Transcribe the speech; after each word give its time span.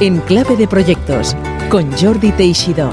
en 0.00 0.18
Clave 0.20 0.56
de 0.56 0.68
Proyectos 0.68 1.34
con 1.70 1.90
Jordi 1.92 2.30
Teixidó. 2.32 2.92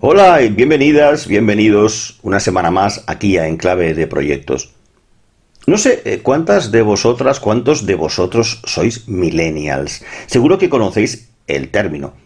Hola 0.00 0.42
y 0.42 0.48
bienvenidas, 0.48 1.26
bienvenidos 1.26 2.18
una 2.22 2.40
semana 2.40 2.70
más 2.70 3.04
aquí 3.06 3.36
a 3.36 3.48
Enclave 3.48 3.92
de 3.92 4.06
Proyectos. 4.06 4.72
No 5.66 5.76
sé 5.76 6.02
eh, 6.04 6.20
cuántas 6.22 6.70
de 6.72 6.82
vosotras, 6.82 7.40
cuántos 7.40 7.84
de 7.84 7.96
vosotros 7.96 8.60
sois 8.64 9.08
millennials. 9.08 10.04
Seguro 10.26 10.58
que 10.58 10.70
conocéis 10.70 11.30
el 11.46 11.70
término. 11.70 12.23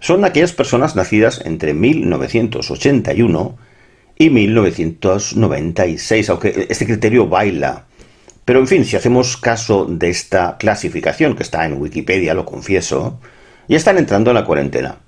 Son 0.00 0.24
aquellas 0.24 0.54
personas 0.54 0.96
nacidas 0.96 1.42
entre 1.44 1.74
1981 1.74 3.58
y 4.16 4.30
1996, 4.30 6.30
aunque 6.30 6.66
este 6.70 6.86
criterio 6.86 7.28
baila. 7.28 7.84
Pero 8.46 8.60
en 8.60 8.66
fin, 8.66 8.86
si 8.86 8.96
hacemos 8.96 9.36
caso 9.36 9.84
de 9.84 10.08
esta 10.08 10.56
clasificación 10.58 11.36
que 11.36 11.42
está 11.42 11.66
en 11.66 11.80
Wikipedia, 11.80 12.32
lo 12.32 12.46
confieso, 12.46 13.20
ya 13.68 13.76
están 13.76 13.98
entrando 13.98 14.30
en 14.30 14.36
la 14.36 14.46
cuarentena. 14.46 15.00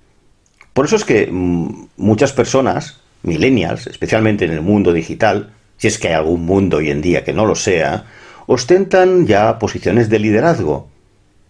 Por 0.74 0.84
eso 0.84 0.96
es 0.96 1.04
que 1.04 1.27
mm, 1.30 1.87
muchas 1.96 2.32
personas, 2.32 3.01
millennials, 3.23 3.87
especialmente 3.87 4.45
en 4.45 4.52
el 4.52 4.60
mundo 4.60 4.93
digital, 4.93 5.54
si 5.79 5.88
es 5.88 5.98
que 5.98 6.09
hay 6.09 6.15
algún 6.15 6.45
mundo 6.45 6.77
hoy 6.77 6.90
en 6.90 7.01
día 7.01 7.24
que 7.24 7.32
no 7.32 7.46
lo 7.46 7.54
sea, 7.54 8.04
ostentan 8.46 9.27
ya 9.27 9.59
posiciones 9.59 10.10
de 10.10 10.18
liderazgo 10.18 10.91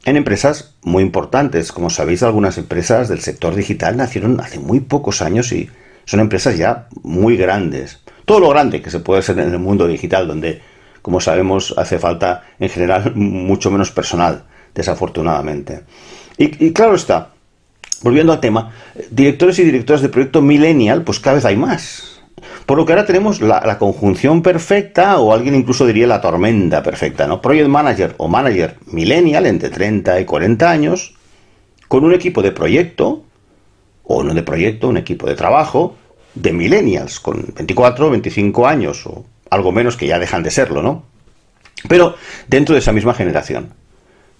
en 0.04 0.16
empresas 0.16 0.74
muy 0.82 1.02
importantes. 1.02 1.72
Como 1.72 1.90
sabéis, 1.90 2.22
algunas 2.22 2.58
empresas 2.58 3.08
del 3.08 3.20
sector 3.20 3.54
digital 3.54 3.96
nacieron 3.96 4.40
hace 4.40 4.58
muy 4.58 4.80
pocos 4.80 5.22
años 5.22 5.52
y 5.52 5.70
son 6.04 6.20
empresas 6.20 6.56
ya 6.56 6.88
muy 7.02 7.36
grandes. 7.36 8.00
Todo 8.24 8.40
lo 8.40 8.48
grande 8.50 8.82
que 8.82 8.90
se 8.90 9.00
puede 9.00 9.22
ser 9.22 9.38
en 9.38 9.52
el 9.52 9.58
mundo 9.58 9.86
digital, 9.86 10.26
donde, 10.26 10.60
como 11.00 11.20
sabemos, 11.20 11.74
hace 11.76 11.98
falta 11.98 12.44
en 12.58 12.68
general 12.68 13.14
mucho 13.14 13.70
menos 13.70 13.90
personal, 13.90 14.44
desafortunadamente. 14.74 15.82
Y, 16.38 16.72
claro 16.72 16.94
está, 16.94 17.32
volviendo 18.02 18.32
al 18.32 18.40
tema, 18.40 18.72
directores 19.10 19.58
y 19.58 19.64
directoras 19.64 20.02
de 20.02 20.08
proyecto 20.08 20.42
millennial, 20.42 21.02
pues 21.02 21.20
cada 21.20 21.36
vez 21.36 21.44
hay 21.44 21.56
más. 21.56 22.21
Por 22.66 22.78
lo 22.78 22.86
que 22.86 22.92
ahora 22.92 23.06
tenemos 23.06 23.40
la, 23.40 23.78
conjunción 23.78 24.42
perfecta, 24.42 25.18
o 25.18 25.32
alguien 25.32 25.54
incluso 25.54 25.86
diría 25.86 26.06
la 26.06 26.20
tormenta 26.20 26.82
perfecta, 26.82 27.26
¿no? 27.26 27.40
Project 27.40 27.68
Manager 27.68 28.14
o 28.18 28.28
Manager 28.28 28.76
Millennial 28.86 29.46
entre 29.46 29.70
30 29.70 30.20
y 30.20 30.24
40 30.24 30.70
años, 30.70 31.14
con 31.88 32.04
un 32.04 32.14
equipo 32.14 32.42
de 32.42 32.52
proyecto, 32.52 33.24
o 34.04 34.22
no 34.22 34.34
de 34.34 34.42
proyecto, 34.42 34.88
un 34.88 34.96
equipo 34.96 35.26
de 35.26 35.34
trabajo, 35.34 35.96
de 36.34 36.52
Millennials, 36.52 37.20
con 37.20 37.52
24, 37.54 38.10
25 38.10 38.66
años, 38.66 39.06
o 39.06 39.24
algo 39.50 39.72
menos 39.72 39.96
que 39.96 40.06
ya 40.06 40.18
dejan 40.18 40.42
de 40.42 40.50
serlo, 40.50 40.82
¿no? 40.82 41.04
Pero 41.88 42.14
dentro 42.46 42.74
de 42.74 42.78
esa 42.78 42.92
misma 42.92 43.14
generación. 43.14 43.74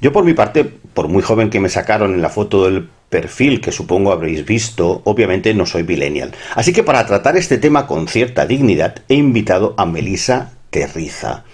Yo 0.00 0.12
por 0.12 0.25
mi 0.25 0.33
parte, 0.33 0.65
por 0.65 1.09
muy 1.09 1.23
joven 1.23 1.50
que 1.50 1.61
me 1.61 1.69
sacaron 1.69 2.15
en 2.15 2.23
la 2.23 2.28
foto 2.28 2.65
del 2.65 2.89
perfil 3.13 3.61
que 3.61 3.71
supongo 3.71 4.11
habréis 4.11 4.45
visto, 4.45 5.03
obviamente 5.05 5.53
no 5.55 5.67
soy 5.67 5.85
millennial. 5.85 6.33
Así 6.57 6.73
que 6.73 6.83
para 6.83 7.07
tratar 7.07 7.37
este 7.37 7.59
tema 7.59 7.87
con 7.87 8.09
cierta 8.09 8.47
dignidad 8.47 8.97
he 9.09 9.15
invitado 9.15 9.75
a 9.77 9.85
Melisa 9.85 10.55
Terriza. 10.71 11.45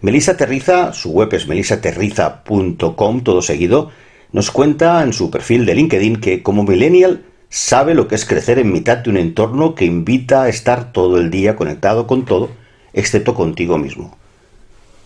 Melisa 0.00 0.36
Terriza, 0.36 0.94
su 0.94 1.12
web 1.12 1.32
es 1.34 1.46
melisaterriza.com, 1.46 3.20
todo 3.22 3.42
seguido, 3.42 3.90
nos 4.32 4.50
cuenta 4.50 5.02
en 5.02 5.12
su 5.12 5.30
perfil 5.30 5.66
de 5.66 5.74
LinkedIn 5.74 6.16
que 6.16 6.42
como 6.42 6.64
millennial 6.64 7.24
sabe 7.50 7.94
lo 7.94 8.08
que 8.08 8.14
es 8.14 8.24
crecer 8.24 8.58
en 8.58 8.72
mitad 8.72 8.98
de 8.98 9.10
un 9.10 9.18
entorno 9.18 9.74
que 9.74 9.84
invita 9.84 10.44
a 10.44 10.48
estar 10.48 10.92
todo 10.92 11.18
el 11.18 11.30
día 11.30 11.56
conectado 11.56 12.06
con 12.06 12.24
todo, 12.24 12.50
excepto 12.94 13.34
contigo 13.34 13.76
mismo. 13.76 14.16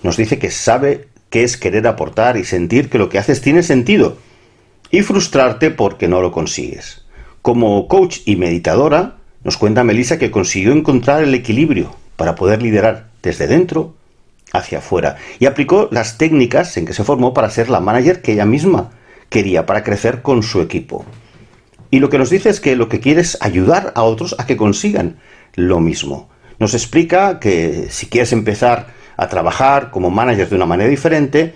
Nos 0.04 0.16
dice 0.16 0.38
que 0.38 0.50
sabe 0.50 1.08
qué 1.30 1.42
es 1.42 1.56
querer 1.56 1.86
aportar 1.86 2.36
y 2.36 2.44
sentir 2.44 2.88
que 2.88 2.98
lo 2.98 3.08
que 3.08 3.18
haces 3.18 3.40
tiene 3.40 3.62
sentido, 3.62 4.16
y 4.90 5.02
frustrarte 5.02 5.70
porque 5.70 6.08
no 6.08 6.20
lo 6.20 6.32
consigues. 6.32 7.04
Como 7.42 7.88
coach 7.88 8.18
y 8.24 8.36
meditadora, 8.36 9.16
nos 9.44 9.56
cuenta 9.56 9.84
Melissa 9.84 10.18
que 10.18 10.30
consiguió 10.30 10.72
encontrar 10.72 11.22
el 11.22 11.34
equilibrio 11.34 11.94
para 12.16 12.34
poder 12.34 12.62
liderar 12.62 13.08
desde 13.22 13.46
dentro 13.46 13.94
hacia 14.52 14.78
afuera 14.78 15.16
y 15.38 15.46
aplicó 15.46 15.88
las 15.90 16.18
técnicas 16.18 16.76
en 16.76 16.84
que 16.84 16.92
se 16.92 17.04
formó 17.04 17.32
para 17.32 17.50
ser 17.50 17.70
la 17.70 17.80
manager 17.80 18.20
que 18.20 18.32
ella 18.32 18.46
misma 18.46 18.90
quería 19.28 19.64
para 19.64 19.84
crecer 19.84 20.22
con 20.22 20.42
su 20.42 20.60
equipo. 20.60 21.04
Y 21.90 22.00
lo 22.00 22.10
que 22.10 22.18
nos 22.18 22.30
dice 22.30 22.50
es 22.50 22.60
que 22.60 22.76
lo 22.76 22.88
que 22.88 23.00
quiere 23.00 23.20
es 23.20 23.38
ayudar 23.40 23.92
a 23.96 24.02
otros 24.02 24.36
a 24.38 24.46
que 24.46 24.56
consigan 24.56 25.18
lo 25.54 25.80
mismo. 25.80 26.28
Nos 26.58 26.74
explica 26.74 27.40
que 27.40 27.86
si 27.90 28.06
quieres 28.06 28.32
empezar 28.32 28.88
a 29.16 29.28
trabajar 29.28 29.90
como 29.90 30.10
manager 30.10 30.48
de 30.48 30.56
una 30.56 30.66
manera 30.66 30.90
diferente, 30.90 31.54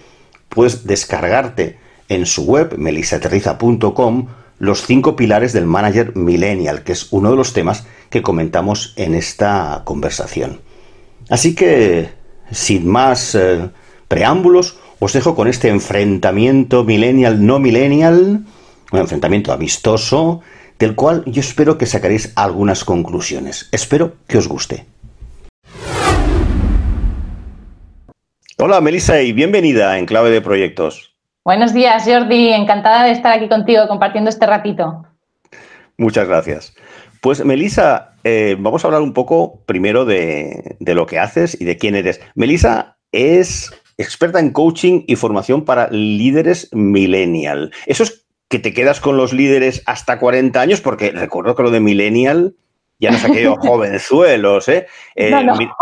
puedes 0.49 0.87
descargarte 0.87 1.79
en 2.09 2.27
su 2.27 2.45
web, 2.45 2.77
melisaterriza.com, 2.79 4.27
los 4.59 4.87
cinco 4.87 5.17
pilares 5.17 5.53
del 5.53 5.67
manager 5.67 6.17
millennial, 6.17 6.83
que 6.83 6.93
es 6.93 7.09
uno 7.13 7.31
de 7.31 7.37
los 7.37 7.53
temas 7.53 7.87
que 8.11 8.23
comentamos 8.23 8.93
en 8.97 9.15
esta 9.15 9.83
conversación. 9.85 10.61
Así 11.29 11.55
que, 11.55 12.11
sin 12.51 12.87
más 12.87 13.35
eh, 13.35 13.71
preámbulos, 14.09 14.79
os 15.01 15.13
dejo 15.13 15.35
con 15.35 15.49
este 15.49 15.69
enfrentamiento 15.69 16.85
millennial-no 16.85 17.59
millennial, 17.59 18.45
un 18.93 18.99
enfrentamiento 18.99 19.53
amistoso, 19.53 20.43
del 20.79 20.95
cual 20.95 21.25
yo 21.27 21.41
espero 21.41 21.79
que 21.79 21.87
sacaréis 21.87 22.33
algunas 22.37 22.85
conclusiones. 22.85 23.69
Espero 23.73 24.15
que 24.27 24.39
os 24.39 24.49
guste. 24.49 24.87
Hola 28.57 28.81
Melissa 28.81 29.21
y 29.21 29.33
bienvenida 29.33 29.99
en 29.99 30.07
Clave 30.07 30.31
de 30.31 30.41
Proyectos. 30.41 31.14
Buenos 31.45 31.75
días, 31.75 32.05
Jordi. 32.07 32.55
Encantada 32.55 33.05
de 33.05 33.13
estar 33.13 33.31
aquí 33.37 33.49
contigo 33.49 33.87
compartiendo 33.87 34.31
este 34.31 34.47
ratito. 34.47 35.05
Muchas 35.99 36.27
gracias. 36.27 36.75
Pues, 37.21 37.45
Melisa, 37.45 38.15
eh, 38.25 38.57
vamos 38.59 38.83
a 38.83 38.89
hablar 38.89 39.03
un 39.03 39.13
poco 39.13 39.63
primero 39.67 40.07
de, 40.07 40.77
lo 40.81 41.05
que 41.05 41.19
haces 41.19 41.61
y 41.61 41.67
de 41.67 41.77
quién 41.77 41.97
eres. 41.97 42.19
Melisa 42.35 42.97
es 43.13 43.75
experta 43.99 44.41
en 44.41 44.53
coaching 44.53 45.03
y 45.07 45.17
formación 45.17 45.67
para 45.67 45.89
líderes 45.91 46.71
millennial. 46.73 47.73
Eso 47.85 48.05
es 48.05 48.25
que 48.49 48.59
te 48.59 48.73
quedas 48.73 49.01
con 49.01 49.19
los 49.19 49.35
líderes 49.35 49.83
hasta 49.85 50.19
40 50.19 50.59
años, 50.59 50.81
porque 50.81 51.11
recuerdo 51.11 51.55
que 51.55 51.63
lo 51.63 51.71
de 51.71 51.81
millennial 51.81 52.55
ya 53.05 53.11
no 53.11 53.17
es 53.17 53.25
aquellos 53.25 53.59
jovenzuelos, 53.61 54.69
¿eh? 54.69 54.87
eh 55.15 55.33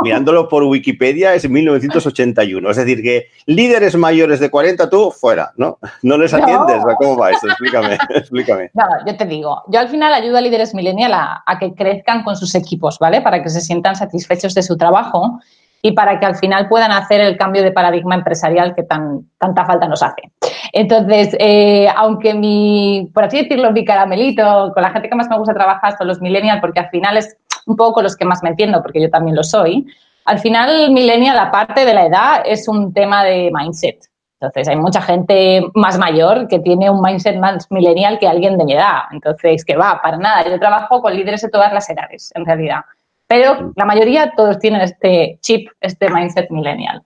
mirándolo 0.03 0.49
por 0.49 0.65
Wikipedia 0.65 1.35
es 1.35 1.49
1981. 1.49 2.71
Es 2.71 2.77
decir, 2.77 3.03
que 3.03 3.29
líderes 3.47 3.97
mayores 3.97 4.41
de 4.41 4.51
40, 4.51 4.91
tú 4.91 5.11
fuera, 5.11 5.53
¿no? 5.57 5.79
No 6.03 6.19
les 6.19 6.35
atiendes. 6.35 6.83
¿Cómo 6.99 7.17
va 7.17 7.31
esto? 7.31 7.49
Explícame, 7.49 7.99
explícame. 8.11 8.71
No, 8.75 8.85
yo 9.07 9.17
te 9.17 9.25
digo, 9.25 9.63
yo 9.69 9.81
al 9.81 9.89
final 9.89 10.13
ayudo 10.13 10.39
a 10.39 10.41
líderes 10.41 10.75
millennial 10.75 11.15
a, 11.15 11.43
a 11.47 11.59
que 11.59 11.75
crezcan 11.75 12.23
con 12.25 12.37
sus 12.37 12.55
equipos, 12.55 12.99
¿vale? 12.99 13.21
Para 13.21 13.43
que 13.43 13.49
se 13.49 13.61
sientan 13.61 13.97
satisfechos 13.97 14.55
de 14.55 14.63
su 14.63 14.77
trabajo 14.77 15.41
y 15.83 15.93
para 15.93 16.21
que 16.21 16.27
al 16.27 16.37
final 16.37 16.69
puedan 16.69 16.93
hacer 16.93 17.21
el 17.21 17.37
cambio 17.37 17.63
de 17.63 17.73
paradigma 17.73 18.15
empresarial 18.15 18.75
que 18.75 18.85
tan, 18.85 19.29
tanta 19.39 19.65
falta 19.65 19.89
nos 19.89 20.03
hace. 20.03 20.31
Entonces, 20.73 21.37
eh, 21.39 21.87
aunque 21.95 22.35
mi, 22.35 23.11
por 23.13 23.25
así 23.25 23.43
decirlo, 23.43 23.71
mi 23.73 23.85
caramelito, 23.85 24.73
con 24.73 24.83
la 24.83 24.91
gente 24.91 25.09
que 25.09 25.15
más 25.15 25.29
me 25.29 25.39
gusta 25.39 25.55
trabajar 25.55 25.97
son 25.99 26.09
los 26.09 26.21
millennials, 26.21 26.61
porque 26.61 26.81
al 26.81 26.89
final 26.89 27.19
es 27.19 27.37
un 27.67 27.77
poco 27.77 28.03
los 28.03 28.17
que 28.17 28.25
más 28.25 28.43
me 28.43 28.51
entiendo, 28.51 28.83
porque 28.83 29.01
yo 29.01 29.11
también 29.11 29.37
lo 29.37 29.45
soy, 29.45 29.87
al 30.25 30.39
final 30.39 30.91
millennial, 30.93 31.39
aparte 31.39 31.85
de 31.85 31.95
la 31.95 32.07
edad, 32.07 32.43
es 32.45 32.69
un 32.69 32.93
tema 32.93 33.25
de 33.25 33.51
mindset. 33.53 33.99
Entonces, 34.41 34.69
hay 34.69 34.77
mucha 34.77 35.01
gente 35.01 35.63
más 35.75 35.99
mayor 35.99 36.49
que 36.49 36.59
tiene 36.59 36.91
un 36.91 37.01
mindset 37.01 37.39
más 37.39 37.71
millennial 37.71 38.19
que 38.19 38.27
alguien 38.27 38.59
de 38.59 38.65
mi 38.65 38.73
edad. 38.73 39.03
Entonces, 39.13 39.65
que 39.65 39.77
va, 39.77 40.01
para 40.03 40.17
nada. 40.17 40.45
Yo 40.49 40.59
trabajo 40.59 41.01
con 41.01 41.15
líderes 41.15 41.43
de 41.43 41.49
todas 41.49 41.73
las 41.73 41.89
edades, 41.89 42.33
en 42.35 42.45
realidad. 42.45 42.81
Pero 43.29 43.73
la 43.77 43.85
mayoría 43.85 44.33
todos 44.37 44.59
tienen 44.59 44.81
este 44.81 45.39
chip, 45.43 45.69
este 45.81 46.11
mindset 46.11 46.51
millennial. 46.51 47.03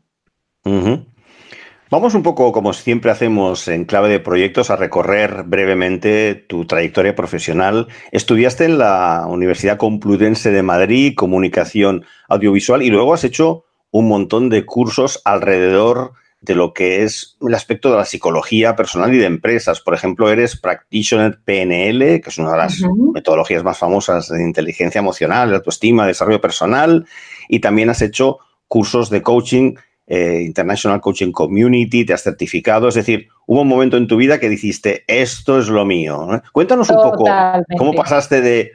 Vamos 1.89 2.17
un 2.17 2.25
poco, 2.25 2.51
como 2.51 2.73
siempre 2.73 3.13
hacemos 3.13 3.69
en 3.69 3.85
clave 3.85 4.09
de 4.09 4.19
proyectos, 4.19 4.71
a 4.71 4.77
recorrer 4.77 5.45
brevemente 5.45 6.35
tu 6.35 6.65
trayectoria 6.65 7.15
profesional. 7.15 7.87
Estudiaste 8.11 8.65
en 8.65 8.79
la 8.79 9.25
Universidad 9.29 9.77
Complutense 9.77 10.51
de 10.51 10.65
Madrid, 10.65 11.15
comunicación 11.15 12.05
audiovisual, 12.29 12.83
y 12.83 12.91
luego 12.91 13.15
has 13.15 13.23
hecho 13.23 13.67
un 13.93 14.09
montón 14.09 14.49
de 14.49 14.67
cursos 14.67 15.23
alrededor 15.25 16.15
de 16.41 16.57
lo 16.57 16.75
que 16.75 17.05
es 17.05 17.37
el 17.41 17.55
aspecto 17.55 17.93
de 17.93 17.99
la 17.99 18.05
psicología 18.05 18.75
personal 18.75 19.15
y 19.15 19.19
de 19.19 19.27
empresas. 19.27 19.81
Por 19.81 19.95
ejemplo, 19.95 20.29
eres 20.29 20.59
practitioner 20.59 21.39
PNL, 21.45 22.21
que 22.21 22.31
es 22.31 22.39
una 22.39 22.51
de 22.51 22.59
las 22.59 22.83
metodologías 23.15 23.63
más 23.63 23.79
famosas 23.79 24.29
de 24.29 24.43
inteligencia 24.43 24.99
emocional, 24.99 25.51
de 25.51 25.57
autoestima, 25.57 26.05
desarrollo 26.05 26.41
personal, 26.41 27.07
y 27.49 27.61
también 27.61 27.91
has 27.91 28.03
hecho 28.03 28.39
cursos 28.67 29.09
de 29.09 29.23
coaching 29.23 29.77
eh, 30.07 30.43
International 30.43 31.01
Coaching 31.01 31.33
Community, 31.33 32.05
te 32.05 32.13
has 32.13 32.23
certificado, 32.23 32.89
es 32.89 32.95
decir, 32.95 33.29
hubo 33.47 33.63
un 33.63 33.69
momento 33.69 33.97
en 33.97 34.07
tu 34.07 34.17
vida 34.17 34.39
que 34.39 34.49
dijiste, 34.49 35.05
esto 35.07 35.59
es 35.59 35.69
lo 35.69 35.85
mío. 35.85 36.29
Cuéntanos 36.53 36.89
un 36.91 36.97
poco 36.97 37.25
cómo 37.77 37.93
pasaste 37.93 38.41
de 38.41 38.73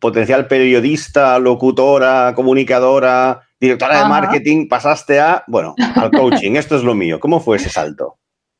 potencial 0.00 0.46
periodista, 0.46 1.38
locutora, 1.38 2.32
comunicadora, 2.34 3.40
directora 3.60 4.02
de 4.02 4.08
marketing, 4.08 4.68
pasaste 4.68 5.20
a, 5.20 5.44
bueno, 5.46 5.74
al 5.96 6.10
coaching, 6.10 6.52
esto 6.56 6.76
es 6.76 6.82
lo 6.82 6.94
mío. 6.94 7.20
¿Cómo 7.20 7.40
fue 7.40 7.56
ese 7.56 7.70
salto? 7.70 8.18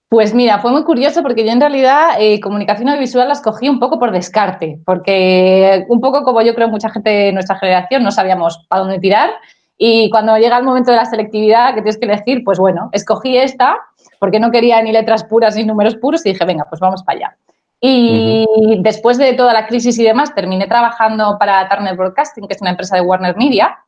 Pues 0.08 0.32
mira, 0.32 0.60
fue 0.60 0.70
muy 0.70 0.84
curioso 0.84 1.22
porque 1.22 1.44
yo 1.44 1.50
en 1.50 1.60
realidad 1.60 2.10
eh, 2.20 2.38
comunicación 2.40 2.88
audiovisual 2.88 3.26
la 3.26 3.34
escogí 3.34 3.68
un 3.68 3.80
poco 3.80 3.98
por 3.98 4.12
descarte, 4.12 4.78
porque 4.84 5.84
un 5.88 6.00
poco 6.00 6.22
como 6.22 6.40
yo 6.42 6.54
creo 6.54 6.68
mucha 6.68 6.90
gente 6.90 7.10
de 7.10 7.32
nuestra 7.32 7.58
generación 7.58 8.02
no 8.02 8.12
sabíamos 8.12 8.64
a 8.70 8.78
dónde 8.78 9.00
tirar 9.00 9.30
y 9.76 10.08
cuando 10.10 10.36
llega 10.36 10.58
el 10.58 10.64
momento 10.64 10.90
de 10.90 10.98
la 10.98 11.04
selectividad 11.04 11.74
que 11.74 11.82
tienes 11.82 11.98
que 11.98 12.06
elegir, 12.06 12.44
pues 12.44 12.58
bueno, 12.58 12.90
escogí 12.92 13.36
esta 13.36 13.76
porque 14.18 14.40
no 14.40 14.50
quería 14.50 14.80
ni 14.82 14.92
letras 14.92 15.24
puras 15.24 15.56
ni 15.56 15.64
números 15.64 15.96
puros 15.96 16.24
y 16.24 16.32
dije, 16.32 16.44
venga, 16.44 16.64
pues 16.68 16.80
vamos 16.80 17.02
para 17.02 17.18
allá. 17.18 17.36
Y 17.80 18.46
después 18.80 19.18
de 19.18 19.34
toda 19.34 19.52
la 19.52 19.66
crisis 19.66 19.98
y 19.98 20.04
demás, 20.04 20.34
terminé 20.34 20.66
trabajando 20.66 21.36
para 21.38 21.68
Turner 21.68 21.94
Broadcasting, 21.94 22.46
que 22.46 22.54
es 22.54 22.62
una 22.62 22.70
empresa 22.70 22.96
de 22.96 23.02
Warner 23.02 23.36
Media, 23.36 23.78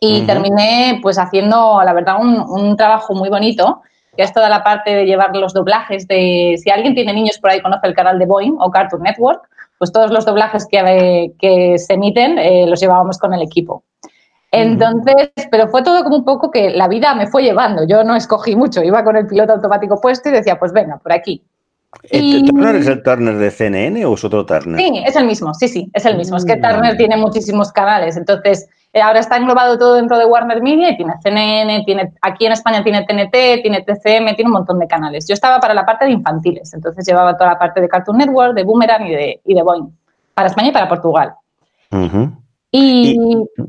y 0.00 0.22
terminé 0.22 1.00
pues 1.02 1.18
haciendo, 1.18 1.82
la 1.84 1.92
verdad, 1.92 2.16
un, 2.18 2.38
un, 2.40 2.76
trabajo 2.76 3.14
muy 3.14 3.28
bonito, 3.28 3.82
que 4.16 4.22
es 4.22 4.32
toda 4.32 4.48
la 4.48 4.64
parte 4.64 4.94
de 4.94 5.04
llevar 5.04 5.36
los 5.36 5.52
doblajes 5.52 6.08
de, 6.08 6.54
si 6.62 6.70
alguien 6.70 6.94
tiene 6.94 7.12
niños 7.12 7.38
por 7.38 7.50
ahí, 7.50 7.60
conoce 7.60 7.86
el 7.86 7.94
canal 7.94 8.18
de 8.18 8.24
Boeing 8.24 8.56
o 8.58 8.70
Cartoon 8.70 9.02
Network, 9.02 9.42
pues 9.78 9.92
todos 9.92 10.10
los 10.10 10.24
doblajes 10.24 10.66
que, 10.66 11.32
que 11.38 11.78
se 11.78 11.94
emiten 11.94 12.38
eh, 12.38 12.66
los 12.66 12.80
llevábamos 12.80 13.18
con 13.18 13.34
el 13.34 13.42
equipo. 13.42 13.82
Entonces, 14.62 15.30
pero 15.50 15.68
fue 15.68 15.82
todo 15.82 16.02
como 16.02 16.16
un 16.16 16.24
poco 16.24 16.50
que 16.50 16.70
la 16.70 16.88
vida 16.88 17.14
me 17.14 17.26
fue 17.26 17.42
llevando. 17.42 17.86
Yo 17.86 18.04
no 18.04 18.16
escogí 18.16 18.56
mucho, 18.56 18.82
iba 18.82 19.04
con 19.04 19.16
el 19.16 19.26
piloto 19.26 19.52
automático 19.52 20.00
puesto 20.00 20.28
y 20.28 20.32
decía, 20.32 20.58
pues 20.58 20.72
venga, 20.72 20.96
por 20.98 21.12
aquí. 21.12 21.42
¿El 22.10 22.44
Turner 22.44 22.76
es 22.76 22.86
el 22.86 23.02
Turner 23.02 23.36
de 23.36 23.50
CNN 23.50 24.04
o 24.04 24.14
es 24.14 24.24
otro 24.24 24.44
Turner? 24.44 24.78
Sí, 24.78 25.02
es 25.04 25.16
el 25.16 25.26
mismo, 25.26 25.54
sí, 25.54 25.68
sí, 25.68 25.90
es 25.92 26.04
el 26.04 26.16
mismo. 26.16 26.36
Es 26.36 26.44
que 26.44 26.56
mm. 26.56 26.62
Turner 26.62 26.96
tiene 26.96 27.16
muchísimos 27.16 27.72
canales, 27.72 28.16
entonces 28.16 28.68
eh, 28.92 29.00
ahora 29.00 29.20
está 29.20 29.36
englobado 29.36 29.78
todo 29.78 29.94
dentro 29.94 30.18
de 30.18 30.24
Warner 30.24 30.62
Media 30.62 30.90
y 30.90 30.96
tiene 30.96 31.14
CNN, 31.22 31.84
tiene, 31.84 32.12
aquí 32.22 32.46
en 32.46 32.52
España 32.52 32.82
tiene 32.82 33.04
TNT, 33.04 33.62
tiene 33.62 33.82
TCM, 33.82 34.34
tiene 34.36 34.46
un 34.46 34.52
montón 34.52 34.78
de 34.78 34.86
canales. 34.86 35.26
Yo 35.28 35.34
estaba 35.34 35.60
para 35.60 35.74
la 35.74 35.84
parte 35.84 36.04
de 36.04 36.12
infantiles, 36.12 36.72
entonces 36.74 37.06
llevaba 37.06 37.36
toda 37.36 37.50
la 37.50 37.58
parte 37.58 37.80
de 37.80 37.88
Cartoon 37.88 38.18
Network, 38.18 38.54
de 38.54 38.64
Boomerang 38.64 39.06
y 39.06 39.14
de, 39.14 39.40
y 39.44 39.54
de 39.54 39.62
Boeing, 39.62 39.88
para 40.34 40.48
España 40.48 40.68
y 40.68 40.72
para 40.72 40.88
Portugal. 40.88 41.34
y, 42.70 43.18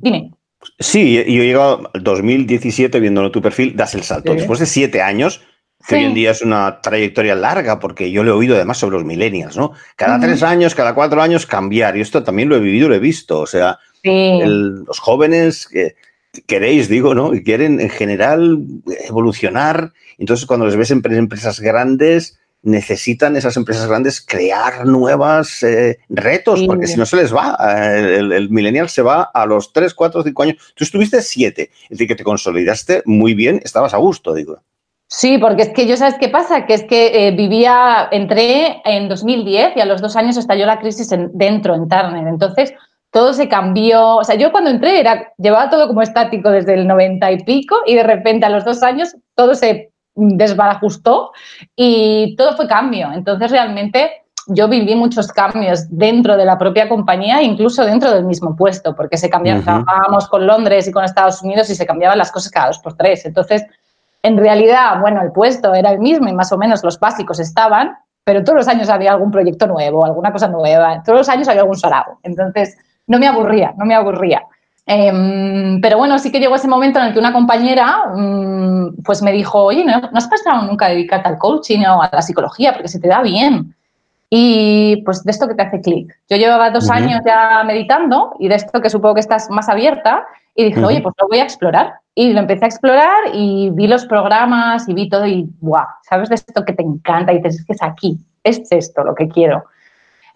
dime. 0.02 0.37
Sí, 0.80 1.14
yo 1.16 1.22
he 1.22 1.46
llegado 1.48 1.90
al 1.94 2.04
2017 2.04 3.00
viéndolo 3.00 3.32
tu 3.32 3.42
perfil, 3.42 3.76
das 3.76 3.96
el 3.96 4.04
salto. 4.04 4.34
Después 4.34 4.60
de 4.60 4.68
siete 4.68 5.02
años, 5.02 5.42
que 5.88 5.96
hoy 5.96 6.04
en 6.06 6.14
día 6.14 6.32
es 6.32 6.42
una 6.42 6.82
trayectoria 6.82 7.34
larga, 7.36 7.80
porque 7.80 8.12
yo 8.12 8.24
lo 8.24 8.32
he 8.32 8.34
oído 8.34 8.56
además 8.56 8.78
sobre 8.78 8.98
los 8.98 9.06
millennials, 9.06 9.58
¿no? 9.58 9.72
Cada 9.96 10.20
tres 10.20 10.44
años, 10.44 10.76
cada 10.76 10.94
cuatro 10.94 11.22
años 11.22 11.46
cambiar, 11.46 11.98
y 11.98 12.02
esto 12.02 12.24
también 12.24 12.50
lo 12.50 12.56
he 12.56 12.60
vivido, 12.60 12.90
lo 12.90 12.96
he 12.96 13.00
visto, 13.00 13.40
o 13.40 13.48
sea, 13.48 13.80
los 14.04 15.00
jóvenes 15.00 15.68
que 15.68 15.96
queréis, 16.46 16.90
digo, 16.90 17.16
¿no? 17.16 17.34
Y 17.34 17.44
quieren 17.44 17.80
en 17.80 17.90
general 17.90 18.60
evolucionar, 19.08 19.94
entonces 20.18 20.46
cuando 20.46 20.66
les 20.66 20.76
ves 20.76 20.92
en 20.92 21.02
empresas 21.06 21.60
grandes, 21.60 22.40
necesitan 22.68 23.38
esas 23.38 23.56
empresas 23.56 23.88
grandes 23.88 24.20
crear 24.22 24.86
nuevos 24.86 25.64
eh, 25.64 26.00
retos, 26.10 26.62
porque 26.68 26.88
si 26.88 26.98
no 26.98 27.06
se 27.06 27.16
les 27.16 27.34
va, 27.34 27.58
eh, 27.60 28.18
el, 28.20 28.32
el, 28.34 28.50
millennial 28.50 28.90
se 28.90 29.02
va 29.02 29.24
a 29.34 29.46
los 29.46 29.72
tres, 29.72 29.94
cuatro, 29.94 30.22
cinco 30.22 30.44
años. 30.44 30.58
Tú 30.76 30.84
estuviste 30.84 31.22
siete, 31.22 31.72
es 31.84 31.90
decir, 31.92 32.08
que 32.08 32.16
te 32.16 32.24
consolidaste 32.24 33.04
muy 33.06 33.34
bien, 33.34 33.62
estabas 33.64 33.94
a 33.94 33.98
gusto, 33.98 34.34
digo. 34.34 34.60
Sí, 35.10 35.38
porque 35.38 35.62
es 35.62 35.70
que 35.70 35.88
yo, 35.88 35.96
¿sabes 35.96 36.16
qué 36.20 36.28
pasa? 36.28 36.66
Que 36.66 36.74
es 36.74 36.84
que 36.84 37.28
eh, 37.28 37.32
vivía, 37.32 38.10
entré 38.12 38.82
en 38.84 39.08
2010 39.08 39.78
y 39.78 39.80
a 39.80 39.86
los 39.86 40.02
dos 40.02 40.18
años 40.18 40.36
estalló 40.36 40.66
la 40.66 40.80
crisis 40.80 41.10
dentro, 41.32 41.74
en 41.74 41.88
Turner. 41.88 42.28
Entonces, 42.28 42.74
todo 43.12 43.32
se 43.34 43.48
cambió. 43.48 44.18
O 44.18 44.24
sea, 44.26 44.36
yo 44.36 44.52
cuando 44.52 44.70
entré 44.70 45.00
era, 45.00 45.32
llevaba 45.38 45.70
todo 45.70 45.88
como 45.88 46.02
estático 46.02 46.52
desde 46.52 46.74
el 46.74 46.86
90 46.86 47.32
y 47.32 47.44
pico 47.46 47.78
y 47.86 47.96
de 47.96 48.04
repente 48.04 48.46
a 48.46 48.50
los 48.50 48.66
dos 48.66 48.84
años 48.84 49.16
todo 49.36 49.56
se 49.56 49.92
desbarajustó 50.18 51.32
y 51.76 52.36
todo 52.36 52.56
fue 52.56 52.68
cambio. 52.68 53.12
Entonces, 53.14 53.52
realmente 53.52 54.24
yo 54.48 54.68
viví 54.68 54.96
muchos 54.96 55.28
cambios 55.28 55.86
dentro 55.90 56.38
de 56.38 56.46
la 56.46 56.58
propia 56.58 56.90
compañía, 56.90 57.42
incluso 57.42 57.86
dentro 57.86 58.12
del 58.12 58.26
mismo 58.26 58.56
puesto, 58.56 58.96
porque 58.96 59.18
se 59.18 59.30
cambiaban, 59.30 59.64
trabajábamos 59.64 60.28
con 60.28 60.48
Londres 60.48 60.88
y 60.88 60.92
con 60.92 61.04
Estados 61.04 61.42
Unidos 61.44 61.70
y 61.70 61.76
se 61.76 61.86
cambiaban 61.86 62.18
las 62.18 62.32
cosas 62.32 62.52
cada 62.52 62.68
dos 62.68 62.80
por 62.80 62.96
tres. 62.96 63.26
Entonces, 63.26 63.66
en 64.24 64.38
realidad, 64.38 65.00
bueno, 65.02 65.22
el 65.22 65.32
puesto 65.32 65.74
era 65.74 65.92
el 65.92 66.00
mismo 66.00 66.28
y 66.28 66.34
más 66.34 66.52
o 66.52 66.58
menos 66.58 66.84
los 66.84 67.00
básicos 67.00 67.40
estaban, 67.40 67.98
pero 68.24 68.44
todos 68.44 68.58
los 68.58 68.68
años 68.68 68.90
había 68.90 69.12
algún 69.12 69.32
proyecto 69.32 69.68
nuevo, 69.68 70.06
alguna 70.06 70.32
cosa 70.32 70.48
nueva, 70.48 71.02
todos 71.04 71.20
los 71.20 71.30
años 71.30 71.48
había 71.48 71.62
algún 71.62 71.78
sarao. 71.78 72.20
Entonces, 72.24 72.78
no 73.06 73.20
me 73.20 73.28
aburría, 73.28 73.74
no 73.78 73.86
me 73.86 73.96
aburría. 73.96 74.44
Em, 74.90 75.82
pero 75.82 75.98
bueno, 75.98 76.18
sí 76.18 76.32
que 76.32 76.40
llegó 76.40 76.56
ese 76.56 76.70
momento 76.70 76.98
en 76.98 77.08
el 77.08 77.14
que 77.14 77.20
una 77.20 77.34
compañera 77.34 78.06
mm, 78.16 79.04
pues 79.04 79.22
me 79.22 79.34
dijo, 79.34 79.62
oye, 79.62 79.84
¿no, 79.84 80.02
has 80.14 80.28
pensado 80.30 80.62
nunca 80.64 80.88
dedicarte 80.88 81.28
al 81.28 81.38
coaching 81.38 81.84
o 81.86 82.02
a 82.02 82.10
la 82.12 82.22
psicología? 82.22 82.72
Porque 82.72 82.88
se 82.88 83.00
te 83.00 83.10
da 83.10 83.22
bien. 83.22 83.76
Y 84.30 85.04
pues 85.04 85.26
de 85.26 85.32
esto 85.32 85.48
que 85.48 85.56
te 85.56 85.64
hace 85.64 85.82
clic. 85.82 86.18
Yo 86.30 86.38
llevaba 86.38 86.72
dos 86.72 86.90
años 86.90 87.22
ya 87.26 87.64
meditando 87.66 88.34
y 88.40 88.48
de 88.48 88.56
esto 88.56 88.82
que 88.82 88.90
supongo 88.90 89.16
que 89.16 89.20
estás 89.22 89.50
más 89.50 89.68
abierta 89.68 90.26
y 90.56 90.66
dije, 90.66 90.84
oye, 90.84 91.02
pues 91.02 91.16
lo 91.20 91.28
voy 91.28 91.40
a 91.40 91.44
explorar. 91.44 91.96
Y 92.16 92.34
lo 92.34 92.40
empecé 92.40 92.66
a 92.66 92.68
explorar 92.68 93.18
y 93.34 93.70
vi 93.72 93.88
los 93.88 94.06
programas 94.06 94.88
y 94.88 94.94
vi 94.94 95.10
todo 95.10 95.26
y, 95.28 95.50
¡guau! 95.60 95.86
¿Sabes 96.02 96.30
de 96.30 96.36
esto 96.36 96.66
que 96.66 96.74
te 96.74 96.84
encanta? 96.84 97.32
Y 97.32 97.38
dices, 97.38 97.60
es 97.60 97.66
que 97.66 97.74
es 97.74 97.84
aquí, 97.84 98.18
es 98.44 98.62
esto 98.72 99.04
lo 99.04 99.16
que 99.16 99.28
quiero. 99.28 99.66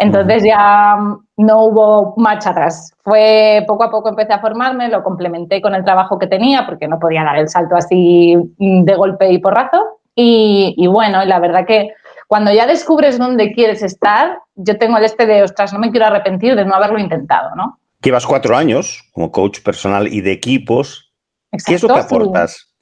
Entonces 0.02 0.44
ya 0.44 0.98
no 1.38 1.64
hubo 1.66 2.14
marcha 2.18 2.50
atrás. 2.50 2.94
Fue 3.04 3.64
poco 3.68 3.84
a 3.84 3.92
poco 3.92 4.10
empecé 4.10 4.34
a 4.34 4.42
formarme, 4.42 4.90
lo 4.90 5.04
complementé 5.04 5.62
con 5.62 5.76
el 5.76 5.84
trabajo 5.84 6.18
que 6.18 6.28
tenía 6.28 6.66
porque 6.66 6.88
no 6.88 7.00
podía 7.00 7.24
dar 7.24 7.38
el 7.38 7.50
salto 7.50 7.76
así 7.76 8.36
de 8.58 8.96
golpe 8.96 9.32
y 9.32 9.38
porrazo. 9.38 10.00
Y, 10.16 10.74
y 10.78 10.88
bueno, 10.88 11.24
la 11.24 11.40
verdad 11.40 11.66
que 11.66 11.94
cuando 12.28 12.52
ya 12.52 12.66
descubres 12.66 13.20
dónde 13.20 13.54
quieres 13.54 13.84
estar, 13.84 14.40
yo 14.56 14.78
tengo 14.78 14.98
el 14.98 15.06
este 15.06 15.26
de, 15.26 15.44
ostras, 15.44 15.72
no 15.72 15.80
me 15.80 15.92
quiero 15.92 16.08
arrepentir 16.08 16.56
de 16.56 16.66
no 16.66 16.74
haberlo 16.74 16.98
intentado, 16.98 17.56
¿no? 17.56 17.78
Llevas 18.02 18.26
cuatro 18.26 18.58
años 18.58 19.04
como 19.14 19.32
coach 19.32 19.62
personal 19.62 20.08
y 20.08 20.22
de 20.22 20.32
equipos 20.32 21.12
¿Qué 21.66 21.76
es 21.76 21.84
lo 21.84 21.94
que 21.94 22.00
aportas? 22.00 22.74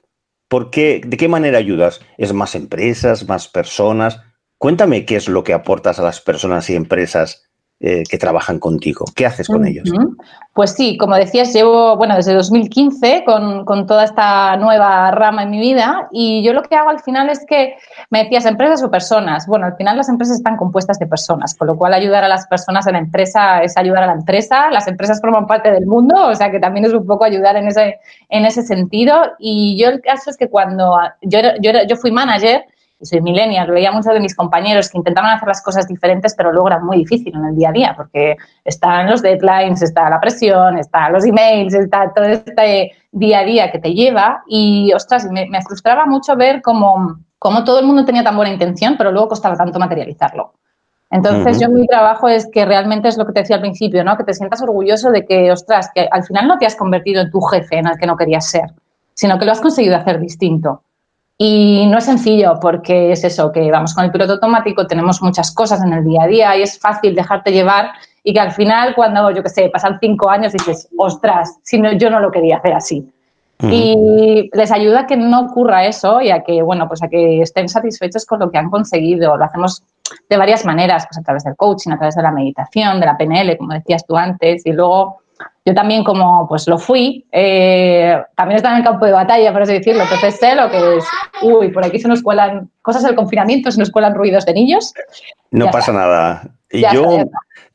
¿Por 0.48 0.70
qué, 0.70 1.02
¿De 1.06 1.18
qué 1.18 1.28
manera 1.28 1.58
ayudas? 1.58 2.02
¿Es 2.18 2.34
más 2.34 2.56
empresas, 2.56 3.28
más 3.28 3.48
personas? 3.48 4.22
Cuéntame 4.60 5.06
qué 5.06 5.16
es 5.16 5.30
lo 5.30 5.44
que 5.44 5.54
aportas 5.54 6.00
a 6.00 6.04
las 6.04 6.20
personas 6.20 6.70
y 6.70 6.76
empresas 6.76 7.50
eh, 7.82 8.04
que 8.10 8.18
trabajan 8.18 8.60
contigo. 8.60 9.06
¿Qué 9.16 9.26
haces 9.26 9.48
con 9.48 9.66
ellos? 9.66 9.90
Pues 10.54 10.72
sí, 10.74 10.98
como 10.98 11.16
decías, 11.16 11.54
llevo, 11.54 11.96
bueno, 11.96 12.14
desde 12.18 12.34
2015 12.34 13.24
con, 13.26 13.64
con, 13.64 13.88
toda 13.88 14.04
esta 14.04 14.58
nueva 14.58 15.12
rama 15.12 15.44
en 15.44 15.52
mi 15.52 15.62
vida 15.62 16.10
y 16.12 16.44
yo 16.44 16.52
lo 16.52 16.64
que 16.64 16.76
hago 16.76 16.90
al 16.90 17.00
final 17.00 17.30
es 17.30 17.46
que 17.48 17.76
me 18.10 18.24
decías 18.26 18.46
empresas 18.46 18.84
o 18.84 18.92
personas. 18.92 19.48
Bueno, 19.48 19.66
al 19.66 19.78
final 19.78 19.96
las 19.96 20.10
empresas 20.10 20.36
están 20.36 20.58
compuestas 20.58 21.00
de 21.00 21.08
personas, 21.08 21.56
con 21.56 21.70
lo 21.70 21.78
cual 21.78 21.94
ayudar 21.94 22.26
a 22.26 22.28
las 22.28 22.46
personas 22.48 22.86
en 22.88 22.94
la 22.94 23.00
empresa 23.00 23.64
es 23.64 23.78
ayudar 23.78 24.04
a 24.04 24.08
la 24.08 24.14
empresa. 24.16 24.70
Las 24.72 24.90
empresas 24.90 25.22
forman 25.22 25.48
parte 25.48 25.72
del 25.72 25.86
mundo, 25.86 26.28
o 26.28 26.36
sea 26.36 26.52
que 26.52 26.60
también 26.60 26.86
es 26.86 26.92
un 26.92 27.08
poco 27.08 27.24
ayudar 27.24 27.56
en 27.56 27.70
ese, 27.70 28.02
en 28.28 28.46
ese 28.46 28.62
sentido. 28.64 29.22
Y 29.40 29.82
yo 29.82 29.88
el 29.88 30.02
caso 30.02 30.32
es 30.32 30.36
que 30.36 30.50
cuando 30.50 30.98
yo, 31.22 31.40
yo, 31.62 31.72
yo 31.88 31.96
fui 31.96 32.12
manager, 32.12 32.66
soy 33.02 33.22
millennial, 33.22 33.72
veía 33.72 33.92
muchos 33.92 34.14
de 34.14 34.20
mis 34.20 34.36
compañeros 34.36 34.90
que 34.90 34.98
intentaban 34.98 35.32
hacer 35.32 35.48
las 35.48 35.62
cosas 35.62 35.88
diferentes, 35.88 36.36
pero 36.36 36.52
luego 36.52 36.68
era 36.68 36.80
muy 36.80 36.98
difícil 36.98 37.34
en 37.36 37.46
el 37.46 37.56
día 37.56 37.70
a 37.70 37.72
día, 37.72 37.94
porque 37.96 38.36
están 38.66 39.10
los 39.10 39.22
deadlines, 39.22 39.82
está 39.82 40.10
la 40.10 40.20
presión, 40.20 40.78
están 40.78 41.14
los 41.14 41.26
emails, 41.26 41.74
está 41.74 42.12
todo 42.14 42.26
este 42.26 42.92
día 43.12 43.40
a 43.40 43.44
día 43.44 43.72
que 43.72 43.80
te 43.80 43.94
lleva. 43.94 44.44
Y, 44.48 44.92
ostras, 44.94 45.28
me, 45.32 45.48
frustraba 45.62 46.06
mucho 46.06 46.36
ver 46.36 46.62
cómo, 46.62 47.20
cómo, 47.38 47.64
todo 47.64 47.80
el 47.80 47.86
mundo 47.86 48.04
tenía 48.04 48.24
tan 48.24 48.36
buena 48.36 48.52
intención, 48.52 48.96
pero 48.98 49.12
luego 49.12 49.30
costaba 49.30 49.56
tanto 49.56 49.80
materializarlo. 49.80 50.54
Entonces, 51.12 51.60
yo 51.60 51.70
mi 51.70 51.88
trabajo 51.88 52.28
es 52.28 52.48
que 52.52 52.66
realmente 52.66 53.08
es 53.08 53.18
lo 53.18 53.26
que 53.26 53.34
te 53.34 53.40
decía 53.40 53.56
al 53.56 53.62
principio, 53.62 54.04
¿no? 54.04 54.16
Que 54.16 54.24
te 54.24 54.34
sientas 54.34 54.62
orgulloso 54.62 55.10
de 55.10 55.26
que, 55.26 55.52
ostras, 55.52 55.90
que 55.96 56.08
al 56.12 56.24
final 56.24 56.48
no 56.48 56.60
te 56.60 56.68
has 56.68 56.76
convertido 56.76 57.22
en 57.22 57.32
tu 57.32 57.42
jefe 57.42 57.80
en 57.80 57.88
el 57.88 57.98
que 57.98 58.06
no 58.06 58.16
querías 58.16 58.46
ser, 58.48 58.74
sino 59.16 59.40
que 59.40 59.46
lo 59.46 59.54
has 59.54 59.62
conseguido 59.62 59.96
hacer 59.96 60.20
distinto. 60.20 60.84
Y 61.42 61.86
no 61.88 62.00
es 62.00 62.04
sencillo 62.04 62.60
porque 62.60 63.14
es 63.14 63.24
eso, 63.24 63.50
que 63.54 63.72
vamos 63.72 63.94
con 63.96 64.04
el 64.04 64.12
piloto 64.12 64.34
automático, 64.34 64.86
tenemos 64.86 65.22
muchas 65.22 65.52
cosas 65.54 65.82
en 65.82 65.94
el 65.94 66.04
día 66.04 66.24
a 66.24 66.28
día 66.28 66.58
y 66.58 66.64
es 66.64 66.78
fácil 66.78 67.16
dejarte 67.16 67.54
llevar 67.54 67.92
y 68.26 68.34
que 68.34 68.42
al 68.42 68.52
final 68.52 68.94
cuando, 68.94 69.32
yo 69.32 69.42
qué 69.42 69.48
sé, 69.48 69.70
pasan 69.70 70.00
cinco 70.02 70.30
años 70.30 70.52
dices, 70.52 70.90
ostras, 70.98 71.58
si 71.64 71.80
no, 71.80 71.94
yo 71.94 72.10
no 72.10 72.20
lo 72.20 72.30
quería 72.30 72.58
hacer 72.58 72.74
así. 72.74 73.10
Y 73.62 74.50
les 74.54 74.72
ayuda 74.72 75.02
a 75.02 75.08
que 75.08 75.16
no 75.16 75.42
ocurra 75.42 75.86
eso 75.86 76.22
y 76.22 76.30
a 76.30 76.44
que, 76.44 76.62
bueno, 76.62 76.88
pues 76.90 77.04
a 77.04 77.08
que 77.08 77.42
estén 77.42 77.70
satisfechos 77.70 78.26
con 78.26 78.40
lo 78.40 78.52
que 78.52 78.58
han 78.58 78.70
conseguido. 78.70 79.36
Lo 79.36 79.44
hacemos 79.46 79.84
de 80.30 80.38
varias 80.38 80.66
maneras, 80.66 81.06
pues 81.08 81.18
a 81.18 81.24
través 81.24 81.44
del 81.44 81.56
coaching, 81.56 81.92
a 81.92 81.98
través 81.98 82.16
de 82.16 82.22
la 82.22 82.32
meditación, 82.32 83.00
de 83.00 83.06
la 83.06 83.18
PNL, 83.18 83.58
como 83.58 83.74
decías 83.74 84.06
tú 84.06 84.16
antes, 84.16 84.66
y 84.66 84.72
luego 84.72 85.20
yo 85.66 85.74
también 85.74 86.04
como 86.04 86.48
pues 86.48 86.68
lo 86.68 86.78
fui, 86.78 87.26
eh, 87.32 88.18
también 88.36 88.58
estaba 88.58 88.76
en 88.76 88.82
el 88.82 88.88
campo 88.88 89.06
de 89.06 89.12
batalla, 89.12 89.52
por 89.52 89.62
así 89.62 89.74
decirlo, 89.74 90.04
entonces 90.04 90.36
sé 90.36 90.56
lo 90.56 90.70
que 90.70 90.98
es, 90.98 91.06
uy, 91.42 91.70
por 91.70 91.86
aquí 91.86 92.00
se 92.00 92.08
nos 92.08 92.22
cuelan 92.22 92.70
cosas 92.82 93.04
del 93.04 93.16
confinamiento, 93.16 93.72
se 93.72 93.80
nos 93.80 93.92
cuelan 93.92 94.16
ruidos 94.16 94.46
de 94.46 94.54
niños. 94.54 94.94
No 95.52 95.70
pasa 95.70 95.92
nada. 95.92 96.50
Y 96.72 96.82
yo 96.94 97.24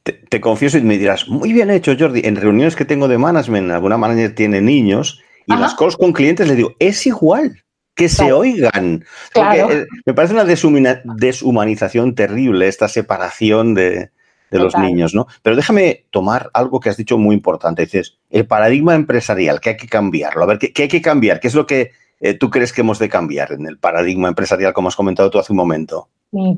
te, 0.02 0.40
confieso 0.40 0.78
y 0.78 0.82
me 0.82 0.98
dirás, 0.98 1.28
muy 1.28 1.52
bien 1.52 1.70
hecho 1.70 1.94
Jordi, 1.98 2.22
en 2.24 2.36
reuniones 2.36 2.76
que 2.76 2.84
tengo 2.84 3.08
de 3.08 3.18
management, 3.18 3.70
alguna 3.70 3.96
manera 3.96 4.34
tiene 4.34 4.60
niños 4.60 5.22
y 5.46 5.56
las 5.56 5.74
calls 5.74 5.96
con 5.96 6.12
clientes 6.12 6.48
le 6.48 6.56
digo, 6.56 6.74
es 6.78 7.06
igual 7.06 7.64
que 7.94 8.08
se 8.08 8.32
oigan. 8.32 9.04
Eh, 9.34 9.86
me 10.04 10.14
parece 10.14 10.34
una 10.34 10.44
deshumanización 10.44 12.14
terrible 12.14 12.66
esta 12.66 12.88
separación 12.88 13.74
de, 13.74 14.10
los 14.58 14.76
niños, 14.76 15.14
¿no? 15.14 15.26
Pero 15.42 15.56
déjame 15.56 16.04
tomar 16.10 16.50
algo 16.54 16.80
que 16.80 16.90
has 16.90 16.96
dicho 16.96 17.18
muy 17.18 17.34
importante. 17.34 17.82
Dices, 17.82 18.18
el 18.30 18.46
paradigma 18.46 18.94
empresarial, 18.94 19.60
que 19.60 19.70
hay 19.70 19.76
que 19.76 19.88
cambiarlo. 19.88 20.42
A 20.44 20.46
ver, 20.46 20.58
¿qué, 20.58 20.82
hay 20.82 20.88
que 20.88 21.02
cambiar? 21.02 21.40
¿Qué 21.40 21.48
es 21.48 21.54
lo 21.54 21.66
que 21.66 21.90
eh, 22.20 22.34
tú 22.34 22.50
crees 22.50 22.72
que 22.72 22.80
hemos 22.80 22.98
de 22.98 23.08
cambiar 23.08 23.52
en 23.52 23.66
el 23.66 23.78
paradigma 23.78 24.28
empresarial, 24.28 24.72
como 24.72 24.88
has 24.88 24.96
comentado 24.96 25.30
tú 25.30 25.38
hace 25.38 25.52
un 25.52 25.58
momento? 25.58 26.08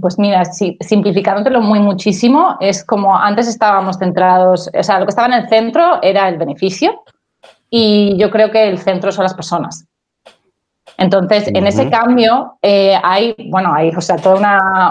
Pues 0.00 0.18
mira, 0.18 0.44
sí, 0.46 0.78
simplificándotelo 0.80 1.60
muy 1.60 1.80
muchísimo, 1.80 2.56
es 2.60 2.82
como 2.82 3.14
antes 3.14 3.46
estábamos 3.46 3.98
centrados, 3.98 4.70
o 4.72 4.82
sea, 4.82 4.98
lo 4.98 5.04
que 5.04 5.10
estaba 5.10 5.28
en 5.28 5.42
el 5.42 5.48
centro 5.50 6.02
era 6.02 6.30
el 6.30 6.38
beneficio 6.38 7.02
y 7.68 8.16
yo 8.18 8.30
creo 8.30 8.50
que 8.50 8.68
el 8.68 8.78
centro 8.78 9.12
son 9.12 9.24
las 9.24 9.34
personas. 9.34 9.85
Entonces, 10.98 11.48
en 11.48 11.66
ese 11.66 11.90
cambio 11.90 12.58
eh, 12.62 12.98
hay, 13.02 13.34
bueno, 13.50 13.72
hay, 13.74 13.90
o 13.90 14.00
sea, 14.00 14.16
todo 14.16 14.40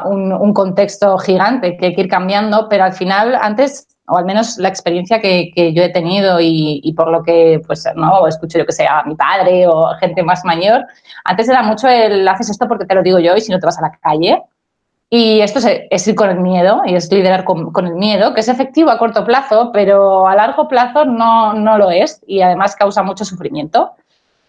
un, 0.06 0.54
contexto 0.54 1.18
gigante 1.18 1.78
que 1.78 1.88
hay 1.88 1.96
que 1.96 2.02
ir 2.02 2.08
cambiando, 2.08 2.68
pero 2.70 2.84
al 2.84 2.94
final, 2.94 3.36
antes, 3.42 3.88
o 4.08 4.18
al 4.18 4.26
menos 4.26 4.58
la 4.58 4.70
experiencia 4.70 5.20
que, 5.20 5.74
yo 5.74 5.82
he 5.82 5.90
tenido 5.90 6.38
y, 6.40 6.94
por 6.96 7.10
lo 7.10 7.24
que, 7.24 7.60
pues, 7.66 7.86
no, 7.96 8.28
escucho 8.28 8.60
yo 8.60 8.66
que 8.66 8.72
sea 8.72 9.04
mi 9.04 9.16
padre 9.16 9.68
o 9.68 9.88
gente 10.00 10.22
más 10.22 10.46
mayor, 10.46 10.86
antes 11.24 11.50
era 11.50 11.64
mucho 11.64 11.88
el 11.88 12.28
haces 12.28 12.52
esto 12.52 12.68
porque 12.68 12.86
te 12.86 12.94
lo 12.94 13.02
digo 13.02 13.18
yo 13.20 13.36
y 13.36 13.42
si 13.42 13.52
no 13.52 13.60
te 13.60 13.66
vas 13.66 13.80
a 13.80 13.84
la 13.84 13.92
calle. 13.92 14.44
Y 15.10 15.40
esto 15.42 15.60
es, 15.90 16.08
ir 16.08 16.16
con 16.16 16.30
el 16.30 16.40
miedo 16.40 16.82
y 16.86 16.96
es 16.96 17.12
liderar 17.12 17.46
con, 17.46 17.72
con, 17.72 17.88
el 17.88 17.94
miedo, 17.96 18.34
que 18.34 18.42
es 18.42 18.48
efectivo 18.48 18.90
a 18.90 18.98
corto 18.98 19.24
plazo, 19.24 19.72
pero 19.72 20.28
a 20.28 20.36
largo 20.36 20.68
plazo 20.68 21.06
no, 21.06 21.54
no 21.54 21.78
lo 21.78 21.90
es 21.92 22.22
y 22.28 22.42
además 22.42 22.76
causa 22.76 23.02
mucho 23.04 23.24
sufrimiento. 23.24 23.94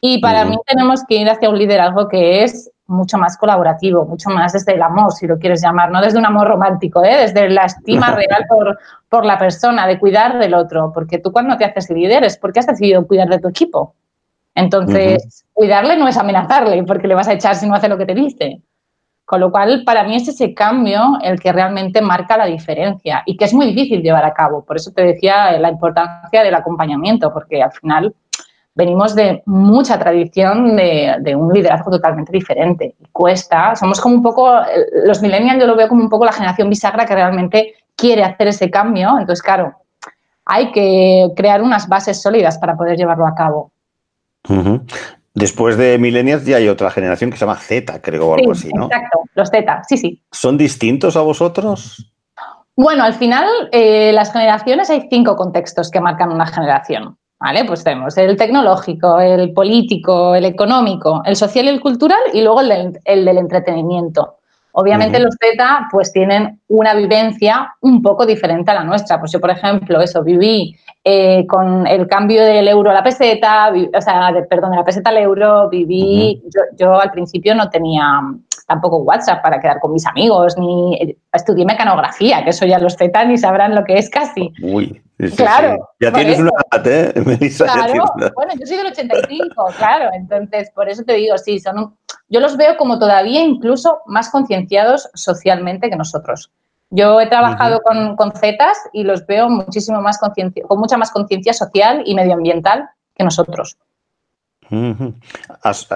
Y 0.08 0.18
para 0.18 0.44
mí 0.44 0.56
tenemos 0.64 1.02
que 1.04 1.16
ir 1.16 1.28
hacia 1.28 1.50
un 1.50 1.58
liderazgo 1.58 2.06
que 2.06 2.44
es 2.44 2.70
mucho 2.86 3.18
más 3.18 3.36
colaborativo, 3.36 4.04
mucho 4.06 4.30
más 4.30 4.52
desde 4.52 4.74
el 4.74 4.82
amor, 4.82 5.12
si 5.12 5.26
lo 5.26 5.36
quieres 5.36 5.60
llamar, 5.60 5.90
no 5.90 6.00
desde 6.00 6.16
un 6.16 6.26
amor 6.26 6.46
romántico, 6.46 7.02
¿eh? 7.02 7.16
desde 7.22 7.48
la 7.48 7.64
estima 7.64 8.12
real 8.12 8.44
por, 8.48 8.78
por, 9.08 9.24
la 9.24 9.36
persona, 9.36 9.84
de 9.84 9.98
cuidar 9.98 10.38
del 10.38 10.54
otro, 10.54 10.92
porque 10.94 11.18
tú 11.18 11.32
cuando 11.32 11.56
te 11.56 11.64
haces 11.64 11.90
líder 11.90 12.22
es 12.22 12.38
porque 12.38 12.60
has 12.60 12.68
decidido 12.68 13.04
cuidar 13.04 13.28
de 13.28 13.40
tu 13.40 13.48
equipo. 13.48 13.96
Entonces, 14.54 15.44
cuidarle 15.52 15.96
no 15.96 16.06
es 16.06 16.16
amenazarle 16.16 16.84
porque 16.84 17.08
le 17.08 17.16
vas 17.16 17.26
a 17.26 17.32
echar 17.32 17.56
si 17.56 17.68
no 17.68 17.74
hace 17.74 17.88
lo 17.88 17.98
que 17.98 18.06
te 18.06 18.14
dice. 18.14 18.62
Con 19.24 19.40
lo 19.40 19.50
cual, 19.50 19.82
para 19.84 20.04
mí 20.04 20.14
es 20.14 20.28
ese 20.28 20.54
cambio 20.54 21.18
el 21.20 21.40
que 21.40 21.52
realmente 21.52 22.00
marca 22.00 22.36
la 22.36 22.46
diferencia 22.46 23.24
y 23.26 23.36
que 23.36 23.46
es 23.46 23.52
muy 23.52 23.66
difícil 23.66 24.02
llevar 24.02 24.24
a 24.24 24.32
cabo. 24.32 24.64
Por 24.64 24.76
eso 24.76 24.92
te 24.92 25.02
decía 25.02 25.58
la 25.58 25.68
importancia 25.68 26.44
del 26.44 26.54
acompañamiento, 26.54 27.32
porque 27.32 27.60
al 27.60 27.72
final 27.72 28.14
venimos 28.76 29.14
de 29.14 29.42
mucha 29.46 29.98
tradición 29.98 30.76
de, 30.76 31.34
un 31.34 31.52
liderazgo 31.52 31.90
totalmente 31.90 32.30
diferente. 32.30 32.94
Cuesta, 33.10 33.74
somos 33.74 34.00
como 34.00 34.14
un 34.14 34.22
poco, 34.22 34.52
los 35.04 35.22
millennials 35.22 35.58
yo 35.58 35.66
lo 35.66 35.76
veo 35.76 35.88
como 35.88 36.02
un 36.02 36.10
poco 36.10 36.26
la 36.26 36.32
generación 36.32 36.68
bisagra 36.68 37.06
que 37.06 37.14
realmente 37.14 37.74
quiere 37.96 38.22
hacer 38.22 38.48
ese 38.48 38.70
cambio. 38.70 39.18
Entonces, 39.18 39.42
claro, 39.42 39.74
hay 40.44 40.70
que 40.72 41.32
crear 41.34 41.62
unas 41.62 41.88
bases 41.88 42.20
sólidas 42.20 42.58
para 42.58 42.76
poder 42.76 42.98
llevarlo 42.98 43.26
a 43.26 43.34
cabo. 43.34 43.72
Después 45.32 45.78
de 45.78 45.98
millennials 45.98 46.44
ya 46.44 46.58
hay 46.58 46.68
otra 46.68 46.90
generación 46.90 47.30
que 47.30 47.38
se 47.38 47.46
llama 47.46 47.58
Z, 47.58 48.00
creo, 48.02 48.28
o 48.28 48.34
algo 48.34 48.52
así, 48.52 48.70
¿no? 48.74 48.86
Exacto, 48.86 49.20
los 49.34 49.48
Z, 49.48 49.82
sí, 49.88 49.96
sí. 49.96 50.22
¿Son 50.30 50.58
distintos 50.58 51.16
a 51.16 51.22
vosotros? 51.22 52.12
Bueno, 52.76 53.04
al 53.04 53.14
final, 53.14 53.48
eh, 53.72 54.12
las 54.12 54.32
generaciones 54.32 54.90
hay 54.90 55.08
cinco 55.08 55.34
contextos 55.34 55.90
que 55.90 56.00
marcan 56.00 56.30
una 56.30 56.46
generación. 56.46 57.16
¿Vale? 57.38 57.64
Pues 57.66 57.84
tenemos 57.84 58.16
el 58.16 58.36
tecnológico, 58.36 59.20
el 59.20 59.52
político, 59.52 60.34
el 60.34 60.46
económico, 60.46 61.22
el 61.26 61.36
social 61.36 61.66
y 61.66 61.68
el 61.68 61.80
cultural 61.80 62.18
y 62.32 62.40
luego 62.40 62.62
el 62.62 62.92
del, 63.24 63.38
entretenimiento. 63.38 64.36
Obviamente 64.72 65.18
los 65.18 65.34
Z 65.40 65.88
pues 65.90 66.12
tienen 66.12 66.60
una 66.68 66.94
vivencia 66.94 67.74
un 67.80 68.02
poco 68.02 68.24
diferente 68.24 68.70
a 68.70 68.74
la 68.74 68.84
nuestra. 68.84 69.18
Pues 69.18 69.32
yo, 69.32 69.40
por 69.40 69.50
ejemplo, 69.50 70.00
eso, 70.00 70.22
viví 70.22 70.76
eh, 71.04 71.46
con 71.46 71.86
el 71.86 72.06
cambio 72.08 72.42
del 72.42 72.68
euro 72.68 72.90
a 72.90 72.94
la 72.94 73.02
peseta, 73.02 73.70
o 73.70 74.00
sea, 74.00 74.32
perdón, 74.48 74.72
de 74.72 74.76
la 74.78 74.84
peseta 74.84 75.10
al 75.10 75.18
euro, 75.18 75.68
viví, 75.68 76.42
yo, 76.44 76.60
yo, 76.78 77.00
al 77.00 77.10
principio 77.10 77.54
no 77.54 77.70
tenía 77.70 78.20
tampoco 78.66 78.98
WhatsApp 78.98 79.42
para 79.42 79.60
quedar 79.60 79.80
con 79.80 79.92
mis 79.92 80.06
amigos, 80.06 80.56
ni 80.58 80.94
eh, 80.96 81.16
estudié 81.32 81.64
mecanografía, 81.64 82.44
que 82.44 82.50
eso 82.50 82.66
ya 82.66 82.78
los 82.78 82.96
Z 82.96 83.24
ni 83.24 83.38
sabrán 83.38 83.74
lo 83.74 83.84
que 83.84 83.98
es 83.98 84.10
casi. 84.10 84.52
Uy 84.62 85.02
claro. 85.34 85.88
Ya 86.00 86.12
tienes 86.12 86.38
una 86.38 86.50
edad, 86.72 86.86
¿eh, 86.86 87.12
Claro, 87.56 88.04
bueno, 88.34 88.52
yo 88.58 88.66
soy 88.66 88.76
del 88.76 88.86
85, 88.86 89.66
claro. 89.78 90.10
Entonces, 90.14 90.70
por 90.74 90.88
eso 90.88 91.04
te 91.04 91.14
digo, 91.14 91.38
sí, 91.38 91.58
son 91.58 91.96
yo 92.28 92.40
los 92.40 92.56
veo 92.56 92.76
como 92.76 92.98
todavía 92.98 93.40
incluso 93.40 94.00
más 94.06 94.30
concienciados 94.30 95.08
socialmente 95.14 95.88
que 95.88 95.96
nosotros. 95.96 96.50
Yo 96.90 97.20
he 97.20 97.26
trabajado 97.26 97.80
con, 97.82 98.16
con 98.16 98.32
Zetas 98.32 98.78
y 98.92 99.04
los 99.04 99.26
veo 99.26 99.48
muchísimo 99.48 100.00
más 100.00 100.18
con 100.18 100.32
mucha 100.78 100.96
más 100.96 101.10
conciencia 101.10 101.52
social 101.52 102.02
y 102.04 102.14
medioambiental 102.14 102.88
que 103.14 103.24
nosotros. 103.24 103.76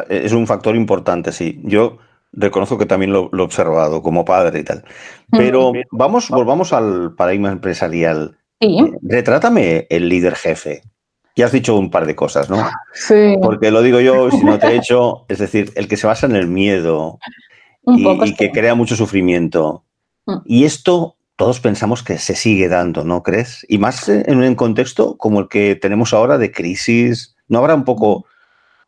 Es 0.09 0.33
un 0.33 0.47
factor 0.47 0.77
importante, 0.77 1.33
sí. 1.33 1.61
Yo 1.65 1.99
reconozco 2.33 2.79
que 2.79 2.87
también 2.87 3.13
lo, 3.13 3.29
lo 3.33 3.43
he 3.43 3.47
observado 3.47 4.03
como 4.03 4.25
padre 4.25 4.61
y 4.61 4.65
tal. 4.65 4.85
Pero 5.31 5.73
vamos, 5.91 6.29
volvamos 6.29 6.73
al 6.73 7.15
paradigma 7.15 7.51
empresarial. 7.51 8.39
Sí. 8.61 8.79
Retrátame 9.03 9.87
el 9.91 10.09
líder 10.09 10.35
jefe. 10.35 10.83
Ya 11.37 11.47
has 11.47 11.53
dicho 11.53 11.77
un 11.77 11.91
par 11.91 12.07
de 12.07 12.17
cosas, 12.17 12.51
¿no? 12.51 12.69
Sí. 12.93 13.37
Porque 13.41 13.71
lo 13.71 13.83
digo 13.83 14.01
yo, 14.01 14.31
si 14.31 14.45
no 14.45 14.59
te 14.59 14.69
he 14.69 14.77
hecho, 14.77 15.25
es 15.29 15.39
decir, 15.39 15.73
el 15.77 15.89
que 15.89 15.97
se 15.97 16.07
basa 16.07 16.27
en 16.27 16.37
el 16.37 16.47
miedo 16.47 17.19
y, 17.87 18.35
que 18.35 18.51
crea 18.51 18.75
mucho 18.75 18.97
sufrimiento. 18.97 19.85
Mm. 20.27 20.39
Y 20.45 20.65
esto 20.65 21.17
todos 21.37 21.61
pensamos 21.61 22.03
que 22.03 22.19
se 22.19 22.35
sigue 22.35 22.69
dando, 22.69 23.03
¿no 23.03 23.23
crees? 23.23 23.65
Y 23.67 23.79
más 23.79 24.11
en 24.11 24.43
un 24.43 24.55
contexto 24.55 25.17
como 25.17 25.41
el 25.41 25.49
que 25.49 25.75
tenemos 25.75 26.13
ahora 26.13 26.37
de 26.37 26.53
crisis. 26.53 27.35
¿No 27.49 27.61
habrá 27.61 27.75
un 27.75 27.85
poco 27.85 28.27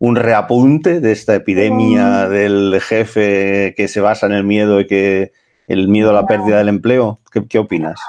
un 0.02 0.16
reapunte 0.16 0.98
de 0.98 1.12
esta 1.12 1.36
epidemia 1.36 2.28
del 2.28 2.80
jefe 2.80 3.72
que 3.76 3.86
se 3.86 4.00
basa 4.00 4.26
en 4.26 4.32
el 4.32 4.42
miedo 4.42 4.80
y 4.80 4.88
que 4.88 5.30
el 5.68 5.86
miedo 5.86 6.10
a 6.10 6.12
la 6.12 6.26
pérdida 6.26 6.58
del 6.58 6.70
empleo? 6.70 7.20
qué 7.48 7.58
opinas? 7.60 8.00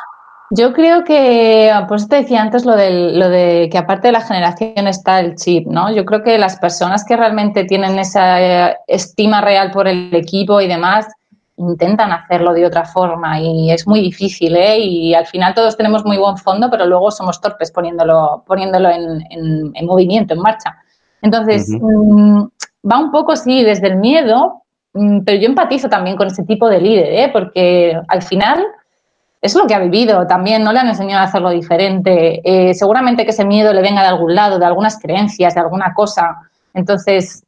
Yo 0.49 0.73
creo 0.73 1.03
que, 1.03 1.71
pues 1.87 2.09
te 2.09 2.15
decía 2.15 2.41
antes 2.41 2.65
lo, 2.65 2.71
lo 2.71 3.29
de 3.29 3.69
que 3.71 3.77
aparte 3.77 4.07
de 4.07 4.11
la 4.11 4.21
generación 4.21 4.87
está 4.87 5.19
el 5.19 5.35
chip, 5.35 5.67
¿no? 5.67 5.93
Yo 5.93 6.03
creo 6.03 6.23
que 6.23 6.39
las 6.39 6.57
personas 6.57 7.05
que 7.05 7.15
realmente 7.15 7.63
tienen 7.65 7.99
esa 7.99 8.41
eh, 8.71 8.77
estima 8.87 9.41
real 9.41 9.69
por 9.69 9.87
el 9.87 10.15
equipo 10.15 10.61
y 10.61 10.67
demás, 10.67 11.05
intentan 11.57 12.11
hacerlo 12.11 12.53
de 12.53 12.65
otra 12.65 12.85
forma 12.85 13.39
y 13.39 13.69
es 13.69 13.85
muy 13.85 14.01
difícil, 14.01 14.55
¿eh? 14.55 14.79
Y 14.79 15.13
al 15.13 15.27
final 15.27 15.53
todos 15.53 15.77
tenemos 15.77 16.03
muy 16.05 16.17
buen 16.17 16.37
fondo, 16.37 16.71
pero 16.71 16.87
luego 16.87 17.11
somos 17.11 17.39
torpes 17.39 17.71
poniéndolo, 17.71 18.43
poniéndolo 18.47 18.89
en, 18.89 19.85
movimiento, 19.85 20.33
en 20.33 20.39
marcha. 20.39 20.75
Entonces, 21.23 21.69
mm, 21.69 22.43
va 22.91 22.99
un 22.99 23.11
poco, 23.11 23.35
sí, 23.35 23.63
desde 23.63 23.87
el 23.87 23.95
miedo, 23.95 24.61
mm, 24.93 25.21
pero 25.21 25.39
yo 25.39 25.47
empatizo 25.47 25.89
también 25.89 26.17
con 26.17 26.27
ese 26.27 26.43
tipo 26.43 26.69
de 26.69 26.81
líder, 26.81 27.13
¿eh? 27.13 27.29
Porque 27.31 27.97
al 28.09 28.21
final 28.21 28.63
es 29.41 29.55
lo 29.55 29.65
que 29.65 29.73
ha 29.73 29.79
vivido 29.79 30.27
también, 30.27 30.63
no 30.63 30.73
le 30.73 30.79
han 30.79 30.89
enseñado 30.89 31.21
a 31.21 31.25
hacerlo 31.25 31.49
diferente. 31.49 32.41
Eh, 32.43 32.73
seguramente 32.73 33.23
que 33.23 33.31
ese 33.31 33.45
miedo 33.45 33.73
le 33.73 33.81
venga 33.81 34.01
de 34.01 34.09
algún 34.09 34.35
lado, 34.35 34.59
de 34.59 34.65
algunas 34.65 34.99
creencias, 34.99 35.55
de 35.55 35.61
alguna 35.61 35.93
cosa. 35.93 36.41
Entonces, 36.73 37.43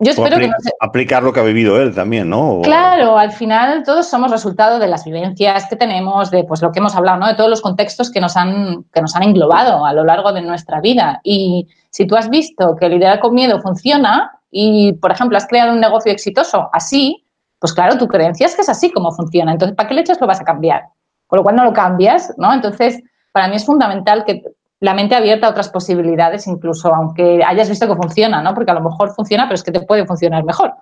yo 0.00 0.12
espero 0.12 0.38
que 0.38 0.48
no 0.48 0.54
Aplicar 0.80 1.22
lo 1.22 1.32
que 1.32 1.40
ha 1.40 1.42
vivido 1.44 1.80
él 1.80 1.94
también, 1.94 2.30
¿no? 2.30 2.60
Claro, 2.62 3.18
al 3.18 3.32
final 3.32 3.82
todos 3.84 4.08
somos 4.08 4.30
resultado 4.30 4.78
de 4.78 4.88
las 4.88 5.04
vivencias 5.04 5.66
que 5.68 5.76
tenemos, 5.76 6.30
de 6.30 6.44
pues 6.44 6.62
lo 6.62 6.72
que 6.72 6.78
hemos 6.78 6.96
hablado, 6.96 7.18
¿no? 7.18 7.28
De 7.28 7.34
todos 7.34 7.50
los 7.50 7.60
contextos 7.60 8.10
que 8.10 8.20
nos 8.20 8.36
han, 8.36 8.84
que 8.92 9.02
nos 9.02 9.14
han 9.14 9.24
englobado 9.24 9.84
a 9.84 9.92
lo 9.92 10.04
largo 10.04 10.32
de 10.32 10.40
nuestra 10.40 10.80
vida. 10.80 11.20
Y 11.22 11.68
si 11.90 12.06
tú 12.06 12.16
has 12.16 12.30
visto 12.30 12.76
que 12.76 12.88
liderar 12.88 13.20
con 13.20 13.34
miedo 13.34 13.60
funciona 13.60 14.32
y, 14.50 14.94
por 14.94 15.12
ejemplo, 15.12 15.36
has 15.36 15.46
creado 15.46 15.72
un 15.72 15.80
negocio 15.80 16.10
exitoso 16.10 16.70
así, 16.72 17.24
pues 17.58 17.74
claro, 17.74 17.98
tu 17.98 18.08
creencia 18.08 18.46
es 18.46 18.56
que 18.56 18.62
es 18.62 18.68
así 18.70 18.90
como 18.90 19.12
funciona. 19.12 19.52
Entonces, 19.52 19.76
¿para 19.76 19.88
qué 19.88 19.94
leches 19.94 20.20
lo 20.20 20.26
vas 20.26 20.40
a 20.40 20.44
cambiar? 20.44 20.84
Con 21.26 21.36
lo 21.36 21.42
cual 21.42 21.56
no 21.56 21.64
lo 21.64 21.74
cambias, 21.74 22.32
¿no? 22.38 22.52
Entonces, 22.54 23.02
para 23.32 23.48
mí 23.48 23.56
es 23.56 23.66
fundamental 23.66 24.24
que 24.24 24.42
la 24.80 24.94
mente 24.94 25.14
abierta 25.14 25.46
a 25.46 25.50
otras 25.50 25.68
posibilidades, 25.68 26.46
incluso 26.46 26.94
aunque 26.94 27.42
hayas 27.44 27.68
visto 27.68 27.86
que 27.86 27.96
funciona, 27.96 28.42
¿no? 28.42 28.54
Porque 28.54 28.70
a 28.70 28.74
lo 28.74 28.80
mejor 28.80 29.14
funciona, 29.14 29.44
pero 29.44 29.54
es 29.54 29.62
que 29.62 29.72
te 29.72 29.82
puede 29.82 30.06
funcionar 30.06 30.42
mejor. 30.42 30.72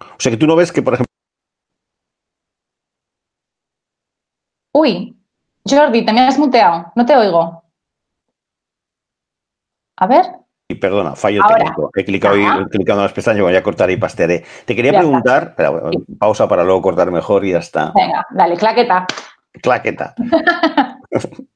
O 0.00 0.20
sea 0.20 0.30
que 0.30 0.38
tú 0.38 0.46
no 0.46 0.56
ves 0.56 0.70
que, 0.70 0.82
por 0.82 0.94
ejemplo. 0.94 1.12
Uy, 4.72 5.16
Jordi, 5.68 6.04
te 6.04 6.12
me 6.12 6.20
has 6.20 6.38
muteado, 6.38 6.92
no 6.94 7.04
te 7.04 7.16
oigo. 7.16 7.64
A 9.96 10.06
ver. 10.06 10.26
Y 10.68 10.76
perdona, 10.76 11.14
fallo 11.14 11.42
técnico. 11.46 11.90
He 11.94 12.04
clicado, 12.04 12.36
y, 12.38 12.44
he 12.44 12.68
clicado 12.70 13.00
en 13.00 13.04
las 13.04 13.12
pestañas, 13.12 13.42
voy 13.42 13.56
a 13.56 13.62
cortar 13.62 13.90
y 13.90 13.96
pastearé. 13.96 14.44
Te 14.64 14.74
quería 14.74 14.92
preguntar, 14.92 15.54
pausa 16.18 16.48
para 16.48 16.64
luego 16.64 16.80
cortar 16.80 17.10
mejor 17.10 17.44
y 17.44 17.52
ya 17.52 17.58
está. 17.58 17.92
Venga, 17.94 18.26
dale, 18.30 18.56
claqueta. 18.56 19.06
Claqueta. 19.60 20.14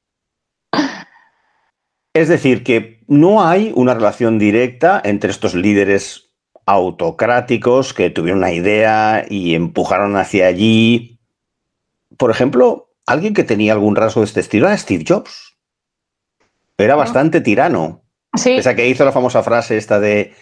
es 2.16 2.28
decir, 2.28 2.64
que 2.64 3.00
no 3.08 3.44
hay 3.44 3.72
una 3.74 3.92
relación 3.92 4.38
directa 4.38 5.02
entre 5.04 5.30
estos 5.30 5.54
líderes 5.54 6.30
autocráticos 6.64 7.92
que 7.92 8.08
tuvieron 8.08 8.38
una 8.38 8.52
idea 8.52 9.26
y 9.28 9.54
empujaron 9.54 10.16
hacia 10.16 10.46
allí. 10.46 11.20
Por 12.16 12.30
ejemplo, 12.30 12.88
alguien 13.04 13.34
que 13.34 13.44
tenía 13.44 13.74
algún 13.74 13.96
rasgo 13.96 14.22
de 14.22 14.26
este 14.26 14.40
estilo 14.40 14.66
era 14.66 14.78
Steve 14.78 15.04
Jobs. 15.06 15.56
Era 16.78 16.96
bastante 16.96 17.42
tirano. 17.42 18.02
Sí. 18.34 18.56
Esa 18.56 18.74
que 18.74 18.88
hizo 18.88 19.04
la 19.04 19.12
famosa 19.12 19.42
frase 19.42 19.76
esta 19.76 20.00
de 20.00 20.34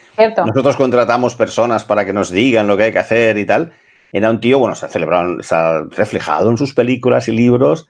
nosotros 0.47 0.77
contratamos 0.77 1.35
personas 1.35 1.85
para 1.85 2.05
que 2.05 2.13
nos 2.13 2.31
digan 2.31 2.69
lo 2.69 2.77
que 2.77 2.85
hay 2.85 2.93
que 2.93 2.99
hacer 3.01 3.37
y 3.37 3.47
tal. 3.47 3.73
Era 4.13 4.31
un 4.31 4.41
tío, 4.41 4.61
bueno, 4.61 4.77
se 4.77 4.87
ha 4.87 4.89
celebrado, 4.89 5.43
se 5.43 5.55
ha 5.55 5.83
reflejado 5.91 6.51
en 6.51 6.57
sus 6.57 6.73
películas 6.73 7.27
y 7.27 7.33
libros, 7.33 7.89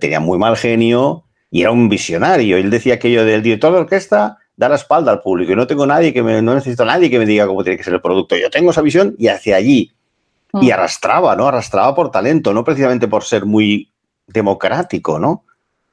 tenía 0.00 0.18
muy 0.18 0.36
mal 0.36 0.56
genio 0.56 1.23
y 1.54 1.60
era 1.60 1.70
un 1.70 1.88
visionario. 1.88 2.56
Él 2.56 2.68
decía 2.68 2.94
aquello 2.94 3.24
del 3.24 3.40
director 3.40 3.72
de 3.72 3.78
orquesta 3.78 4.38
da 4.56 4.68
la 4.68 4.74
espalda 4.74 5.12
al 5.12 5.20
público 5.20 5.52
y 5.52 5.54
no 5.54 5.68
tengo 5.68 5.86
nadie 5.86 6.12
que 6.12 6.20
me, 6.20 6.42
no 6.42 6.52
necesito 6.52 6.84
nadie 6.84 7.08
que 7.08 7.16
me 7.20 7.26
diga 7.26 7.46
cómo 7.46 7.62
tiene 7.62 7.76
que 7.76 7.84
ser 7.84 7.94
el 7.94 8.00
producto. 8.00 8.36
Yo 8.36 8.50
tengo 8.50 8.72
esa 8.72 8.82
visión 8.82 9.14
y 9.20 9.28
hacia 9.28 9.54
allí. 9.54 9.92
Y 10.54 10.66
mm. 10.66 10.72
arrastraba, 10.72 11.36
¿no? 11.36 11.46
Arrastraba 11.46 11.94
por 11.94 12.10
talento, 12.10 12.52
no 12.52 12.64
precisamente 12.64 13.06
por 13.06 13.22
ser 13.22 13.46
muy 13.46 13.92
democrático, 14.26 15.20
¿no? 15.20 15.43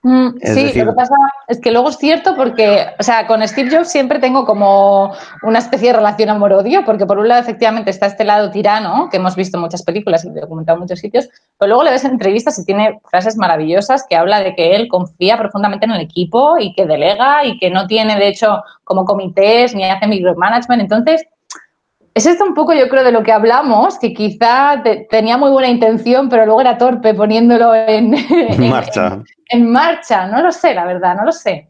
Mm, 0.03 0.29
sí, 0.41 0.73
lo 0.79 0.85
que 0.85 0.93
pasa 0.93 1.15
es 1.47 1.59
que 1.59 1.71
luego 1.71 1.89
es 1.89 1.97
cierto 1.97 2.35
porque, 2.35 2.87
o 2.99 3.03
sea, 3.03 3.27
con 3.27 3.47
Steve 3.47 3.69
Jobs 3.69 3.91
siempre 3.91 4.17
tengo 4.17 4.45
como 4.45 5.13
una 5.43 5.59
especie 5.59 5.89
de 5.89 5.97
relación 5.97 6.29
amor-odio, 6.29 6.83
porque 6.83 7.05
por 7.05 7.19
un 7.19 7.27
lado 7.27 7.41
efectivamente 7.41 7.91
está 7.91 8.07
este 8.07 8.23
lado 8.23 8.49
tirano, 8.49 9.09
que 9.11 9.17
hemos 9.17 9.35
visto 9.35 9.57
en 9.57 9.61
muchas 9.61 9.83
películas 9.83 10.25
y 10.25 10.31
documentado 10.31 10.77
en 10.77 10.81
muchos 10.81 10.99
sitios, 10.99 11.29
pero 11.59 11.69
luego 11.69 11.83
le 11.83 11.91
ves 11.91 12.03
en 12.03 12.13
entrevistas 12.13 12.57
y 12.57 12.65
tiene 12.65 12.99
frases 13.11 13.37
maravillosas 13.37 14.03
que 14.09 14.15
habla 14.15 14.39
de 14.39 14.55
que 14.55 14.75
él 14.75 14.87
confía 14.87 15.37
profundamente 15.37 15.85
en 15.85 15.91
el 15.91 16.01
equipo 16.01 16.57
y 16.57 16.73
que 16.73 16.87
delega 16.87 17.45
y 17.45 17.59
que 17.59 17.69
no 17.69 17.85
tiene, 17.85 18.15
de 18.15 18.27
hecho, 18.27 18.63
como 18.83 19.05
comités 19.05 19.75
ni 19.75 19.83
hace 19.83 20.07
micromanagement. 20.07 20.81
Entonces, 20.81 21.27
es 22.13 22.25
esto 22.25 22.43
un 22.43 22.53
poco, 22.53 22.73
yo 22.73 22.89
creo, 22.89 23.03
de 23.03 23.11
lo 23.11 23.23
que 23.23 23.31
hablamos, 23.31 23.97
que 23.97 24.13
quizá 24.13 24.83
tenía 25.09 25.37
muy 25.37 25.49
buena 25.51 25.69
intención, 25.69 26.27
pero 26.29 26.45
luego 26.45 26.61
era 26.61 26.77
torpe 26.77 27.13
poniéndolo 27.13 27.73
en, 27.73 28.11
marcha. 28.69 29.21
En, 29.47 29.71
marcha. 29.71 30.27
No 30.27 30.41
lo 30.41 30.51
sé, 30.51 30.73
la 30.73 30.85
verdad, 30.85 31.15
no 31.15 31.25
lo 31.25 31.31
sé. 31.31 31.69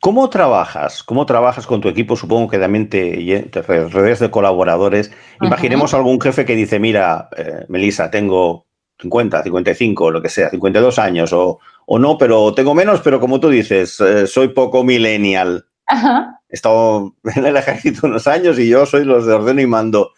¿Cómo 0.00 0.28
trabajas? 0.30 1.02
¿Cómo 1.02 1.26
trabajas 1.26 1.66
con 1.66 1.80
tu 1.80 1.88
equipo? 1.88 2.16
Supongo 2.16 2.48
que 2.48 2.58
también 2.58 2.88
te, 2.88 3.50
rodeas 3.90 4.20
de 4.20 4.30
colaboradores. 4.30 5.10
Imaginemos 5.40 5.94
algún 5.94 6.20
jefe 6.20 6.44
que 6.44 6.54
dice, 6.54 6.78
mira, 6.78 7.28
eh, 7.36 7.64
Melissa, 7.68 8.10
tengo 8.10 8.66
50, 9.00 9.42
55, 9.42 10.10
lo 10.10 10.22
que 10.22 10.28
sea, 10.28 10.48
52 10.50 10.98
años, 10.98 11.32
o, 11.32 11.58
o 11.86 11.98
no, 11.98 12.16
pero 12.16 12.54
tengo 12.54 12.74
menos, 12.74 13.00
pero 13.00 13.20
como 13.20 13.40
tú 13.40 13.48
dices, 13.48 14.00
eh, 14.00 14.26
soy 14.26 14.48
poco 14.48 14.84
millennial. 14.84 15.66
Ajá 15.86 16.35
he 16.48 16.54
estado 16.54 17.14
en 17.36 17.46
el 17.46 17.56
ejército 17.56 18.06
unos 18.06 18.26
años 18.26 18.58
y 18.58 18.68
yo 18.68 18.86
soy 18.86 19.04
los 19.04 19.26
de 19.26 19.34
ordeno 19.34 19.60
y 19.60 19.66
mando. 19.66 20.12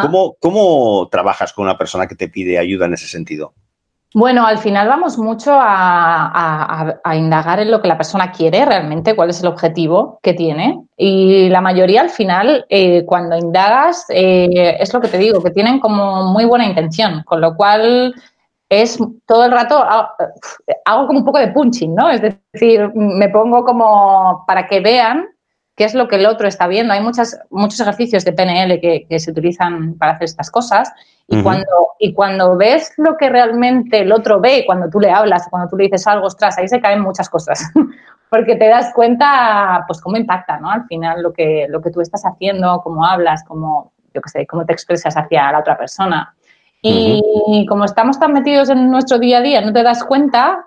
¿Cómo, 0.00 0.36
¿Cómo, 0.40 1.08
trabajas 1.10 1.52
con 1.52 1.64
una 1.64 1.76
persona 1.76 2.06
que 2.06 2.14
te 2.14 2.28
pide 2.28 2.58
ayuda 2.58 2.86
en 2.86 2.94
ese 2.94 3.06
sentido? 3.06 3.52
Bueno, 4.14 4.46
al 4.46 4.58
final 4.58 4.86
vamos 4.86 5.18
mucho 5.18 5.50
a, 5.52 7.00
indagar 7.14 7.58
en 7.58 7.70
lo 7.72 7.82
que 7.82 7.88
la 7.88 7.96
persona 7.96 8.30
quiere 8.30 8.64
realmente, 8.64 9.16
cuál 9.16 9.30
es 9.30 9.42
el 9.42 9.48
objetivo 9.48 10.20
que 10.22 10.32
tiene. 10.32 10.86
Y 10.96 11.48
la 11.48 11.60
mayoría 11.60 12.00
al 12.00 12.10
final, 12.10 12.64
eh, 12.68 13.04
cuando 13.04 13.36
indagas, 13.36 14.06
eh, 14.08 14.76
es 14.78 14.94
lo 14.94 15.00
que 15.00 15.08
te 15.08 15.18
digo, 15.18 15.42
que 15.42 15.50
tienen 15.50 15.80
como 15.80 16.32
muy 16.32 16.44
buena 16.44 16.64
intención, 16.64 17.24
con 17.24 17.40
lo 17.40 17.56
cual 17.56 18.14
es 18.68 18.98
todo 19.26 19.44
el 19.46 19.50
rato, 19.50 19.84
hago 19.84 21.06
como 21.06 21.18
un 21.18 21.24
poco 21.24 21.40
de 21.40 21.48
punching, 21.48 21.94
¿no? 21.94 22.08
Es 22.08 22.22
decir, 22.22 22.92
me 22.94 23.28
pongo 23.28 23.64
como 23.64 24.44
para 24.46 24.68
que 24.68 24.78
vean 24.78 25.26
qué 25.76 25.84
es 25.84 25.94
lo 25.94 26.08
que 26.08 26.16
el 26.16 26.26
otro 26.26 26.46
está 26.46 26.66
viendo. 26.66 26.92
Hay 26.92 27.00
muchas, 27.00 27.38
muchos 27.50 27.80
ejercicios 27.80 28.24
de 28.24 28.32
PNL 28.32 28.80
que, 28.80 29.18
se 29.18 29.30
utilizan 29.30 29.94
para 29.94 30.12
hacer 30.12 30.26
estas 30.26 30.50
cosas 30.50 30.92
y, 31.26 31.42
cuando, 31.42 31.88
y 31.98 32.12
cuando 32.12 32.56
ves 32.56 32.92
lo 32.98 33.16
que 33.16 33.28
realmente 33.28 34.00
el 34.00 34.12
otro 34.12 34.40
ve, 34.40 34.64
cuando 34.66 34.88
tú 34.88 35.00
le 35.00 35.10
hablas, 35.10 35.48
cuando 35.50 35.68
tú 35.68 35.76
le 35.76 35.84
dices 35.84 36.06
algo, 36.06 36.26
ostras, 36.26 36.58
ahí 36.58 36.68
se 36.68 36.80
caen 36.80 37.00
muchas 37.00 37.28
cosas, 37.28 37.72
porque 38.30 38.56
te 38.56 38.68
das 38.68 38.92
cuenta, 38.94 39.84
pues, 39.86 40.00
cómo 40.00 40.16
impacta, 40.16 40.58
¿no? 40.58 40.70
Al 40.70 40.84
final 40.86 41.22
lo 41.22 41.32
que, 41.32 41.66
lo 41.68 41.80
que 41.80 41.90
tú 41.90 42.00
estás 42.00 42.24
haciendo, 42.24 42.80
cómo 42.82 43.06
hablas, 43.06 43.42
cómo, 43.44 43.92
yo 44.12 44.20
qué 44.20 44.28
sé, 44.28 44.46
cómo 44.46 44.64
te 44.66 44.72
expresas 44.72 45.16
hacia 45.16 45.50
la 45.50 45.60
otra 45.60 45.78
persona. 45.78 46.34
Y 46.86 47.64
como 47.66 47.86
estamos 47.86 48.20
tan 48.20 48.34
metidos 48.34 48.68
en 48.68 48.90
nuestro 48.90 49.18
día 49.18 49.38
a 49.38 49.40
día, 49.40 49.62
no 49.62 49.72
te 49.72 49.82
das 49.82 50.04
cuenta 50.04 50.66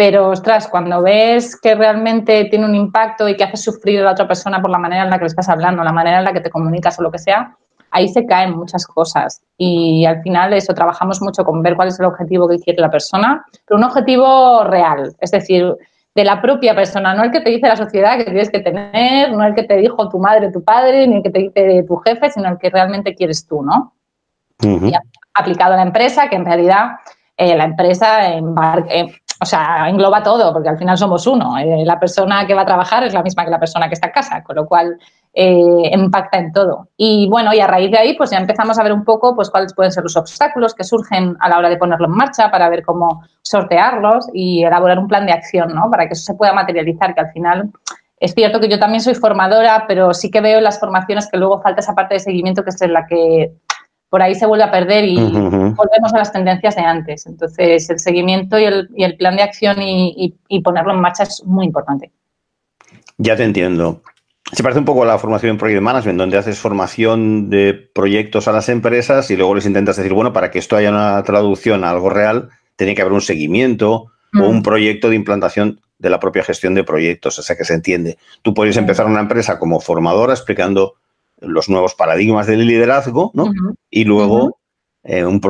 pero, 0.00 0.30
ostras, 0.30 0.66
cuando 0.66 1.02
ves 1.02 1.60
que 1.60 1.74
realmente 1.74 2.46
tiene 2.46 2.64
un 2.64 2.74
impacto 2.74 3.28
y 3.28 3.36
que 3.36 3.44
hace 3.44 3.58
sufrir 3.58 4.00
a 4.00 4.04
la 4.04 4.12
otra 4.12 4.26
persona 4.26 4.58
por 4.58 4.70
la 4.70 4.78
manera 4.78 5.04
en 5.04 5.10
la 5.10 5.18
que 5.18 5.24
le 5.24 5.28
estás 5.28 5.50
hablando, 5.50 5.84
la 5.84 5.92
manera 5.92 6.20
en 6.20 6.24
la 6.24 6.32
que 6.32 6.40
te 6.40 6.48
comunicas 6.48 6.98
o 6.98 7.02
lo 7.02 7.10
que 7.10 7.18
sea, 7.18 7.54
ahí 7.90 8.08
se 8.08 8.24
caen 8.24 8.56
muchas 8.56 8.86
cosas. 8.86 9.42
Y 9.58 10.06
al 10.06 10.22
final 10.22 10.54
eso, 10.54 10.72
trabajamos 10.72 11.20
mucho 11.20 11.44
con 11.44 11.62
ver 11.62 11.76
cuál 11.76 11.88
es 11.88 12.00
el 12.00 12.06
objetivo 12.06 12.48
que 12.48 12.58
quiere 12.60 12.80
la 12.80 12.90
persona, 12.90 13.44
pero 13.66 13.76
un 13.76 13.84
objetivo 13.84 14.64
real, 14.64 15.14
es 15.20 15.32
decir, 15.32 15.76
de 16.14 16.24
la 16.24 16.40
propia 16.40 16.74
persona, 16.74 17.12
no 17.12 17.22
el 17.22 17.30
que 17.30 17.42
te 17.42 17.50
dice 17.50 17.68
la 17.68 17.76
sociedad 17.76 18.16
que 18.16 18.24
tienes 18.24 18.48
que 18.48 18.60
tener, 18.60 19.30
no 19.32 19.44
el 19.44 19.54
que 19.54 19.64
te 19.64 19.76
dijo 19.76 20.08
tu 20.08 20.18
madre 20.18 20.46
o 20.46 20.50
tu 20.50 20.64
padre, 20.64 21.06
ni 21.08 21.16
el 21.16 21.22
que 21.22 21.30
te 21.30 21.40
dice 21.40 21.84
tu 21.86 21.96
jefe, 21.96 22.30
sino 22.30 22.48
el 22.48 22.56
que 22.56 22.70
realmente 22.70 23.14
quieres 23.14 23.46
tú, 23.46 23.62
¿no? 23.62 23.92
y 24.62 24.92
aplicado 25.34 25.74
a 25.74 25.76
la 25.76 25.82
empresa, 25.82 26.30
que 26.30 26.36
en 26.36 26.46
realidad 26.46 26.92
eh, 27.40 27.56
la 27.56 27.64
empresa 27.64 28.34
embarca, 28.34 28.92
eh, 28.92 29.14
o 29.42 29.46
sea, 29.46 29.88
engloba 29.88 30.22
todo, 30.22 30.52
porque 30.52 30.68
al 30.68 30.76
final 30.76 30.98
somos 30.98 31.26
uno. 31.26 31.56
Eh, 31.56 31.82
la 31.86 31.98
persona 31.98 32.46
que 32.46 32.54
va 32.54 32.62
a 32.62 32.66
trabajar 32.66 33.04
es 33.04 33.14
la 33.14 33.22
misma 33.22 33.44
que 33.44 33.50
la 33.50 33.58
persona 33.58 33.88
que 33.88 33.94
está 33.94 34.08
en 34.08 34.12
casa, 34.12 34.42
con 34.42 34.56
lo 34.56 34.66
cual 34.66 34.98
eh, 35.32 35.90
impacta 35.92 36.38
en 36.38 36.52
todo. 36.52 36.88
Y 36.96 37.26
bueno, 37.30 37.54
y 37.54 37.60
a 37.60 37.66
raíz 37.66 37.90
de 37.90 37.98
ahí, 37.98 38.16
pues 38.16 38.30
ya 38.30 38.38
empezamos 38.38 38.78
a 38.78 38.82
ver 38.82 38.92
un 38.92 39.02
poco 39.02 39.34
pues 39.34 39.48
cuáles 39.48 39.72
pueden 39.72 39.92
ser 39.92 40.02
los 40.02 40.16
obstáculos 40.16 40.74
que 40.74 40.84
surgen 40.84 41.36
a 41.40 41.48
la 41.48 41.56
hora 41.56 41.70
de 41.70 41.78
ponerlo 41.78 42.06
en 42.06 42.12
marcha 42.12 42.50
para 42.50 42.68
ver 42.68 42.84
cómo 42.84 43.22
sortearlos 43.40 44.28
y 44.34 44.62
elaborar 44.62 44.98
un 44.98 45.08
plan 45.08 45.24
de 45.24 45.32
acción, 45.32 45.74
¿no? 45.74 45.90
Para 45.90 46.06
que 46.06 46.12
eso 46.12 46.24
se 46.24 46.34
pueda 46.34 46.52
materializar, 46.52 47.14
que 47.14 47.20
al 47.20 47.32
final 47.32 47.70
es 48.18 48.34
cierto 48.34 48.60
que 48.60 48.68
yo 48.68 48.78
también 48.78 49.00
soy 49.00 49.14
formadora, 49.14 49.86
pero 49.88 50.12
sí 50.12 50.30
que 50.30 50.42
veo 50.42 50.58
en 50.58 50.64
las 50.64 50.78
formaciones 50.78 51.28
que 51.30 51.38
luego 51.38 51.62
falta 51.62 51.80
esa 51.80 51.94
parte 51.94 52.14
de 52.14 52.20
seguimiento 52.20 52.62
que 52.62 52.70
es 52.70 52.82
en 52.82 52.92
la 52.92 53.06
que 53.06 53.54
por 54.10 54.22
ahí 54.22 54.34
se 54.34 54.44
vuelve 54.44 54.64
a 54.64 54.72
perder 54.72 55.04
y 55.04 55.16
volvemos 55.16 56.12
a 56.12 56.18
las 56.18 56.32
tendencias 56.32 56.74
de 56.74 56.82
antes. 56.82 57.26
Entonces, 57.26 57.88
el 57.88 58.00
seguimiento 58.00 58.58
y 58.58 58.64
el, 58.64 59.16
plan 59.16 59.36
de 59.36 59.42
acción 59.42 59.76
y, 59.80 60.34
ponerlo 60.62 60.92
en 60.92 61.00
marcha 61.00 61.22
es 61.22 61.42
muy 61.46 61.64
importante. 61.64 62.10
Ya 63.18 63.36
te 63.36 63.44
entiendo. 63.44 64.02
Se 64.52 64.64
parece 64.64 64.80
un 64.80 64.84
poco 64.84 65.04
a 65.04 65.06
la 65.06 65.18
formación 65.18 65.52
en 65.52 65.58
Project 65.58 65.80
Management, 65.80 66.18
donde 66.18 66.38
haces 66.38 66.58
formación 66.58 67.50
de 67.50 67.72
proyectos 67.72 68.48
a 68.48 68.52
las 68.52 68.68
empresas 68.68 69.30
y 69.30 69.36
luego 69.36 69.54
les 69.54 69.64
intentas 69.64 69.96
decir, 69.96 70.12
bueno, 70.12 70.32
para 70.32 70.50
que 70.50 70.58
esto 70.58 70.76
haya 70.76 70.90
una 70.90 71.22
traducción 71.22 71.84
a 71.84 71.90
algo 71.90 72.10
real, 72.10 72.48
tiene 72.74 72.96
que 72.96 73.02
haber 73.02 73.12
un 73.12 73.20
seguimiento 73.20 74.06
o 74.34 74.48
un 74.48 74.58
mm. 74.58 74.62
proyecto 74.62 75.08
de 75.08 75.16
implantación 75.16 75.80
de 76.00 76.10
la 76.10 76.18
propia 76.18 76.42
gestión 76.42 76.74
de 76.74 76.82
proyectos, 76.82 77.38
o 77.38 77.42
sea 77.42 77.56
que 77.56 77.64
se 77.64 77.74
entiende. 77.74 78.18
Tú 78.42 78.54
puedes 78.54 78.76
empezar 78.76 79.06
una 79.06 79.20
empresa 79.20 79.58
como 79.60 79.80
formadora 79.80 80.32
explicando 80.32 80.94
los 81.40 81.68
nuevos 81.68 81.94
paradigmas 81.94 82.46
del 82.46 82.66
liderazgo, 82.66 83.30
¿no? 83.34 83.52
Y 83.90 84.04
luego 84.04 84.60
eh, 85.02 85.24
un, 85.24 85.40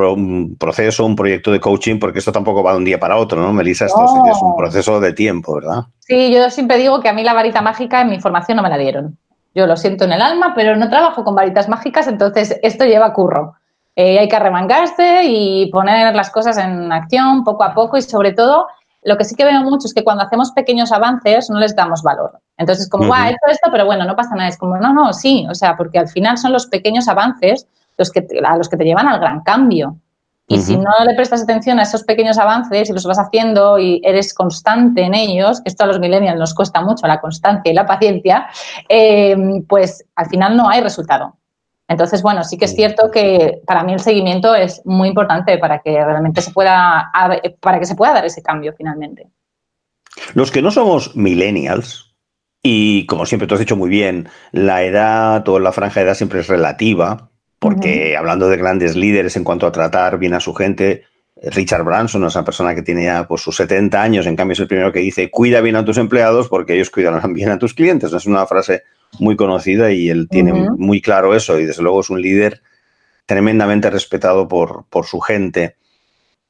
proceso, 0.57 1.05
un 1.05 1.15
proyecto 1.15 1.51
de 1.51 1.59
coaching, 1.59 1.99
porque 1.99 2.19
esto 2.19 2.31
tampoco 2.31 2.63
va 2.63 2.71
de 2.71 2.77
un 2.77 2.85
día 2.85 2.99
para 2.99 3.17
otro, 3.17 3.41
¿no, 3.41 3.51
Melissa? 3.51 3.85
Esto 3.85 4.03
es 4.05 4.41
un 4.41 4.55
proceso 4.55 4.99
de 4.99 5.11
tiempo, 5.13 5.55
¿verdad? 5.55 5.83
Sí, 5.99 6.33
yo 6.33 6.49
siempre 6.49 6.77
digo 6.77 7.01
que 7.01 7.09
a 7.09 7.13
mí 7.13 7.23
la 7.23 7.33
varita 7.33 7.61
mágica 7.61 8.01
en 8.01 8.09
mi 8.09 8.19
formación 8.19 8.55
no 8.55 8.63
me 8.63 8.69
la 8.69 8.77
dieron. 8.77 9.17
Yo 9.53 9.67
lo 9.67 9.75
siento 9.75 10.05
en 10.05 10.13
el 10.13 10.21
alma, 10.21 10.53
pero 10.55 10.77
no 10.77 10.89
trabajo 10.89 11.25
con 11.25 11.35
varitas 11.35 11.67
mágicas, 11.67 12.07
entonces 12.07 12.57
esto 12.63 12.85
lleva 12.85 13.11
curro. 13.11 13.55
Eh, 13.97 14.19
hay 14.19 14.29
que 14.29 14.37
arremangarse 14.37 15.23
y 15.25 15.69
poner 15.69 16.15
las 16.15 16.29
cosas 16.29 16.57
en 16.57 16.89
acción 16.93 17.43
poco 17.43 17.65
a 17.65 17.73
poco 17.73 17.97
y 17.97 18.01
sobre 18.01 18.31
todo 18.31 18.67
lo 19.03 19.17
que 19.17 19.25
sí 19.25 19.35
que 19.35 19.45
veo 19.45 19.61
mucho 19.61 19.87
es 19.87 19.93
que 19.93 20.03
cuando 20.03 20.23
hacemos 20.23 20.51
pequeños 20.51 20.91
avances 20.91 21.49
no 21.49 21.59
les 21.59 21.75
damos 21.75 22.03
valor. 22.03 22.39
Entonces, 22.57 22.87
como, 22.87 23.11
uh 23.11 23.15
he 23.15 23.29
hecho 23.29 23.47
esto, 23.49 23.69
pero 23.71 23.85
bueno, 23.85 24.05
no 24.05 24.15
pasa 24.15 24.35
nada. 24.35 24.49
Es 24.49 24.57
como, 24.57 24.77
no, 24.77 24.93
no, 24.93 25.13
sí, 25.13 25.45
o 25.49 25.55
sea, 25.55 25.75
porque 25.75 25.97
al 25.97 26.07
final 26.07 26.37
son 26.37 26.53
los 26.53 26.67
pequeños 26.67 27.07
avances 27.07 27.67
los 27.97 28.11
que 28.11 28.25
a 28.43 28.57
los 28.57 28.69
que 28.69 28.77
te 28.77 28.83
llevan 28.83 29.07
al 29.07 29.19
gran 29.19 29.41
cambio. 29.41 29.97
Y 30.47 30.59
si 30.59 30.75
no 30.75 30.91
le 31.05 31.15
prestas 31.15 31.43
atención 31.43 31.79
a 31.79 31.83
esos 31.83 32.03
pequeños 32.03 32.37
avances 32.37 32.89
y 32.89 32.93
los 32.93 33.05
vas 33.05 33.19
haciendo 33.19 33.79
y 33.79 34.01
eres 34.03 34.33
constante 34.33 35.01
en 35.01 35.13
ellos, 35.13 35.61
que 35.61 35.69
esto 35.69 35.85
a 35.85 35.87
los 35.87 35.97
millennials 35.97 36.37
nos 36.37 36.53
cuesta 36.53 36.81
mucho, 36.81 37.07
la 37.07 37.21
constancia 37.21 37.71
y 37.71 37.73
la 37.73 37.85
paciencia, 37.85 38.47
eh, 38.89 39.63
pues 39.69 40.03
al 40.13 40.25
final 40.27 40.57
no 40.57 40.67
hay 40.67 40.81
resultado. 40.81 41.37
Entonces, 41.91 42.21
bueno, 42.21 42.43
sí 42.45 42.57
que 42.57 42.65
es 42.65 42.73
cierto 42.73 43.11
que 43.11 43.61
para 43.67 43.83
mí 43.83 43.91
el 43.91 43.99
seguimiento 43.99 44.55
es 44.55 44.81
muy 44.85 45.09
importante 45.09 45.57
para 45.57 45.79
que 45.79 45.91
realmente 45.91 46.41
se 46.41 46.51
pueda, 46.51 47.11
para 47.59 47.79
que 47.79 47.85
se 47.85 47.95
pueda 47.95 48.13
dar 48.13 48.25
ese 48.25 48.41
cambio 48.41 48.73
finalmente. 48.77 49.27
Los 50.33 50.51
que 50.51 50.61
no 50.61 50.71
somos 50.71 51.15
millennials, 51.15 52.07
Y 52.63 53.07
como 53.07 53.25
siempre 53.25 53.47
tú 53.47 53.55
has 53.55 53.59
dicho 53.59 53.75
muy 53.75 53.89
bien, 53.89 54.29
la 54.51 54.83
edad 54.83 55.47
o 55.49 55.59
la 55.59 55.71
franja 55.71 55.99
de 55.99 56.05
edad 56.05 56.15
siempre 56.15 56.41
es 56.41 56.47
relativa, 56.47 57.29
porque 57.59 58.15
hablando 58.15 58.49
de 58.49 58.57
grandes 58.57 58.95
líderes 58.95 59.35
en 59.35 59.43
cuanto 59.43 59.65
a 59.65 59.71
tratar 59.71 60.17
bien 60.19 60.33
a 60.33 60.39
su 60.39 60.53
gente, 60.53 61.05
Richard 61.41 61.83
Branson 61.83 62.23
es 62.23 62.35
una 62.35 62.45
persona 62.45 62.75
que 62.75 62.83
tiene 62.83 63.05
ya 63.05 63.27
pues, 63.27 63.41
sus 63.41 63.55
70 63.55 64.01
años, 64.01 64.27
en 64.27 64.35
cambio 64.35 64.53
es 64.53 64.59
el 64.59 64.67
primero 64.67 64.91
que 64.91 64.99
dice, 64.99 65.31
cuida 65.31 65.59
bien 65.59 65.75
a 65.75 65.83
tus 65.83 65.97
empleados 65.97 66.47
porque 66.47 66.75
ellos 66.75 66.91
cuidarán 66.91 67.33
bien 67.33 67.49
a 67.49 67.57
tus 67.57 67.73
clientes. 67.73 68.13
Es 68.13 68.27
una 68.27 68.45
frase 68.45 68.83
muy 69.19 69.35
conocida 69.35 69.91
y 69.91 70.09
él 70.09 70.27
tiene 70.29 70.53
muy 70.53 71.01
claro 71.01 71.35
eso 71.35 71.59
y 71.59 71.65
desde 71.65 71.83
luego 71.83 72.01
es 72.01 72.09
un 72.09 72.21
líder 72.21 72.61
tremendamente 73.25 73.89
respetado 73.89 74.47
por, 74.47 74.85
por 74.89 75.05
su 75.05 75.19
gente. 75.19 75.75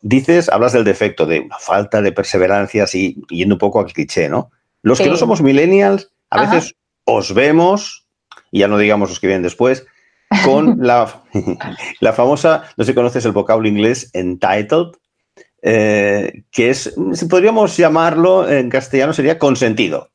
Dices, 0.01 0.49
hablas 0.49 0.73
del 0.73 0.83
defecto, 0.83 1.25
de 1.25 1.41
una 1.41 1.59
falta 1.59 2.01
de 2.01 2.11
perseverancia, 2.11 2.83
así, 2.83 3.21
yendo 3.29 3.55
un 3.55 3.59
poco 3.59 3.79
al 3.79 3.91
cliché, 3.93 4.29
¿no? 4.29 4.49
Los 4.81 4.99
que 4.99 5.09
no 5.09 5.15
somos 5.15 5.41
millennials, 5.41 6.11
a 6.31 6.41
veces 6.41 6.75
os 7.05 7.33
vemos, 7.33 8.07
y 8.51 8.59
ya 8.59 8.67
no 8.67 8.79
digamos 8.79 9.09
los 9.09 9.19
que 9.19 9.27
vienen 9.27 9.43
después, 9.43 9.85
con 10.43 10.77
la, 10.81 11.21
la 11.99 12.13
famosa, 12.13 12.63
no 12.77 12.83
sé 12.83 12.91
si 12.91 12.95
conoces 12.95 13.25
el 13.25 13.31
vocablo 13.31 13.67
inglés, 13.67 14.09
entitled, 14.13 14.93
eh, 15.61 16.43
que 16.51 16.71
es, 16.71 16.95
si 17.13 17.25
podríamos 17.25 17.77
llamarlo 17.77 18.49
en 18.49 18.69
castellano, 18.69 19.13
sería 19.13 19.37
consentido. 19.37 20.09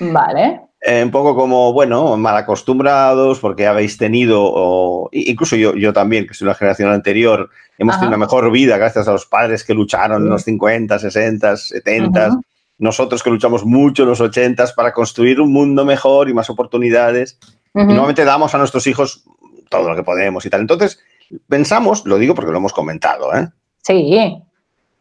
Vale. 0.00 0.62
Eh, 0.82 1.02
un 1.04 1.10
poco 1.10 1.36
como, 1.36 1.74
bueno, 1.74 2.16
mal 2.16 2.36
acostumbrados 2.38 3.38
porque 3.38 3.66
habéis 3.66 3.98
tenido, 3.98 4.40
o, 4.42 5.10
incluso 5.12 5.54
yo, 5.56 5.74
yo 5.74 5.92
también, 5.92 6.26
que 6.26 6.32
soy 6.32 6.46
una 6.46 6.54
generación 6.54 6.90
anterior, 6.90 7.50
hemos 7.76 7.96
tenido 7.96 8.08
una 8.08 8.16
mejor 8.16 8.50
vida 8.50 8.78
gracias 8.78 9.06
a 9.06 9.12
los 9.12 9.26
padres 9.26 9.62
que 9.62 9.74
lucharon 9.74 10.22
en 10.22 10.30
los 10.30 10.42
50, 10.44 10.98
60, 10.98 11.56
70, 11.56 12.40
nosotros 12.78 13.22
que 13.22 13.28
luchamos 13.28 13.66
mucho 13.66 14.04
en 14.04 14.08
los 14.08 14.22
80 14.22 14.68
para 14.74 14.92
construir 14.92 15.38
un 15.40 15.52
mundo 15.52 15.84
mejor 15.84 16.30
y 16.30 16.34
más 16.34 16.48
oportunidades. 16.48 17.38
Y 17.74 17.84
nuevamente 17.84 18.24
damos 18.24 18.54
a 18.54 18.58
nuestros 18.58 18.86
hijos 18.86 19.24
todo 19.68 19.90
lo 19.90 19.94
que 19.94 20.02
podemos 20.02 20.46
y 20.46 20.50
tal. 20.50 20.62
Entonces, 20.62 20.98
pensamos, 21.46 22.06
lo 22.06 22.16
digo 22.16 22.34
porque 22.34 22.50
lo 22.50 22.56
hemos 22.56 22.72
comentado, 22.72 23.34
¿eh? 23.34 23.48
Sí. 23.82 24.42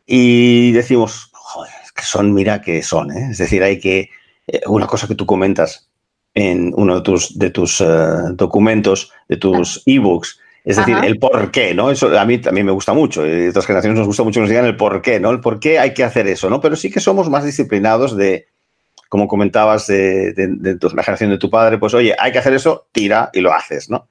Y 0.06 0.72
decimos, 0.74 1.30
joder, 1.32 1.72
que 1.96 2.04
son, 2.04 2.34
mira 2.34 2.62
que 2.62 2.84
son, 2.84 3.12
¿eh? 3.12 3.30
Es 3.32 3.38
decir, 3.38 3.64
hay 3.64 3.80
que 3.80 4.10
eh, 4.52 4.62
una 4.68 4.88
cosa 4.88 5.08
que 5.08 5.16
tú 5.16 5.26
comentas 5.26 5.90
en 6.34 6.74
uno 6.76 6.96
de 6.96 7.02
tus, 7.02 7.38
de 7.38 7.50
tus 7.50 7.82
eh, 7.82 7.86
documentos, 8.34 9.12
de 9.28 9.38
tus 9.38 9.78
ah. 9.78 9.82
ebooks, 9.86 10.40
es 10.66 10.76
decir, 10.76 10.98
el 11.04 11.18
por 11.18 11.52
qué, 11.52 11.74
¿no? 11.74 11.90
Eso 11.90 12.18
a 12.18 12.26
mí 12.26 12.38
también 12.38 12.66
me 12.66 12.72
gusta 12.72 12.94
mucho. 12.94 13.26
Y 13.26 13.48
a 13.48 13.50
otras 13.50 13.66
generaciones 13.66 13.98
nos 13.98 14.08
gusta 14.08 14.24
mucho 14.24 14.36
que 14.36 14.42
nos 14.42 14.50
digan 14.50 14.66
el 14.66 14.76
por 14.76 15.02
qué, 15.02 15.20
¿no? 15.20 15.32
El 15.32 15.40
por 15.40 15.60
qué 15.60 15.80
hay 15.80 15.94
que 15.94 16.04
hacer 16.04 16.28
eso, 16.28 16.50
¿no? 16.50 16.60
Pero 16.60 16.76
sí 16.76 16.92
que 16.92 17.00
somos 17.00 17.30
más 17.30 17.44
disciplinados 17.44 18.16
de, 18.16 18.48
como 19.08 19.28
comentabas, 19.28 19.88
de, 19.88 20.34
la 20.36 21.04
generación 21.04 21.32
de 21.32 21.38
tu 21.38 21.50
padre, 21.50 21.78
pues 21.78 21.94
oye, 21.94 22.16
hay 22.20 22.32
que 22.32 22.38
hacer 22.38 22.54
eso, 22.54 22.88
tira 22.92 23.30
y 23.34 23.42
lo 23.42 23.54
haces, 23.54 23.90
¿no? 23.90 24.08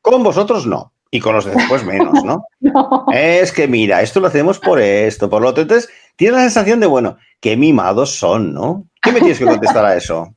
Con 0.00 0.22
vosotros 0.22 0.66
no. 0.66 0.92
Y 1.12 1.20
con 1.20 1.34
los 1.34 1.44
de 1.44 1.52
después 1.52 1.84
menos, 1.84 2.24
¿no? 2.24 2.44
no. 2.60 3.06
Es 3.12 3.52
que 3.52 3.68
mira, 3.68 4.00
esto 4.00 4.20
lo 4.20 4.28
hacemos 4.28 4.58
por 4.58 4.80
esto, 4.80 5.28
por 5.28 5.42
lo 5.42 5.48
otro. 5.48 5.62
Entonces, 5.62 5.90
tienes 6.16 6.36
la 6.36 6.42
sensación 6.42 6.80
de, 6.80 6.86
bueno, 6.86 7.16
qué 7.40 7.56
mimados 7.56 8.18
son, 8.18 8.52
¿no? 8.52 8.86
¿Qué 9.02 9.12
me 9.12 9.20
tienes 9.20 9.38
que 9.38 9.46
contestar 9.46 9.84
a 9.84 9.96
eso? 9.96 10.34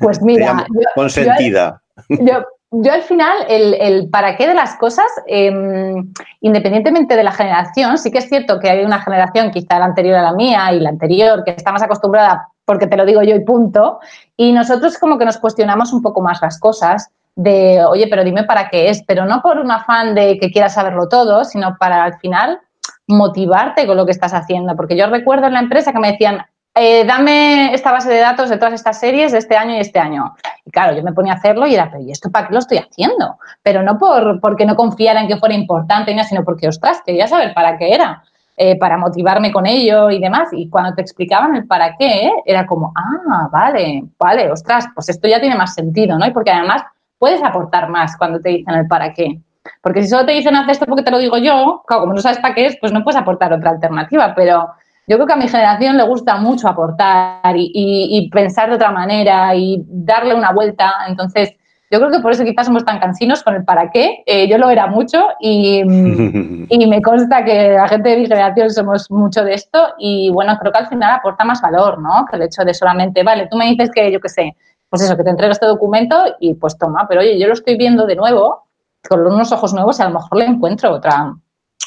Pues 0.00 0.20
mira, 0.20 0.66
consentida. 0.94 1.80
Yo, 2.08 2.44
yo, 2.72 2.92
al 2.92 3.02
final, 3.02 3.36
el, 3.48 4.08
para 4.10 4.36
qué 4.36 4.48
de 4.48 4.54
las 4.54 4.74
cosas, 4.76 5.06
em, 5.26 6.12
independientemente 6.40 7.16
de 7.16 7.22
la 7.22 7.32
generación, 7.32 7.96
sí 7.96 8.10
que 8.10 8.18
es 8.18 8.28
cierto 8.28 8.58
que 8.58 8.68
hay 8.68 8.84
una 8.84 9.00
generación, 9.00 9.50
quizá 9.50 9.78
la 9.78 9.84
anterior 9.84 10.16
a 10.16 10.22
la 10.22 10.32
mía 10.32 10.72
y 10.72 10.80
la 10.80 10.90
anterior, 10.90 11.44
que 11.44 11.52
está 11.52 11.72
más 11.72 11.82
acostumbrada 11.82 12.48
porque 12.66 12.86
te 12.86 12.96
lo 12.96 13.06
digo 13.06 13.22
yo 13.22 13.34
y 13.34 13.44
punto, 13.44 14.00
y 14.36 14.52
nosotros 14.52 14.98
como 14.98 15.16
que 15.18 15.24
nos 15.24 15.38
cuestionamos 15.38 15.92
un 15.92 16.02
poco 16.02 16.20
más 16.20 16.42
las 16.42 16.58
cosas 16.58 17.08
de, 17.36 17.82
oye, 17.84 18.08
pero 18.10 18.24
dime 18.24 18.44
para 18.44 18.68
qué 18.68 18.90
es, 18.90 19.02
pero 19.06 19.24
no 19.24 19.40
por 19.40 19.58
un 19.58 19.70
afán 19.70 20.14
de 20.14 20.38
que 20.38 20.50
quieras 20.50 20.74
saberlo 20.74 21.08
todo, 21.08 21.44
sino 21.44 21.76
para 21.78 22.02
al 22.02 22.18
final 22.18 22.60
motivarte 23.06 23.86
con 23.86 23.96
lo 23.96 24.04
que 24.04 24.12
estás 24.12 24.34
haciendo. 24.34 24.76
Porque 24.76 24.96
yo 24.96 25.06
recuerdo 25.06 25.46
en 25.46 25.54
la 25.54 25.60
empresa 25.60 25.92
que 25.92 25.98
me 25.98 26.12
decían, 26.12 26.44
eh, 26.78 27.06
dame 27.06 27.72
esta 27.72 27.90
base 27.90 28.10
de 28.10 28.20
datos 28.20 28.50
de 28.50 28.58
todas 28.58 28.74
estas 28.74 29.00
series 29.00 29.32
de 29.32 29.38
este 29.38 29.56
año 29.56 29.74
y 29.74 29.78
este 29.78 29.98
año. 29.98 30.34
Y 30.64 30.70
claro, 30.70 30.94
yo 30.94 31.02
me 31.02 31.14
ponía 31.14 31.32
a 31.32 31.36
hacerlo 31.36 31.66
y 31.66 31.74
era, 31.74 31.90
pero 31.90 32.02
¿y 32.02 32.10
esto 32.10 32.30
para 32.30 32.48
qué 32.48 32.52
lo 32.52 32.58
estoy 32.58 32.76
haciendo? 32.76 33.38
Pero 33.62 33.82
no 33.82 33.96
por, 33.96 34.40
porque 34.40 34.66
no 34.66 34.76
confiara 34.76 35.22
en 35.22 35.28
que 35.28 35.38
fuera 35.38 35.54
importante, 35.54 36.14
sino 36.24 36.44
porque, 36.44 36.68
ostras, 36.68 37.00
quería 37.06 37.26
saber 37.28 37.54
para 37.54 37.78
qué 37.78 37.94
era, 37.94 38.22
eh, 38.58 38.76
para 38.78 38.98
motivarme 38.98 39.52
con 39.52 39.64
ello 39.64 40.10
y 40.10 40.20
demás. 40.20 40.50
Y 40.52 40.68
cuando 40.68 40.94
te 40.94 41.00
explicaban 41.00 41.56
el 41.56 41.66
para 41.66 41.96
qué, 41.96 42.30
era 42.44 42.66
como, 42.66 42.92
ah, 42.94 43.48
vale, 43.50 44.04
vale, 44.18 44.52
ostras, 44.52 44.86
pues 44.94 45.08
esto 45.08 45.28
ya 45.28 45.40
tiene 45.40 45.56
más 45.56 45.72
sentido, 45.72 46.18
¿no? 46.18 46.26
Y 46.26 46.30
porque 46.32 46.50
además 46.50 46.82
puedes 47.18 47.42
aportar 47.42 47.88
más 47.88 48.18
cuando 48.18 48.38
te 48.40 48.50
dicen 48.50 48.74
el 48.74 48.86
para 48.86 49.14
qué. 49.14 49.40
Porque 49.82 50.02
si 50.02 50.08
solo 50.08 50.26
te 50.26 50.32
dicen 50.32 50.56
haz 50.56 50.68
esto 50.68 50.86
porque 50.86 51.02
te 51.02 51.10
lo 51.10 51.18
digo 51.18 51.36
yo, 51.38 51.82
claro, 51.86 52.02
como 52.02 52.14
no 52.14 52.20
sabes 52.20 52.38
para 52.38 52.54
qué 52.54 52.66
es, 52.66 52.76
pues 52.80 52.92
no 52.92 53.04
puedes 53.04 53.20
aportar 53.20 53.52
otra 53.52 53.70
alternativa, 53.70 54.34
pero 54.34 54.70
yo 55.06 55.16
creo 55.16 55.26
que 55.26 55.32
a 55.34 55.36
mi 55.36 55.48
generación 55.48 55.96
le 55.96 56.02
gusta 56.02 56.36
mucho 56.36 56.68
aportar 56.68 57.54
y, 57.56 58.28
pensar 58.32 58.68
de 58.68 58.74
otra 58.74 58.90
manera 58.90 59.54
y 59.54 59.82
darle 59.86 60.34
una 60.34 60.50
vuelta. 60.52 60.92
Entonces, 61.06 61.54
yo 61.90 62.00
creo 62.00 62.10
que 62.10 62.18
por 62.18 62.32
eso 62.32 62.42
quizás 62.42 62.66
somos 62.66 62.84
tan 62.84 62.98
cansinos 62.98 63.44
con 63.44 63.54
el 63.54 63.64
para 63.64 63.92
qué. 63.92 64.24
Eh, 64.26 64.48
yo 64.48 64.58
lo 64.58 64.68
era 64.68 64.88
mucho 64.88 65.28
y, 65.38 65.80
y, 66.68 66.86
me 66.88 67.00
consta 67.00 67.44
que 67.44 67.70
la 67.74 67.86
gente 67.86 68.08
de 68.10 68.16
mi 68.16 68.26
generación 68.26 68.70
somos 68.70 69.08
mucho 69.08 69.44
de 69.44 69.54
esto 69.54 69.94
y 69.98 70.30
bueno, 70.30 70.58
creo 70.58 70.72
que 70.72 70.78
al 70.78 70.88
final 70.88 71.14
aporta 71.14 71.44
más 71.44 71.60
valor, 71.60 72.00
¿no? 72.00 72.26
Que 72.28 72.36
el 72.36 72.42
hecho 72.42 72.64
de 72.64 72.74
solamente, 72.74 73.22
vale, 73.22 73.46
tú 73.48 73.56
me 73.56 73.66
dices 73.66 73.90
que 73.94 74.10
yo 74.10 74.20
qué 74.20 74.28
sé, 74.28 74.56
pues 74.90 75.02
eso, 75.02 75.16
que 75.16 75.22
te 75.22 75.30
entrego 75.30 75.52
este 75.52 75.66
documento 75.66 76.16
y 76.40 76.54
pues 76.54 76.76
toma, 76.76 77.06
pero 77.08 77.20
oye, 77.20 77.38
yo 77.38 77.46
lo 77.46 77.52
estoy 77.52 77.76
viendo 77.76 78.06
de 78.06 78.16
nuevo 78.16 78.65
con 79.08 79.26
unos 79.26 79.52
ojos 79.52 79.72
nuevos 79.74 79.98
y 79.98 80.02
a 80.02 80.08
lo 80.08 80.14
mejor 80.14 80.38
le 80.38 80.46
encuentro 80.46 80.92
otra, 80.92 81.34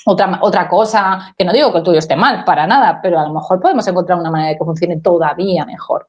otra, 0.05 0.39
otra 0.41 0.67
cosa, 0.67 1.33
que 1.37 1.45
no 1.45 1.53
digo 1.53 1.71
que 1.71 1.79
el 1.79 1.83
tuyo 1.83 1.99
esté 1.99 2.15
mal, 2.15 2.43
para 2.43 2.67
nada, 2.67 2.99
pero 3.01 3.19
a 3.19 3.27
lo 3.27 3.33
mejor 3.33 3.59
podemos 3.59 3.87
encontrar 3.87 4.19
una 4.19 4.31
manera 4.31 4.51
de 4.51 4.57
que 4.57 4.65
funcione 4.65 4.97
todavía 4.99 5.65
mejor. 5.65 6.07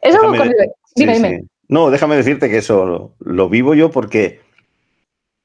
Eso 0.00 0.18
dime, 0.94 1.14
dime. 1.14 1.44
No, 1.68 1.90
déjame 1.90 2.16
decirte 2.16 2.50
que 2.50 2.58
eso 2.58 3.14
lo, 3.20 3.48
vivo 3.48 3.74
yo 3.74 3.90
porque 3.90 4.40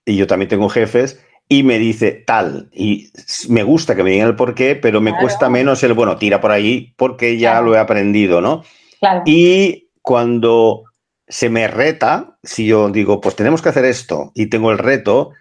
y 0.06 0.18
yo 0.18 0.28
también 0.28 0.50
tengo 0.50 0.70
jefes 0.70 1.24
y 1.48 1.62
me 1.62 1.78
dice 1.78 2.12
tal, 2.12 2.70
y 2.74 3.12
me 3.50 3.62
gusta 3.62 3.96
que 3.96 4.04
me 4.04 4.10
digan 4.10 4.30
el 4.30 4.36
por 4.36 4.56
qué, 4.56 4.76
pero 4.76 5.02
me 5.02 5.16
cuesta 5.16 5.48
menos 5.50 5.84
el, 5.84 5.94
bueno, 5.94 6.18
tira 6.18 6.42
por 6.42 6.52
ahí 6.52 6.96
porque 6.98 7.38
ya 7.38 7.62
lo 7.62 7.76
he 7.76 7.78
aprendido, 7.78 8.42
¿no? 8.42 8.64
Claro. 9.00 9.22
Y 9.28 9.90
cuando 10.02 10.85
se 11.28 11.50
me 11.50 11.68
reta, 11.68 12.38
si 12.44 12.68
yo 12.68 12.90
digo, 12.90 13.22
pues 13.22 13.36
tenemos 13.36 13.62
que 13.62 13.70
hacer 13.70 13.86
esto 13.86 14.32
y 14.36 14.48
tengo 14.48 14.72
el 14.72 14.78
reto, 14.78 15.32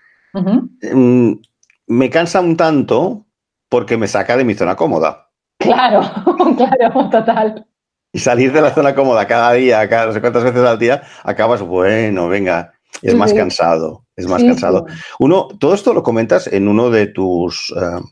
me 1.86 2.10
cansa 2.10 2.40
un 2.40 2.56
tanto 2.56 3.26
porque 3.68 3.96
me 3.96 4.08
saca 4.08 4.36
de 4.36 4.44
mi 4.44 4.54
zona 4.54 4.76
cómoda. 4.76 5.30
Claro, 5.58 6.02
claro, 6.56 7.10
total. 7.10 7.66
Y 8.12 8.18
salir 8.18 8.52
de 8.52 8.60
la 8.60 8.72
zona 8.72 8.94
cómoda 8.94 9.26
cada 9.26 9.52
día, 9.52 9.88
cada 9.88 10.06
no 10.06 10.12
sé 10.12 10.20
cuántas 10.20 10.44
veces 10.44 10.62
al 10.62 10.78
día, 10.78 11.02
acabas, 11.24 11.62
bueno, 11.62 12.28
venga, 12.28 12.72
es 13.02 13.14
más 13.14 13.32
cansado, 13.32 14.04
es 14.16 14.26
más 14.26 14.42
cansado. 14.42 14.86
Uno, 15.18 15.48
todo 15.58 15.74
esto 15.74 15.92
lo 15.92 16.02
comentas 16.02 16.46
en 16.46 16.68
uno 16.68 16.90
de 16.90 17.08
tus 17.08 17.70
uh, 17.70 18.04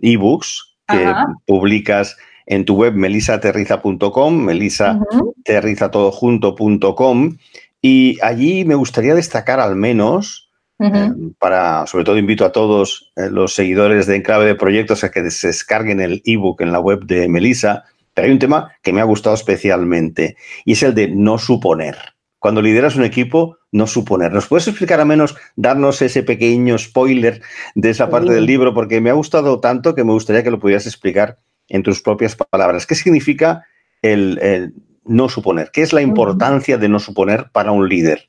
ebooks 0.00 0.76
que 0.86 1.12
publicas 1.46 2.16
en 2.46 2.64
tu 2.64 2.76
web 2.76 2.94
melisaterriza.com, 2.94 4.36
melisaterrizatodojunto.com, 4.36 7.36
y 7.80 8.18
allí 8.22 8.64
me 8.64 8.74
gustaría 8.74 9.14
destacar 9.14 9.60
al 9.60 9.76
menos 9.76 10.44
eh, 10.80 11.12
para, 11.38 11.86
sobre 11.86 12.04
todo 12.04 12.18
invito 12.18 12.44
a 12.44 12.52
todos 12.52 13.12
eh, 13.16 13.30
los 13.30 13.54
seguidores 13.54 14.06
de 14.06 14.16
Enclave 14.16 14.46
de 14.46 14.56
Proyectos 14.56 15.04
a 15.04 15.10
que 15.10 15.30
se 15.30 15.48
descarguen 15.48 16.00
el 16.00 16.22
ebook 16.24 16.62
en 16.62 16.72
la 16.72 16.80
web 16.80 17.04
de 17.04 17.28
Melissa, 17.28 17.84
pero 18.12 18.26
hay 18.26 18.32
un 18.32 18.38
tema 18.38 18.72
que 18.82 18.92
me 18.92 19.00
ha 19.00 19.04
gustado 19.04 19.34
especialmente 19.34 20.36
y 20.64 20.72
es 20.72 20.82
el 20.82 20.94
de 20.94 21.08
no 21.08 21.38
suponer. 21.38 21.96
Cuando 22.38 22.60
lideras 22.60 22.96
un 22.96 23.04
equipo, 23.04 23.56
no 23.72 23.86
suponer. 23.86 24.32
¿Nos 24.32 24.48
puedes 24.48 24.68
explicar 24.68 25.00
a 25.00 25.06
menos, 25.06 25.34
darnos 25.56 26.02
ese 26.02 26.22
pequeño 26.22 26.76
spoiler 26.76 27.40
de 27.74 27.90
esa 27.90 28.10
parte 28.10 28.32
del 28.32 28.44
libro? 28.44 28.74
Porque 28.74 29.00
me 29.00 29.08
ha 29.08 29.14
gustado 29.14 29.60
tanto 29.60 29.94
que 29.94 30.04
me 30.04 30.12
gustaría 30.12 30.42
que 30.42 30.50
lo 30.50 30.60
pudieras 30.60 30.86
explicar 30.86 31.38
en 31.68 31.82
tus 31.82 32.02
propias 32.02 32.36
palabras. 32.36 32.86
¿Qué 32.86 32.94
significa 32.94 33.64
el 34.02 34.72
no 35.04 35.28
suponer? 35.28 35.70
¿Qué 35.72 35.82
es 35.82 35.92
la 35.92 36.02
importancia 36.02 36.78
de 36.78 36.88
no 36.88 36.98
suponer 36.98 37.50
para 37.52 37.72
un 37.72 37.88
líder? 37.88 38.28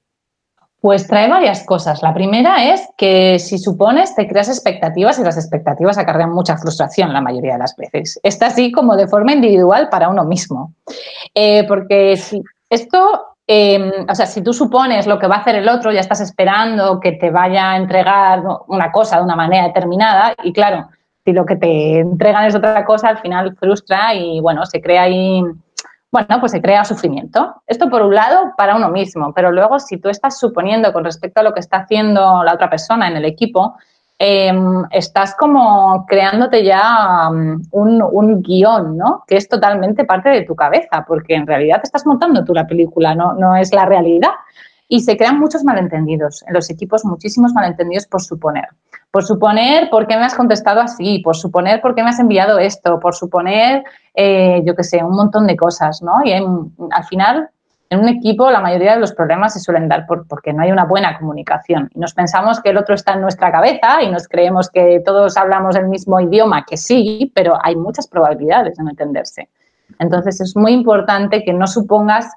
Pues 0.81 1.07
trae 1.07 1.27
varias 1.27 1.63
cosas. 1.63 2.03
La 2.03 2.13
primera 2.13 2.71
es 2.71 2.87
que 2.95 3.39
si 3.39 3.57
supones, 3.57 4.13
te 4.13 4.27
creas 4.27 4.49
expectativas 4.49 5.17
y 5.17 5.23
las 5.23 5.35
expectativas 5.35 5.97
acarrean 5.97 6.31
mucha 6.31 6.57
frustración 6.57 7.11
la 7.11 7.21
mayoría 7.21 7.53
de 7.53 7.59
las 7.59 7.75
veces. 7.75 8.19
Está 8.21 8.47
así 8.47 8.71
como 8.71 8.95
de 8.95 9.07
forma 9.07 9.33
individual 9.33 9.89
para 9.89 10.09
uno 10.09 10.25
mismo. 10.25 10.73
Eh, 11.33 11.65
porque 11.67 12.17
si 12.17 12.43
esto, 12.69 13.37
em, 13.47 13.89
o 14.07 14.13
sea, 14.13 14.27
si 14.27 14.43
tú 14.43 14.53
supones 14.53 15.07
lo 15.07 15.17
que 15.17 15.25
va 15.25 15.37
a 15.37 15.39
hacer 15.39 15.55
el 15.55 15.69
otro, 15.69 15.91
ya 15.91 16.01
estás 16.01 16.21
esperando 16.21 16.99
que 16.99 17.13
te 17.13 17.31
vaya 17.31 17.71
a 17.71 17.77
entregar 17.77 18.43
una 18.67 18.91
cosa 18.91 19.17
de 19.17 19.23
una 19.23 19.35
manera 19.35 19.65
determinada 19.65 20.35
y 20.43 20.53
claro, 20.53 20.87
si 21.25 21.33
lo 21.33 21.45
que 21.45 21.55
te 21.55 21.99
entregan 21.99 22.45
es 22.45 22.55
otra 22.55 22.85
cosa, 22.85 23.09
al 23.09 23.17
final 23.17 23.55
frustra 23.57 24.13
y 24.13 24.39
bueno, 24.39 24.65
se 24.65 24.79
crea 24.79 25.03
ahí 25.03 25.43
bueno, 26.15 26.39
pues 26.39 26.53
se 26.53 26.61
crea 26.61 26.85
sufrimiento. 26.85 27.55
Esto 27.67 27.89
por 27.89 28.01
un 28.01 28.15
lado 28.15 28.53
para 28.55 28.77
uno 28.77 28.87
mismo, 28.87 29.33
pero 29.33 29.51
luego 29.51 29.79
si 29.79 29.97
tú 29.97 30.07
estás 30.07 30.39
suponiendo 30.39 30.93
con 30.93 31.03
respecto 31.03 31.41
a 31.41 31.43
lo 31.43 31.53
que 31.53 31.59
está 31.59 31.79
haciendo 31.79 32.41
la 32.41 32.53
otra 32.53 32.69
persona 32.69 33.09
en 33.09 33.17
el 33.17 33.25
equipo, 33.25 33.75
em, 34.17 34.85
estás 34.91 35.35
como 35.35 36.05
creándote 36.07 36.63
ya 36.63 37.29
um, 37.29 37.61
un, 37.71 38.41
guion, 38.41 38.95
¿no? 38.95 39.25
Que 39.27 39.35
es 39.35 39.49
totalmente 39.49 40.05
parte 40.05 40.29
de 40.29 40.43
tu 40.43 40.55
cabeza, 40.55 41.03
porque 41.05 41.35
en 41.35 41.45
realidad 41.45 41.81
estás 41.83 42.05
montando 42.05 42.45
tú 42.45 42.53
la 42.53 42.65
película, 42.65 43.13
no, 43.13 43.33
no 43.33 43.57
es 43.57 43.73
la 43.73 43.85
realidad. 43.85 44.31
Y 44.87 44.99
se 45.01 45.17
crean 45.17 45.39
muchos 45.39 45.63
malentendidos 45.63 46.43
en 46.47 46.53
los 46.53 46.69
equipos, 46.69 47.03
muchísimos 47.05 47.53
malentendidos 47.53 48.05
por 48.05 48.21
suponer. 48.21 48.65
Por 49.11 49.23
suponer 49.23 49.89
por 49.89 50.07
qué 50.07 50.15
me 50.15 50.23
has 50.23 50.35
contestado 50.35 50.81
así, 50.81 51.19
por 51.19 51.35
suponer 51.35 51.81
por 51.81 51.95
qué 51.95 52.03
me 52.03 52.09
has 52.09 52.19
enviado 52.19 52.59
esto, 52.59 52.99
por 52.99 53.15
suponer, 53.15 53.83
eh, 54.13 54.61
yo 54.65 54.75
qué 54.75 54.83
sé, 54.83 55.03
un 55.03 55.15
montón 55.15 55.47
de 55.47 55.55
cosas, 55.55 56.01
¿no? 56.03 56.23
Y 56.23 56.33
al 56.33 57.03
final, 57.05 57.49
en 57.89 57.99
un 57.99 58.09
equipo, 58.09 58.51
la 58.51 58.59
mayoría 58.59 58.93
de 58.93 58.99
los 58.99 59.13
problemas 59.13 59.53
se 59.53 59.59
suelen 59.59 59.87
dar 59.87 60.05
por, 60.05 60.27
porque 60.27 60.53
no 60.53 60.61
hay 60.61 60.71
una 60.71 60.85
buena 60.85 61.17
comunicación. 61.17 61.89
Y 61.95 61.99
nos 61.99 62.13
pensamos 62.13 62.61
que 62.61 62.69
el 62.69 62.77
otro 62.77 62.93
está 62.93 63.13
en 63.13 63.21
nuestra 63.21 63.51
cabeza 63.51 64.03
y 64.03 64.11
nos 64.11 64.27
creemos 64.27 64.69
que 64.69 65.01
todos 65.03 65.37
hablamos 65.37 65.75
el 65.75 65.87
mismo 65.87 66.19
idioma, 66.19 66.63
que 66.65 66.77
sí, 66.77 67.31
pero 67.33 67.57
hay 67.63 67.75
muchas 67.75 68.07
probabilidades 68.07 68.77
de 68.77 68.83
no 68.83 68.91
entenderse. 68.91 69.49
Entonces, 69.99 70.41
es 70.41 70.55
muy 70.55 70.73
importante 70.73 71.43
que 71.43 71.53
no 71.53 71.67
supongas 71.67 72.31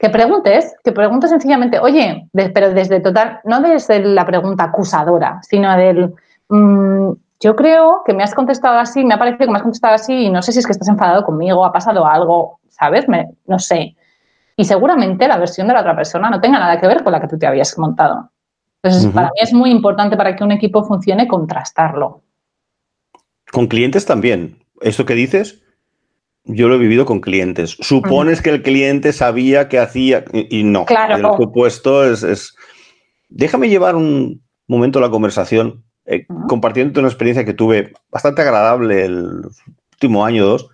que 0.00 0.08
preguntes, 0.08 0.74
que 0.82 0.92
preguntes 0.92 1.28
sencillamente, 1.28 1.78
oye, 1.78 2.26
pero 2.32 2.72
desde 2.72 3.00
total, 3.00 3.40
no 3.44 3.60
desde 3.60 4.00
la 4.00 4.24
pregunta 4.24 4.64
acusadora, 4.64 5.40
sino 5.42 5.76
del, 5.76 6.14
mm, 6.48 7.12
yo 7.38 7.54
creo 7.54 8.02
que 8.06 8.14
me 8.14 8.22
has 8.22 8.34
contestado 8.34 8.78
así, 8.78 9.04
me 9.04 9.12
ha 9.12 9.18
parecido 9.18 9.46
que 9.46 9.52
me 9.52 9.58
has 9.58 9.62
contestado 9.62 9.94
así 9.94 10.14
y 10.14 10.30
no 10.30 10.40
sé 10.40 10.52
si 10.52 10.60
es 10.60 10.66
que 10.66 10.72
estás 10.72 10.88
enfadado 10.88 11.22
conmigo, 11.22 11.66
ha 11.66 11.72
pasado 11.72 12.06
algo, 12.06 12.60
¿sabes? 12.70 13.04
no 13.46 13.58
sé. 13.58 13.94
Y 14.56 14.64
seguramente 14.64 15.28
la 15.28 15.36
versión 15.36 15.68
de 15.68 15.74
la 15.74 15.80
otra 15.80 15.94
persona 15.94 16.30
no 16.30 16.40
tenga 16.40 16.58
nada 16.58 16.80
que 16.80 16.86
ver 16.86 17.04
con 17.04 17.12
la 17.12 17.20
que 17.20 17.28
tú 17.28 17.38
te 17.38 17.46
habías 17.46 17.78
montado. 17.78 18.30
Entonces, 18.82 19.10
para 19.12 19.26
mí 19.28 19.34
es 19.36 19.52
muy 19.52 19.70
importante 19.70 20.16
para 20.16 20.34
que 20.34 20.42
un 20.42 20.52
equipo 20.52 20.82
funcione 20.82 21.28
contrastarlo. 21.28 22.22
Con 23.52 23.66
clientes 23.66 24.06
también. 24.06 24.64
Esto 24.80 25.04
que 25.04 25.14
dices, 25.14 25.62
yo 26.44 26.68
lo 26.68 26.74
he 26.74 26.78
vivido 26.78 27.04
con 27.04 27.20
clientes. 27.20 27.76
Supones 27.80 28.42
que 28.42 28.50
el 28.50 28.62
cliente 28.62 29.12
sabía 29.12 29.68
que 29.68 29.78
hacía 29.78 30.24
y, 30.32 30.62
no. 30.62 30.84
Claro. 30.84 31.16
El 31.16 31.36
supuesto 31.36 32.04
es, 32.04 32.54
Déjame 33.28 33.68
llevar 33.68 33.94
un 33.94 34.42
momento 34.66 35.00
la 35.00 35.10
conversación 35.10 35.84
eh, 36.04 36.26
compartiendo 36.48 36.98
una 37.00 37.08
experiencia 37.08 37.44
que 37.44 37.54
tuve 37.54 37.92
bastante 38.10 38.42
agradable 38.42 39.04
el 39.04 39.42
último 39.92 40.24
año 40.24 40.44
o 40.44 40.48
dos. 40.48 40.68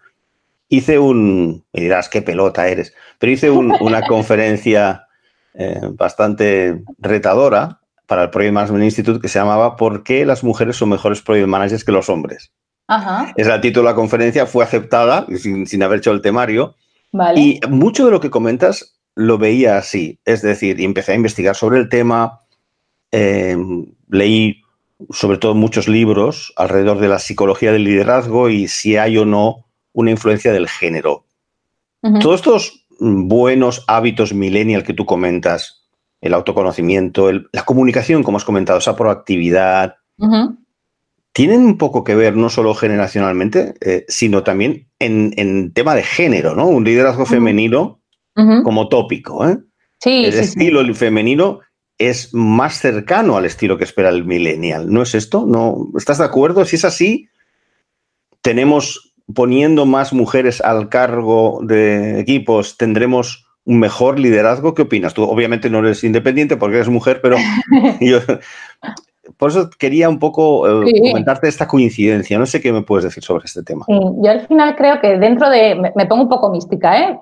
Hice 0.68 0.98
un... 0.98 1.64
Me 1.72 1.82
dirás, 1.82 2.08
qué 2.08 2.22
pelota 2.22 2.68
eres. 2.68 2.94
Pero 3.18 3.32
hice 3.32 3.50
una 3.50 4.02
conferencia 4.06 5.06
eh, 5.54 5.80
bastante 5.92 6.82
retadora 6.98 7.80
para 8.06 8.24
el 8.24 8.30
Project 8.30 8.54
Management 8.54 8.84
Institute 8.84 9.20
que 9.20 9.28
se 9.28 9.38
llamaba 9.38 9.76
¿Por 9.76 10.02
qué 10.02 10.24
las 10.24 10.44
mujeres 10.44 10.76
son 10.76 10.90
mejores 10.90 11.20
project 11.22 11.48
managers 11.48 11.84
que 11.84 11.92
los 11.92 12.08
hombres? 12.08 12.52
Es 13.36 13.46
el 13.46 13.60
título 13.60 13.86
de 13.86 13.92
la 13.92 13.96
conferencia, 13.96 14.46
fue 14.46 14.64
aceptada 14.64 15.26
sin, 15.38 15.82
haber 15.82 15.98
hecho 15.98 16.12
el 16.12 16.22
temario. 16.22 16.74
Y 17.34 17.60
mucho 17.68 18.04
de 18.04 18.10
lo 18.10 18.20
que 18.20 18.30
comentas 18.30 18.96
lo 19.14 19.38
veía 19.38 19.78
así. 19.78 20.20
Es 20.24 20.42
decir, 20.42 20.80
empecé 20.80 21.12
a 21.12 21.16
investigar 21.16 21.56
sobre 21.56 21.78
el 21.78 21.88
tema, 21.88 22.40
em, 23.10 23.86
leí 24.08 24.62
sobre 25.10 25.38
todo 25.38 25.54
muchos 25.54 25.88
libros 25.88 26.52
alrededor 26.56 26.98
de 27.00 27.08
la 27.08 27.18
psicología 27.18 27.72
del 27.72 27.84
liderazgo 27.84 28.48
y 28.48 28.68
si 28.68 28.96
hay 28.96 29.18
o 29.18 29.24
no 29.24 29.66
una 29.92 30.10
influencia 30.10 30.52
del 30.52 30.68
género. 30.68 31.24
Todos 32.20 32.36
estos 32.36 32.86
buenos 33.00 33.84
hábitos 33.88 34.32
millennial 34.32 34.84
que 34.84 34.94
tú 34.94 35.06
comentas, 35.06 35.86
el 36.20 36.34
autoconocimiento, 36.34 37.32
la 37.32 37.64
comunicación, 37.64 38.22
como 38.22 38.36
has 38.36 38.44
comentado, 38.44 38.78
esa 38.78 38.94
proactividad, 38.94 39.96
tienen 41.36 41.60
un 41.60 41.76
poco 41.76 42.02
que 42.02 42.14
ver 42.14 42.34
no 42.34 42.48
solo 42.48 42.74
generacionalmente, 42.74 43.74
eh, 43.82 44.06
sino 44.08 44.42
también 44.42 44.88
en, 44.98 45.70
tema 45.74 45.94
de 45.94 46.02
género, 46.02 46.54
¿no? 46.54 46.66
Un 46.66 46.82
liderazgo 46.82 47.26
femenino 47.26 48.00
como 48.64 48.88
tópico. 48.88 49.46
¿eh? 49.46 49.58
Sí, 50.00 50.24
el 50.24 50.32
estilo 50.32 50.94
femenino 50.94 51.60
es 51.98 52.32
más 52.32 52.80
cercano 52.80 53.36
al 53.36 53.44
estilo 53.44 53.76
que 53.76 53.84
espera 53.84 54.08
el 54.08 54.24
millennial. 54.24 54.90
¿No 54.90 55.02
es 55.02 55.14
esto? 55.14 55.44
¿No? 55.46 55.88
¿Estás 55.98 56.16
de 56.16 56.24
acuerdo? 56.24 56.64
Si 56.64 56.76
es 56.76 56.86
así, 56.86 57.28
tenemos 58.40 59.14
poniendo 59.34 59.84
más 59.84 60.14
mujeres 60.14 60.62
al 60.62 60.88
cargo 60.88 61.60
de 61.62 62.18
equipos, 62.18 62.78
tendremos 62.78 63.46
un 63.64 63.78
mejor 63.78 64.18
liderazgo. 64.18 64.72
¿Qué 64.72 64.82
opinas? 64.82 65.12
Tú 65.12 65.24
obviamente 65.24 65.68
no 65.68 65.80
eres 65.80 66.02
independiente 66.02 66.56
porque 66.56 66.76
eres 66.76 66.88
mujer, 66.88 67.20
pero 67.20 67.36
yo, 68.00 68.20
por 69.36 69.50
eso 69.50 69.70
quería 69.78 70.08
un 70.08 70.18
poco 70.18 70.84
eh, 70.84 70.92
comentarte 71.10 71.48
esta 71.48 71.66
coincidencia. 71.66 72.38
No 72.38 72.46
sé 72.46 72.60
qué 72.60 72.72
me 72.72 72.82
puedes 72.82 73.04
decir 73.04 73.22
sobre 73.22 73.44
este 73.44 73.62
tema. 73.62 73.84
yo 73.88 74.30
al 74.30 74.46
final 74.46 74.76
creo 74.76 75.00
que 75.00 75.18
dentro 75.18 75.50
de, 75.50 75.74
me, 75.94 76.06
pongo 76.06 76.22
un 76.22 76.28
poco 76.28 76.50
mística, 76.50 76.98
¿eh? 76.98 77.18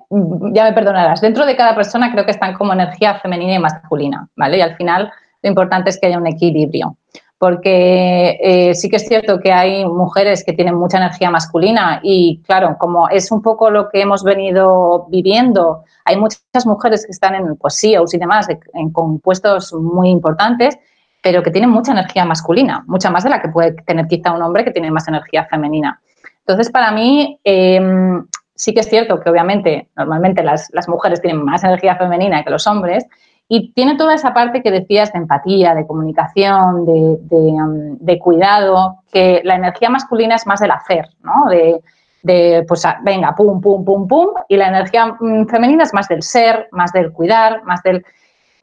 ya 0.52 0.64
me 0.64 0.72
perdonarás, 0.72 1.20
dentro 1.20 1.46
de 1.46 1.56
cada 1.56 1.74
persona 1.74 2.12
creo 2.12 2.24
que 2.24 2.30
están 2.32 2.54
como 2.54 2.72
energía 2.72 3.14
femenina 3.20 3.54
y 3.54 3.58
masculina, 3.58 4.28
¿vale? 4.36 4.58
Y 4.58 4.60
al 4.60 4.76
final 4.76 5.10
lo 5.42 5.48
importante 5.48 5.90
es 5.90 5.98
que 5.98 6.06
haya 6.06 6.18
un 6.18 6.26
equilibrio. 6.26 6.96
Porque 7.36 8.38
eh, 8.42 8.74
sí 8.74 8.88
que 8.88 8.96
es 8.96 9.06
cierto 9.06 9.40
que 9.40 9.52
hay 9.52 9.84
mujeres 9.84 10.44
que 10.44 10.54
tienen 10.54 10.76
mucha 10.76 10.96
energía 10.96 11.30
masculina 11.30 12.00
y 12.02 12.40
claro, 12.46 12.76
como 12.78 13.08
es 13.08 13.30
un 13.30 13.42
poco 13.42 13.70
lo 13.70 13.90
que 13.90 14.00
hemos 14.00 14.22
venido 14.22 15.06
viviendo, 15.10 15.82
hay 16.04 16.16
muchas 16.16 16.64
mujeres 16.64 17.04
que 17.04 17.12
están 17.12 17.34
en 17.34 17.56
pues, 17.56 17.78
CEOs 17.78 18.14
y 18.14 18.18
demás, 18.18 18.46
en, 18.72 18.90
con 18.90 19.18
puestos 19.18 19.74
muy 19.74 20.08
importantes 20.10 20.78
pero 21.24 21.42
que 21.42 21.50
tienen 21.50 21.70
mucha 21.70 21.92
energía 21.92 22.26
masculina, 22.26 22.84
mucha 22.87 23.08
más 23.08 23.24
de 23.24 23.30
la 23.30 23.40
que 23.40 23.48
puede 23.48 23.72
tener 23.87 24.06
quizá 24.06 24.30
un 24.30 24.42
hombre 24.42 24.62
que 24.62 24.72
tiene 24.72 24.90
más 24.90 25.08
energía 25.08 25.46
femenina. 25.46 25.98
Entonces, 26.40 26.70
para 26.70 26.92
mí, 26.92 27.40
em, 27.42 28.26
sí 28.54 28.74
que 28.74 28.80
es 28.80 28.90
cierto 28.90 29.18
que 29.18 29.30
obviamente, 29.30 29.88
normalmente 29.96 30.42
las, 30.42 30.70
mujeres 30.87 31.22
tienen 31.22 31.42
más 31.42 31.64
energía 31.64 31.96
femenina 31.96 32.44
que 32.44 32.50
los 32.50 32.66
hombres, 32.66 33.06
y 33.48 33.72
tiene 33.72 33.96
toda 33.96 34.14
esa 34.14 34.34
parte 34.34 34.62
que 34.62 34.70
decías 34.70 35.14
de 35.14 35.20
empatía, 35.20 35.74
de 35.74 35.87
comunicación, 35.87 36.84
de, 36.84 37.18
em, 37.30 38.18
cuidado, 38.18 38.96
que 39.10 39.40
la 39.44 39.54
energía 39.54 39.88
masculina 39.88 40.34
es 40.34 40.46
más 40.46 40.60
del 40.60 40.72
hacer, 40.72 41.08
¿no? 41.22 41.46
De, 41.48 42.64
pues, 42.68 42.82
venga, 43.02 43.34
pum, 43.34 43.62
pum, 43.62 43.82
pum, 43.82 44.06
pum, 44.06 44.28
y 44.46 44.58
la 44.58 44.68
energía 44.68 45.16
mm, 45.18 45.46
femenina 45.46 45.84
es 45.84 45.94
más 45.94 46.06
del 46.06 46.22
ser, 46.22 46.68
más 46.70 46.92
del 46.92 47.12
cuidar, 47.12 47.64
más 47.64 47.82
del... 47.82 48.04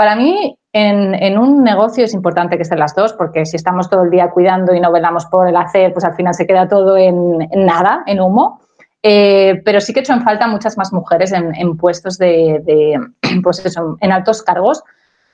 Para 0.02 0.16
mí, 0.16 0.58
en, 0.74 1.38
un 1.38 1.64
negocio 1.64 2.06
es 2.06 2.16
importante 2.16 2.56
que 2.56 2.64
estén 2.64 2.80
las 2.80 2.96
dos, 2.96 3.14
porque 3.14 3.46
si 3.46 3.56
estamos 3.56 3.88
todo 3.88 4.02
el 4.02 4.10
día 4.10 4.32
cuidando 4.32 4.74
y 4.74 4.80
no 4.80 4.92
velamos 4.92 5.28
por 5.28 5.48
el 5.48 5.56
hacer, 5.56 5.94
pues 5.94 6.04
al 6.04 6.16
final 6.16 6.34
se 6.34 6.48
queda 6.48 6.68
todo 6.68 6.98
en, 6.98 7.38
nada, 7.54 8.02
en 8.08 8.20
humo. 8.20 8.62
Eh, 9.04 9.62
pero 9.64 9.80
sí 9.80 9.94
que 9.94 10.00
he 10.00 10.02
hecho 10.02 10.14
en 10.14 10.24
falta 10.24 10.48
muchas 10.48 10.76
más 10.76 10.92
mujeres 10.92 11.32
en, 11.34 11.78
puestos 11.78 12.18
de, 12.18 13.00
pues 13.44 13.78
en 14.00 14.12
altos 14.12 14.42
cargos, 14.42 14.84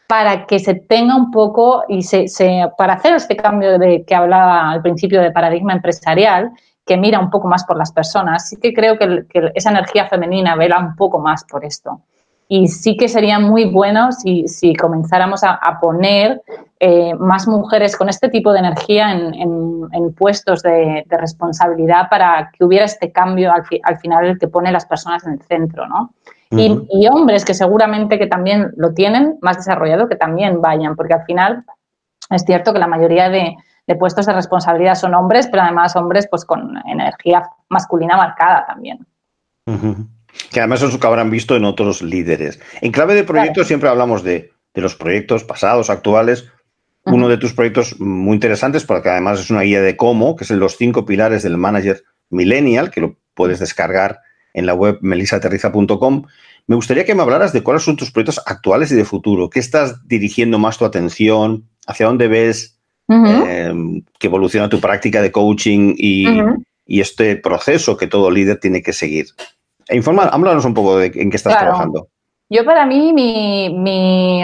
para 0.05 0.45
que 0.45 0.59
se 0.59 0.73
tenga 0.73 1.15
un 1.15 1.31
poco 1.31 1.85
y 1.87 2.01
se, 2.01 2.27
para 2.77 2.95
hacer 2.95 3.15
este 3.15 3.37
cambio 3.37 3.79
de 3.79 4.03
que 4.03 4.15
hablaba 4.15 4.69
al 4.69 4.81
principio 4.81 5.21
de 5.21 5.31
paradigma 5.31 5.71
empresarial, 5.71 6.51
que 6.85 6.97
mira 6.97 7.21
un 7.21 7.29
poco 7.29 7.47
más 7.47 7.63
por 7.63 7.77
las 7.77 7.93
personas, 7.93 8.49
sí 8.49 8.57
que 8.57 8.73
creo 8.73 8.99
que 8.99 9.25
esa 9.55 9.69
energía 9.69 10.09
femenina 10.09 10.57
vela 10.57 10.77
un 10.77 10.97
poco 10.97 11.19
más 11.19 11.45
por 11.45 11.63
esto. 11.63 12.01
Y 12.49 12.67
sí 12.69 12.95
que 12.95 13.09
sería 13.09 13.39
muy 13.39 13.65
bueno 13.65 14.11
si, 14.11 14.47
si 14.47 14.73
comenzáramos 14.73 15.43
a, 15.43 15.59
poner 15.81 16.41
eh, 16.79 17.13
más 17.15 17.47
mujeres 17.47 17.97
con 17.97 18.07
este 18.07 18.29
tipo 18.29 18.53
de 18.53 18.59
energía 18.59 19.11
en, 19.11 19.33
en, 19.91 20.13
puestos 20.13 20.63
de, 20.63 21.05
responsabilidad 21.09 22.09
para 22.09 22.49
que 22.51 22.63
hubiera 22.63 22.85
este 22.85 23.11
cambio 23.11 23.51
al, 23.51 23.63
al, 23.83 23.97
final 23.99 24.25
el 24.25 24.39
que 24.39 24.47
pone 24.47 24.71
las 24.71 24.85
personas 24.85 25.25
en 25.25 25.33
el 25.33 25.41
centro, 25.41 25.87
¿no? 25.87 26.13
y, 26.51 26.87
y, 26.89 27.07
hombres 27.07 27.43
que 27.43 27.53
seguramente 27.53 28.17
que 28.17 28.27
también 28.27 28.71
lo 28.77 28.93
tienen 28.93 29.37
más 29.41 29.57
desarrollado, 29.57 30.07
que 30.07 30.15
también 30.15 30.61
vayan, 30.61 30.95
porque 30.95 31.15
al 31.15 31.25
final 31.25 31.65
es 32.29 32.43
cierto 32.43 32.71
que 32.71 32.79
la 32.79 32.87
mayoría 32.87 33.29
de, 33.29 33.57
de 33.87 33.95
puestos 33.95 34.25
de 34.25 34.33
responsabilidad 34.33 34.95
son 34.95 35.15
hombres, 35.15 35.47
pero 35.47 35.63
además 35.63 35.95
hombres 35.95 36.27
pues 36.29 36.45
con 36.45 36.77
energía 36.85 37.49
masculina 37.69 38.17
marcada 38.17 38.65
también. 38.67 39.05
Que 40.51 40.59
además 40.59 40.81
es 40.81 40.93
lo 40.93 40.99
que 40.99 41.07
habrán 41.07 41.29
visto 41.29 41.55
en 41.55 41.65
otros 41.65 42.01
líderes. 42.01 42.59
En 42.81 42.91
clave 42.91 43.15
de 43.15 43.23
proyectos 43.23 43.67
siempre 43.67 43.89
hablamos 43.89 44.23
de, 44.23 44.51
los 44.73 44.95
proyectos 44.95 45.43
pasados, 45.43 45.89
actuales. 45.89 46.49
Uno 47.05 47.29
de 47.29 47.37
tus 47.37 47.53
proyectos 47.53 47.99
muy 47.99 48.33
interesantes, 48.35 48.83
porque 48.83 49.09
además 49.09 49.39
es 49.39 49.49
una 49.49 49.61
guía 49.61 49.81
de 49.81 49.95
cómo, 49.95 50.35
que 50.35 50.43
es 50.43 50.51
en 50.51 50.59
los 50.59 50.75
cinco 50.77 51.05
pilares 51.05 51.41
del 51.41 51.57
manager 51.57 52.03
millennial, 52.29 52.91
que 52.91 53.01
lo 53.01 53.17
puedes 53.33 53.59
descargar 53.59 54.19
en 54.53 54.65
la 54.65 54.73
web 54.73 54.97
melisaterriza.com. 55.01 56.25
Me 56.67 56.75
gustaría 56.75 57.05
que 57.05 57.15
me 57.15 57.21
hablaras 57.21 57.53
de 57.53 57.63
cuáles 57.63 57.83
son 57.83 57.95
tus 57.95 58.11
proyectos 58.11 58.41
actuales 58.45 58.91
y 58.91 58.95
de 58.95 59.05
futuro. 59.05 59.49
¿Qué 59.49 59.59
estás 59.59 60.05
dirigiendo 60.05 60.59
más 60.59 60.77
tu 60.77 60.83
atención? 60.83 61.69
¿Hacia 61.87 62.07
dónde 62.07 62.27
ves 62.27 62.77
eh, 63.09 63.73
que 64.19 64.27
evoluciona 64.27 64.67
tu 64.67 64.81
práctica 64.81 65.21
de 65.21 65.31
coaching 65.31 65.93
y, 65.97 66.27
y 66.85 66.99
este 66.99 67.37
proceso 67.37 67.95
que 67.95 68.07
todo 68.07 68.29
líder 68.29 68.59
tiene 68.59 68.81
que 68.81 68.91
seguir? 68.91 69.27
Informa, 69.91 70.23
háblanos 70.23 70.65
un 70.65 70.73
poco 70.73 70.97
de 70.97 71.11
en 71.15 71.29
qué 71.29 71.37
estás 71.37 71.57
trabajando. 71.57 72.07
Yo 72.49 72.63
para 72.63 72.85
mí, 72.85 73.11
mi, 73.13 74.41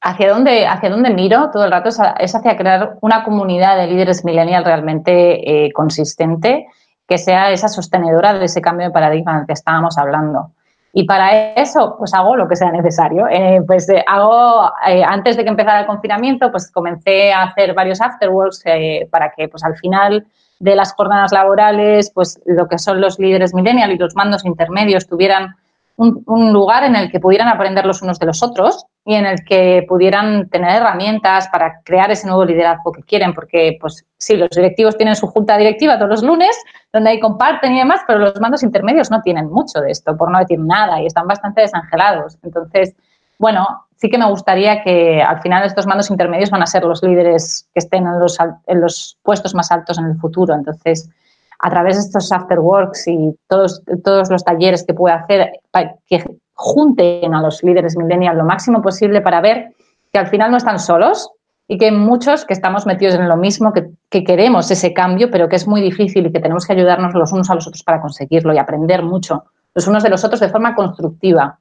hacia 0.00 0.30
dónde, 0.30 0.66
hacia 0.66 0.90
dónde 0.90 1.10
miro 1.10 1.50
todo 1.50 1.64
el 1.64 1.72
rato 1.72 1.88
es, 1.88 2.34
hacia 2.34 2.56
crear 2.56 2.96
una 3.00 3.24
comunidad 3.24 3.76
de 3.76 3.88
líderes 3.88 4.24
millennial 4.24 4.64
realmente 4.64 5.66
eh, 5.66 5.72
consistente, 5.72 6.66
que 7.08 7.18
sea 7.18 7.50
esa 7.50 7.68
sostenedora 7.68 8.34
de 8.34 8.44
ese 8.44 8.60
cambio 8.60 8.86
de 8.86 8.92
paradigma 8.92 9.38
del 9.38 9.46
que 9.46 9.54
estábamos 9.54 9.98
hablando. 9.98 10.52
Y 10.92 11.04
para 11.04 11.52
eso, 11.54 11.96
pues 11.98 12.14
hago 12.14 12.36
lo 12.36 12.48
que 12.48 12.56
sea 12.56 12.70
necesario. 12.70 13.26
Eh, 13.28 13.60
pues 13.66 13.88
eh, 13.90 14.02
hago, 14.06 14.70
antes 15.06 15.36
de 15.36 15.44
que 15.44 15.50
empezara 15.50 15.80
el 15.80 15.86
confinamiento, 15.86 16.50
pues 16.50 16.70
comencé 16.70 17.32
a 17.32 17.42
hacer 17.42 17.74
varios 17.74 18.00
afterworks 18.00 18.64
para 19.10 19.30
que, 19.32 19.48
pues 19.48 19.62
al 19.62 19.76
final 19.76 20.26
de 20.58 20.74
las 20.74 20.92
jornadas 20.94 21.32
laborales, 21.32 22.10
pues 22.14 22.40
lo 22.46 22.68
que 22.68 22.78
son 22.78 23.00
los 23.00 23.18
líderes 23.18 23.54
millennial 23.54 23.92
y 23.92 23.98
los 23.98 24.14
mandos 24.14 24.44
intermedios 24.44 25.06
tuvieran 25.06 25.56
un, 25.96 26.52
lugar 26.52 26.84
en 26.84 26.94
el 26.94 27.10
que 27.10 27.20
pudieran 27.20 27.48
aprender 27.48 27.86
los 27.86 28.02
unos 28.02 28.18
de 28.18 28.26
los 28.26 28.42
otros 28.42 28.84
y 29.04 29.14
en 29.14 29.24
el 29.24 29.44
que 29.44 29.84
pudieran 29.88 30.48
tener 30.48 30.76
herramientas 30.76 31.48
para 31.48 31.80
crear 31.82 32.10
ese 32.10 32.26
nuevo 32.26 32.44
liderazgo 32.44 32.92
que 32.92 33.02
quieren, 33.02 33.32
porque 33.32 33.78
pues 33.80 34.04
sí, 34.18 34.36
los 34.36 34.50
directivos 34.50 34.96
tienen 34.96 35.16
su 35.16 35.26
junta 35.26 35.56
directiva 35.56 35.96
todos 35.96 36.10
los 36.10 36.22
lunes, 36.22 36.54
donde 36.92 37.10
ahí 37.10 37.20
comparten 37.20 37.74
y 37.74 37.78
demás, 37.78 38.00
pero 38.06 38.18
los 38.18 38.38
mandos 38.40 38.62
intermedios 38.62 39.10
no 39.10 39.22
tienen 39.22 39.48
mucho 39.48 39.80
de 39.80 39.90
esto, 39.90 40.16
por 40.16 40.30
no 40.30 40.38
decir 40.38 40.58
nada, 40.58 41.00
y 41.00 41.06
están 41.06 41.26
bastante 41.26 41.62
desangelados. 41.62 42.36
Entonces, 42.42 42.94
bueno, 43.38 43.85
sí 43.96 44.08
que 44.10 44.18
me 44.18 44.28
gustaría 44.28 44.82
que 44.82 45.22
al 45.22 45.40
final 45.40 45.64
estos 45.64 45.86
mandos 45.86 46.10
intermedios 46.10 46.50
van 46.50 46.62
a 46.62 46.66
ser 46.66 46.84
los 46.84 47.02
líderes 47.02 47.68
que 47.72 47.80
estén 47.80 48.06
en 48.06 48.18
los, 48.20 48.38
en 48.66 48.80
los 48.80 49.18
puestos 49.22 49.54
más 49.54 49.70
altos 49.72 49.98
en 49.98 50.06
el 50.06 50.16
futuro. 50.16 50.54
Entonces, 50.54 51.08
a 51.58 51.70
través 51.70 51.96
de 51.96 52.02
estos 52.02 52.30
afterworks 52.30 53.08
y 53.08 53.36
todos, 53.48 53.82
todos 54.04 54.30
los 54.30 54.44
talleres 54.44 54.84
que 54.84 54.94
pueda 54.94 55.14
hacer, 55.14 55.60
que 56.06 56.24
junten 56.54 57.34
a 57.34 57.42
los 57.42 57.62
líderes 57.62 57.96
millennials 57.96 58.36
lo 58.36 58.44
máximo 58.44 58.82
posible 58.82 59.20
para 59.20 59.40
ver 59.40 59.72
que 60.12 60.18
al 60.18 60.28
final 60.28 60.50
no 60.50 60.58
están 60.58 60.78
solos 60.78 61.30
y 61.68 61.78
que 61.78 61.90
muchos 61.90 62.44
que 62.44 62.52
estamos 62.52 62.86
metidos 62.86 63.16
en 63.16 63.28
lo 63.28 63.36
mismo, 63.36 63.72
que, 63.72 63.88
que, 64.08 64.22
queremos 64.22 64.70
ese 64.70 64.92
cambio, 64.92 65.30
pero 65.30 65.48
que 65.48 65.56
es 65.56 65.66
muy 65.66 65.80
difícil 65.80 66.26
y 66.26 66.32
que 66.32 66.38
tenemos 66.38 66.64
que 66.64 66.74
ayudarnos 66.74 67.14
los 67.14 67.32
unos 67.32 67.50
a 67.50 67.54
los 67.54 67.66
otros 67.66 67.82
para 67.82 68.00
conseguirlo 68.00 68.54
y 68.54 68.58
aprender 68.58 69.02
mucho 69.02 69.44
los 69.76 69.86
unos 69.86 70.02
de 70.02 70.08
los 70.08 70.24
otros 70.24 70.40
de 70.40 70.48
forma 70.48 70.74
constructiva. 70.74 71.58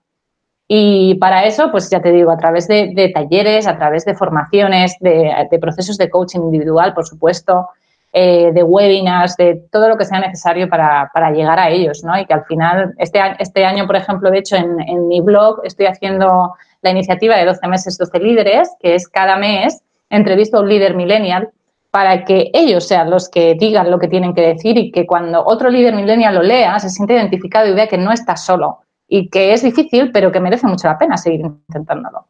Y 0.68 1.16
para 1.16 1.46
eso, 1.46 1.70
pues 1.70 1.90
ya 1.90 2.02
te 2.02 2.12
digo, 2.12 2.32
a 2.32 2.38
través 2.38 2.68
de, 2.68 3.12
talleres, 3.14 3.68
a 3.68 3.78
través 3.78 4.04
de 4.06 4.16
formaciones, 4.16 4.96
de, 5.00 5.58
procesos 5.62 5.98
de 5.98 6.10
coaching 6.10 6.40
individual, 6.40 6.94
por 6.94 7.06
supuesto, 7.06 7.70
eh, 8.12 8.52
de 8.52 8.64
webinars, 8.64 9.36
de 9.36 9.68
todo 9.72 9.90
lo 9.90 9.98
que 9.98 10.06
sea 10.06 10.20
necesario 10.20 10.68
para, 10.68 11.32
llegar 11.32 11.60
a 11.60 11.70
ellos, 11.70 12.04
¿no? 12.04 12.18
Y 12.18 12.26
que 12.26 12.34
al 12.34 12.46
final, 12.46 12.96
este, 12.98 13.20
este 13.40 13.66
año, 13.66 13.86
por 13.86 13.96
ejemplo, 13.96 14.32
de 14.32 14.40
hecho, 14.40 14.56
en, 14.56 14.80
en, 14.88 15.08
mi 15.08 15.22
blog 15.22 15.60
estoy 15.64 15.86
haciendo 15.86 16.56
la 16.82 16.90
iniciativa 16.90 17.36
de 17.36 17.46
12 17.46 17.68
meses, 17.68 17.98
12 17.98 18.20
líderes, 18.20 18.72
que 18.80 18.96
es 18.96 19.08
cada 19.08 19.36
mes 19.36 19.84
entrevisto 20.10 20.58
a 20.58 20.62
un 20.62 20.70
líder 20.70 20.96
millennial 20.96 21.50
para 21.92 22.26
que 22.26 22.50
ellos 22.54 22.88
sean 22.88 23.10
los 23.10 23.30
que 23.30 23.56
digan 23.56 23.92
lo 23.92 24.00
que 24.00 24.08
tienen 24.08 24.34
que 24.34 24.42
decir 24.42 24.78
y 24.78 24.92
que 24.92 25.06
cuando 25.06 25.44
otro 25.46 25.70
líder 25.70 25.94
millennial 25.94 26.36
lo 26.36 26.42
lea, 26.42 26.80
se 26.80 26.90
siente 26.90 27.14
identificado 27.14 27.68
y 27.68 27.74
vea 27.74 27.88
que 27.88 27.98
no 27.98 28.12
está 28.12 28.36
solo 28.36 28.85
y 29.08 29.30
que 29.30 29.54
es 29.54 29.64
difícil, 29.64 30.12
pero 30.12 30.32
que 30.32 30.40
merece 30.40 30.68
mucho 30.68 30.88
la 30.88 30.98
pena 30.98 31.18
seguir 31.18 31.42
intentándolo. 31.42 32.28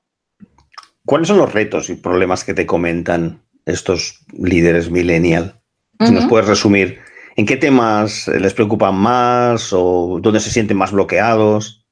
¿Cuáles 1.05 1.27
son 1.27 1.37
los 1.37 1.53
retos 1.53 1.89
y 1.89 1.95
problemas 1.95 2.43
que 2.43 2.53
te 2.53 2.65
comentan 2.65 3.41
estos 3.65 4.25
líderes 4.33 4.89
millennial? 4.89 5.61
Si 5.99 6.11
nos 6.11 6.25
puedes 6.25 6.47
resumir, 6.47 6.99
¿en 7.37 7.45
qué 7.45 7.55
temas 7.55 8.27
les 8.27 8.53
preocupan 8.53 8.95
más 8.95 9.71
o 9.71 10.19
dónde 10.21 10.39
se 10.39 10.49
sienten 10.49 10.77
más 10.77 10.91
bloqueados? 10.91 11.85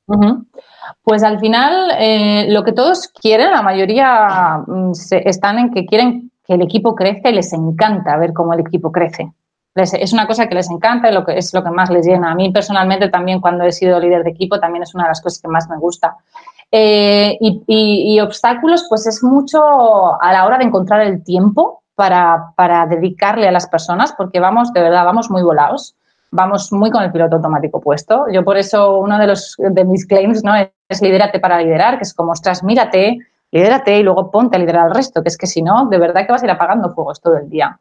Pues 1.03 1.23
al 1.23 1.39
final, 1.39 1.91
eh, 1.99 2.47
lo 2.49 2.63
que 2.63 2.73
todos 2.73 3.07
quieren, 3.07 3.51
la 3.51 3.61
mayoría 3.61 4.63
mm, 4.67 4.91
están 5.25 5.59
en 5.59 5.71
que 5.71 5.85
quieren 5.85 6.31
que 6.45 6.55
el 6.55 6.61
equipo 6.61 6.95
crezca 6.95 7.29
y 7.29 7.35
les 7.35 7.53
encanta 7.53 8.17
ver 8.17 8.33
cómo 8.33 8.53
el 8.53 8.59
equipo 8.59 8.91
crece 8.91 9.31
es 9.75 10.13
una 10.13 10.27
cosa 10.27 10.47
que 10.47 10.55
les 10.55 10.69
encanta 10.69 11.09
y 11.09 11.13
lo 11.13 11.25
que 11.25 11.37
es 11.37 11.53
lo 11.53 11.63
que 11.63 11.71
más 11.71 11.89
les 11.89 12.05
llena. 12.05 12.31
A 12.31 12.35
mí 12.35 12.51
personalmente 12.51 13.09
también 13.09 13.41
cuando 13.41 13.63
he 13.63 13.71
sido 13.71 13.99
líder 13.99 14.23
de 14.23 14.29
equipo 14.29 14.59
también 14.59 14.83
es 14.83 14.93
una 14.93 15.05
de 15.05 15.09
las 15.09 15.21
cosas 15.21 15.41
que 15.41 15.47
más 15.47 15.69
me 15.69 15.77
gusta. 15.77 16.15
Eh, 16.75 17.37
y, 17.39 18.19
obstáculos, 18.19 18.87
pues 18.89 19.05
es 19.05 19.23
mucho 19.23 19.61
a 20.19 20.33
la 20.33 20.45
hora 20.45 20.57
de 20.57 20.63
encontrar 20.63 21.01
el 21.01 21.23
tiempo 21.23 21.83
para, 21.93 22.53
dedicarle 22.89 23.47
a 23.47 23.51
las 23.51 23.67
personas, 23.67 24.13
porque 24.17 24.39
vamos, 24.39 24.73
de 24.73 24.81
verdad, 24.81 25.05
vamos 25.05 25.29
muy 25.29 25.43
volados, 25.43 25.95
vamos 26.31 26.73
muy 26.73 26.89
con 26.89 27.03
el 27.03 27.11
piloto 27.11 27.35
automático 27.35 27.79
puesto. 27.79 28.25
Yo 28.31 28.43
por 28.43 28.57
eso 28.57 28.97
uno 28.97 29.19
de, 29.19 29.27
los, 29.27 29.55
de 29.59 29.85
mis 29.85 30.07
claims 30.07 30.43
¿no? 30.43 30.53
es 30.55 31.01
lidérate 31.01 31.39
para 31.39 31.61
liderar, 31.61 31.97
que 31.97 32.03
es 32.05 32.13
como, 32.15 32.31
ostras, 32.31 32.63
mírate, 32.63 33.19
lidérate 33.51 33.99
y 33.99 34.03
luego 34.03 34.31
ponte 34.31 34.55
a 34.55 34.59
liderar 34.59 34.87
al 34.87 34.95
resto, 34.95 35.21
que 35.21 35.29
es 35.29 35.37
que 35.37 35.45
si 35.45 35.61
no, 35.61 35.85
de 35.85 35.99
verdad 35.99 36.25
que 36.25 36.31
vas 36.31 36.41
a 36.41 36.45
ir 36.45 36.51
apagando 36.51 36.89
fuegos 36.89 37.21
todo 37.21 37.37
el 37.37 37.49
día. 37.51 37.79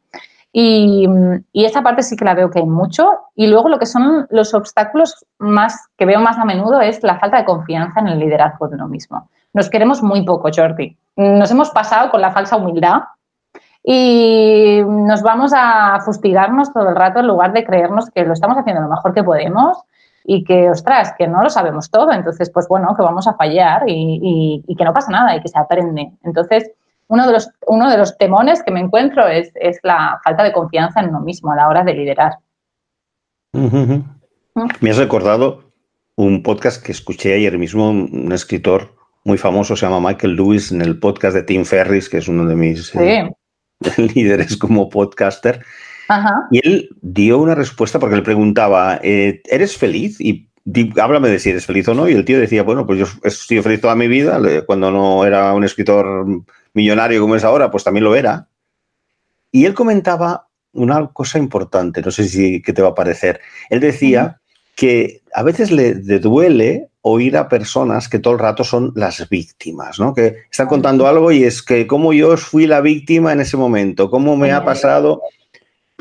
Y, 0.53 1.09
esa 1.55 1.83
parte 1.83 2.03
sí 2.03 2.17
que 2.17 2.25
la 2.25 2.35
veo 2.35 2.51
que 2.51 2.59
hay 2.59 2.67
mucho. 2.67 3.21
Y 3.35 3.47
luego 3.47 3.69
lo 3.69 3.79
que 3.79 3.87
son 3.87 4.27
los 4.31 4.53
obstáculos 4.55 5.25
más 5.39 5.89
que 5.97 6.05
veo 6.05 6.21
más 6.21 6.39
a 6.39 6.45
menudo 6.45 6.81
es 6.81 7.03
la 7.03 7.19
falta 7.19 7.39
de 7.39 7.45
confianza 7.45 8.01
en 8.01 8.09
el 8.09 8.19
liderazgo 8.19 8.69
de 8.69 8.75
uno 8.75 8.89
mismo. 8.89 9.31
Nos 9.55 9.71
queremos 9.71 10.03
muy 10.03 10.25
poco, 10.25 10.51
Jordi. 10.55 10.97
Nos 11.17 11.51
hemos 11.51 11.71
pasado 11.71 12.11
con 12.11 12.21
la 12.21 12.33
falsa 12.33 12.57
humildad 12.57 13.03
y 13.83 14.83
nos 14.87 15.23
vamos 15.23 15.53
a 15.55 16.01
fustigarnos 16.05 16.73
todo 16.73 16.91
el 16.91 16.97
rato 16.97 17.21
en 17.21 17.27
lugar 17.27 17.53
de 17.53 17.65
creernos 17.65 18.11
que 18.11 18.25
lo 18.25 18.35
estamos 18.35 18.57
haciendo 18.57 18.83
lo 18.83 18.89
mejor 18.89 19.13
que 19.13 19.25
podemos 19.25 19.79
y 20.25 20.45
que, 20.45 20.71
ostras, 20.71 21.15
que 21.19 21.27
no 21.27 21.43
lo 21.43 21.51
sabemos 21.51 21.91
todo. 21.91 22.13
Entonces, 22.13 22.51
pues 22.51 22.69
bueno, 22.69 22.95
que 22.95 23.03
vamos 23.03 23.27
a 23.27 23.35
fallar 23.35 23.85
y, 23.87 24.63
y 24.67 24.77
que 24.77 24.85
no 24.85 24.93
pasa 24.93 25.11
nada 25.11 25.35
y 25.35 25.41
que 25.41 25.49
se 25.49 25.59
aprende. 25.59 26.13
Entonces, 26.23 26.71
uno 27.13 27.27
de 27.27 27.33
los, 27.35 27.51
uno 27.67 27.91
de 27.91 27.99
los 27.99 28.17
temones 28.17 28.63
que 28.63 28.71
me 28.71 28.81
encuentro 28.81 29.29
es, 29.29 29.53
la 29.83 30.19
falta 30.25 30.45
de 30.45 30.53
confianza 30.53 31.01
en 31.01 31.11
uno 31.11 31.21
mismo 31.21 31.53
a 31.53 31.57
la 31.57 31.69
hora 31.69 31.85
de 31.85 31.93
liderar. 31.93 32.39
Me 33.53 34.91
has 34.91 34.97
recordado 34.97 35.75
un 36.17 36.43
podcast 36.43 36.83
que 36.83 36.91
escuché 36.91 37.35
ayer 37.35 37.59
mismo, 37.59 37.91
un 37.91 38.33
escritor 38.33 38.95
muy 39.25 39.37
famoso, 39.37 39.77
se 39.77 39.85
llama 39.85 40.09
Michael 40.09 40.37
Lewis, 40.37 40.73
en 40.73 40.81
el 40.81 40.99
podcast 40.99 41.37
de 41.37 41.43
Tim 41.43 41.67
Ferris, 41.67 42.09
que 42.09 42.17
es 42.17 42.29
uno 42.29 42.47
de 42.47 42.57
mis 42.57 42.95
eh, 42.95 43.31
líderes 43.99 44.57
como 44.57 44.89
podcaster. 44.89 45.63
Y 46.51 46.67
él 46.67 46.89
dio 47.03 47.39
una 47.41 47.55
respuesta 47.55 47.99
porque 47.99 48.17
le 48.17 48.23
preguntaba, 48.23 48.99
eh, 49.03 49.43
¿eres 49.51 49.77
feliz? 49.77 50.19
Y 50.19 50.49
háblame 50.99 51.29
de 51.29 51.39
si 51.39 51.51
eres 51.51 51.67
feliz 51.67 51.87
o 51.89 51.95
no. 51.95 52.09
Y 52.09 52.15
el 52.15 52.25
tío 52.25 52.41
decía, 52.41 52.63
bueno, 52.63 52.87
pues 52.87 53.01
yo 53.01 53.07
he 53.23 53.31
sido 53.31 53.63
feliz 53.63 53.83
toda 53.83 53.97
mi 53.97 54.09
vida, 54.09 54.41
cuando 54.65 54.91
no 54.91 55.27
era 55.27 55.53
un 55.53 55.65
escritor 55.65 56.25
millonario 56.75 57.21
como 57.21 57.37
es 57.37 57.45
ahora, 57.45 57.71
pues 57.71 57.85
también 57.85 58.05
lo 58.05 58.15
era. 58.15 58.49
Y 59.51 59.67
él 59.67 59.75
comentaba 59.75 60.49
una 60.73 61.09
cosa 61.09 61.39
importante, 61.39 62.01
no 62.01 62.11
sé 62.11 62.29
si 62.29 62.63
qué 62.63 62.73
te 62.73 62.83
va 62.83 62.89
a 62.89 62.95
parecer. 62.95 63.41
Él 63.69 63.81
decía 63.81 64.41
que 64.75 65.21
a 65.35 65.43
veces 65.43 65.71
le, 65.71 65.95
duele 65.95 66.89
oír 67.03 67.37
a 67.37 67.49
personas 67.49 68.09
que 68.09 68.19
todo 68.19 68.35
el 68.35 68.39
rato 68.39 68.65
son 68.65 68.93
las 68.95 69.29
víctimas, 69.29 70.01
¿no? 70.01 70.15
Que 70.15 70.45
están 70.51 70.69
contando 70.69 71.07
algo 71.07 71.31
y 71.33 71.45
es 71.45 71.63
que 71.63 71.87
como 71.87 72.13
yo 72.13 72.37
fui 72.37 72.67
la 72.67 72.81
víctima 72.81 73.33
en 73.33 73.41
ese 73.41 73.57
momento, 73.57 74.11
cómo 74.11 74.37
me 74.37 74.53
ha 74.53 74.65
pasado. 74.65 75.23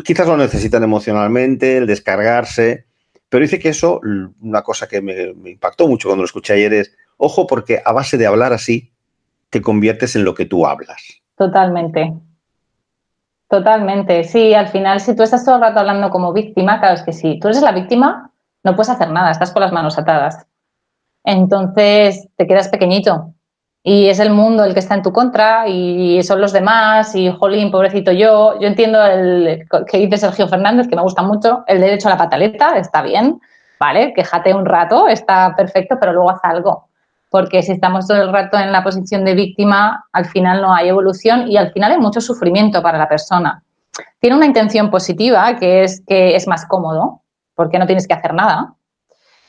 Quizás 0.04 0.28
lo 0.28 0.38
necesitan 0.38 0.84
emocionalmente, 0.84 1.78
el 1.78 1.88
descargarse, 1.88 2.86
pero 3.30 3.44
dice 3.44 3.60
que 3.60 3.70
eso, 3.70 4.00
una 4.40 4.62
cosa 4.62 4.88
que 4.88 5.02
me, 5.02 5.34
me 5.34 5.52
impactó 5.52 5.88
mucho 5.88 6.08
cuando 6.08 6.22
lo 6.24 6.26
escuché 6.26 6.54
ayer 6.54 6.74
es, 6.74 6.96
ojo, 7.18 7.46
porque 7.46 7.82
a 7.84 7.92
base 7.92 8.18
de 8.18 8.26
hablar 8.26 8.54
así, 8.54 8.91
te 9.52 9.62
conviertes 9.62 10.16
en 10.16 10.24
lo 10.24 10.34
que 10.34 10.46
tú 10.46 10.66
hablas. 10.66 11.22
Totalmente. 11.38 12.14
Totalmente. 13.48 14.24
Sí, 14.24 14.54
al 14.54 14.70
final, 14.70 15.00
si 15.02 15.16
tú 15.16 15.24
estás 15.24 15.46
todo 15.46 15.56
el 15.56 15.62
rato 15.62 15.82
hablando 15.82 16.10
como 16.10 16.34
víctima, 16.34 16.80
claro, 16.80 16.96
es 16.96 17.04
que 17.04 17.14
si 17.14 17.38
tú 17.40 17.50
eres 17.50 17.62
la 17.62 17.74
víctima, 17.74 18.32
no 18.64 18.76
puedes 18.76 18.90
hacer 18.90 19.12
nada, 19.12 19.30
estás 19.30 19.52
con 19.52 19.62
las 19.62 19.74
manos 19.74 20.00
atadas. 20.00 20.48
Entonces 21.24 22.28
te 22.38 22.48
quedas 22.48 22.70
pequeñito 22.70 23.34
y 23.84 24.08
es 24.08 24.20
el 24.20 24.30
mundo 24.30 24.64
el 24.64 24.74
que 24.74 24.80
está 24.80 24.96
en 24.96 25.02
tu 25.02 25.12
contra 25.12 25.68
y 25.68 26.24
son 26.24 26.40
los 26.40 26.54
demás 26.54 27.14
y 27.14 27.30
jolín, 27.30 27.72
pobrecito 27.72 28.12
yo. 28.14 28.58
Yo 28.60 28.68
entiendo 28.68 29.04
el 29.04 29.68
que 29.86 29.98
dice 29.98 30.18
Sergio 30.18 30.48
Fernández, 30.48 30.88
que 30.88 30.96
me 30.96 31.02
gusta 31.02 31.22
mucho, 31.22 31.66
el 31.68 31.82
derecho 31.82 32.08
a 32.08 32.12
la 32.12 32.18
pataleta, 32.18 32.78
está 32.78 33.02
bien, 33.02 33.42
¿vale? 33.80 34.14
Quéjate 34.14 34.54
un 34.54 34.66
rato, 34.66 35.10
está 35.10 35.54
perfecto, 35.58 35.98
pero 36.00 36.14
luego 36.14 36.30
haz 36.30 36.40
algo 36.44 36.91
porque 37.32 37.64
si 37.64 37.72
estamos 37.72 38.08
todo 38.08 38.22
el 38.22 38.32
rato 38.32 38.60
en 38.60 38.74
la 38.74 38.84
posición 38.84 39.24
de 39.24 39.34
víctima, 39.34 40.06
al 40.12 40.26
final 40.26 40.62
no 40.62 40.76
hay 40.76 40.90
evolución 40.90 41.50
y 41.50 41.56
al 41.56 41.72
final 41.72 41.94
hay 41.94 41.98
mucho 41.98 42.20
sufrimiento 42.20 42.84
para 42.84 42.98
la 42.98 43.08
persona. 43.08 43.64
Tiene 44.20 44.36
una 44.36 44.46
intención 44.46 44.92
positiva, 44.92 45.56
que 45.56 45.84
es 45.84 46.04
que 46.06 46.36
es 46.36 46.46
más 46.46 46.66
cómodo, 46.66 47.22
porque 47.56 47.80
no 47.80 47.86
tienes 47.86 48.06
que 48.06 48.14
hacer 48.14 48.34
nada. 48.34 48.74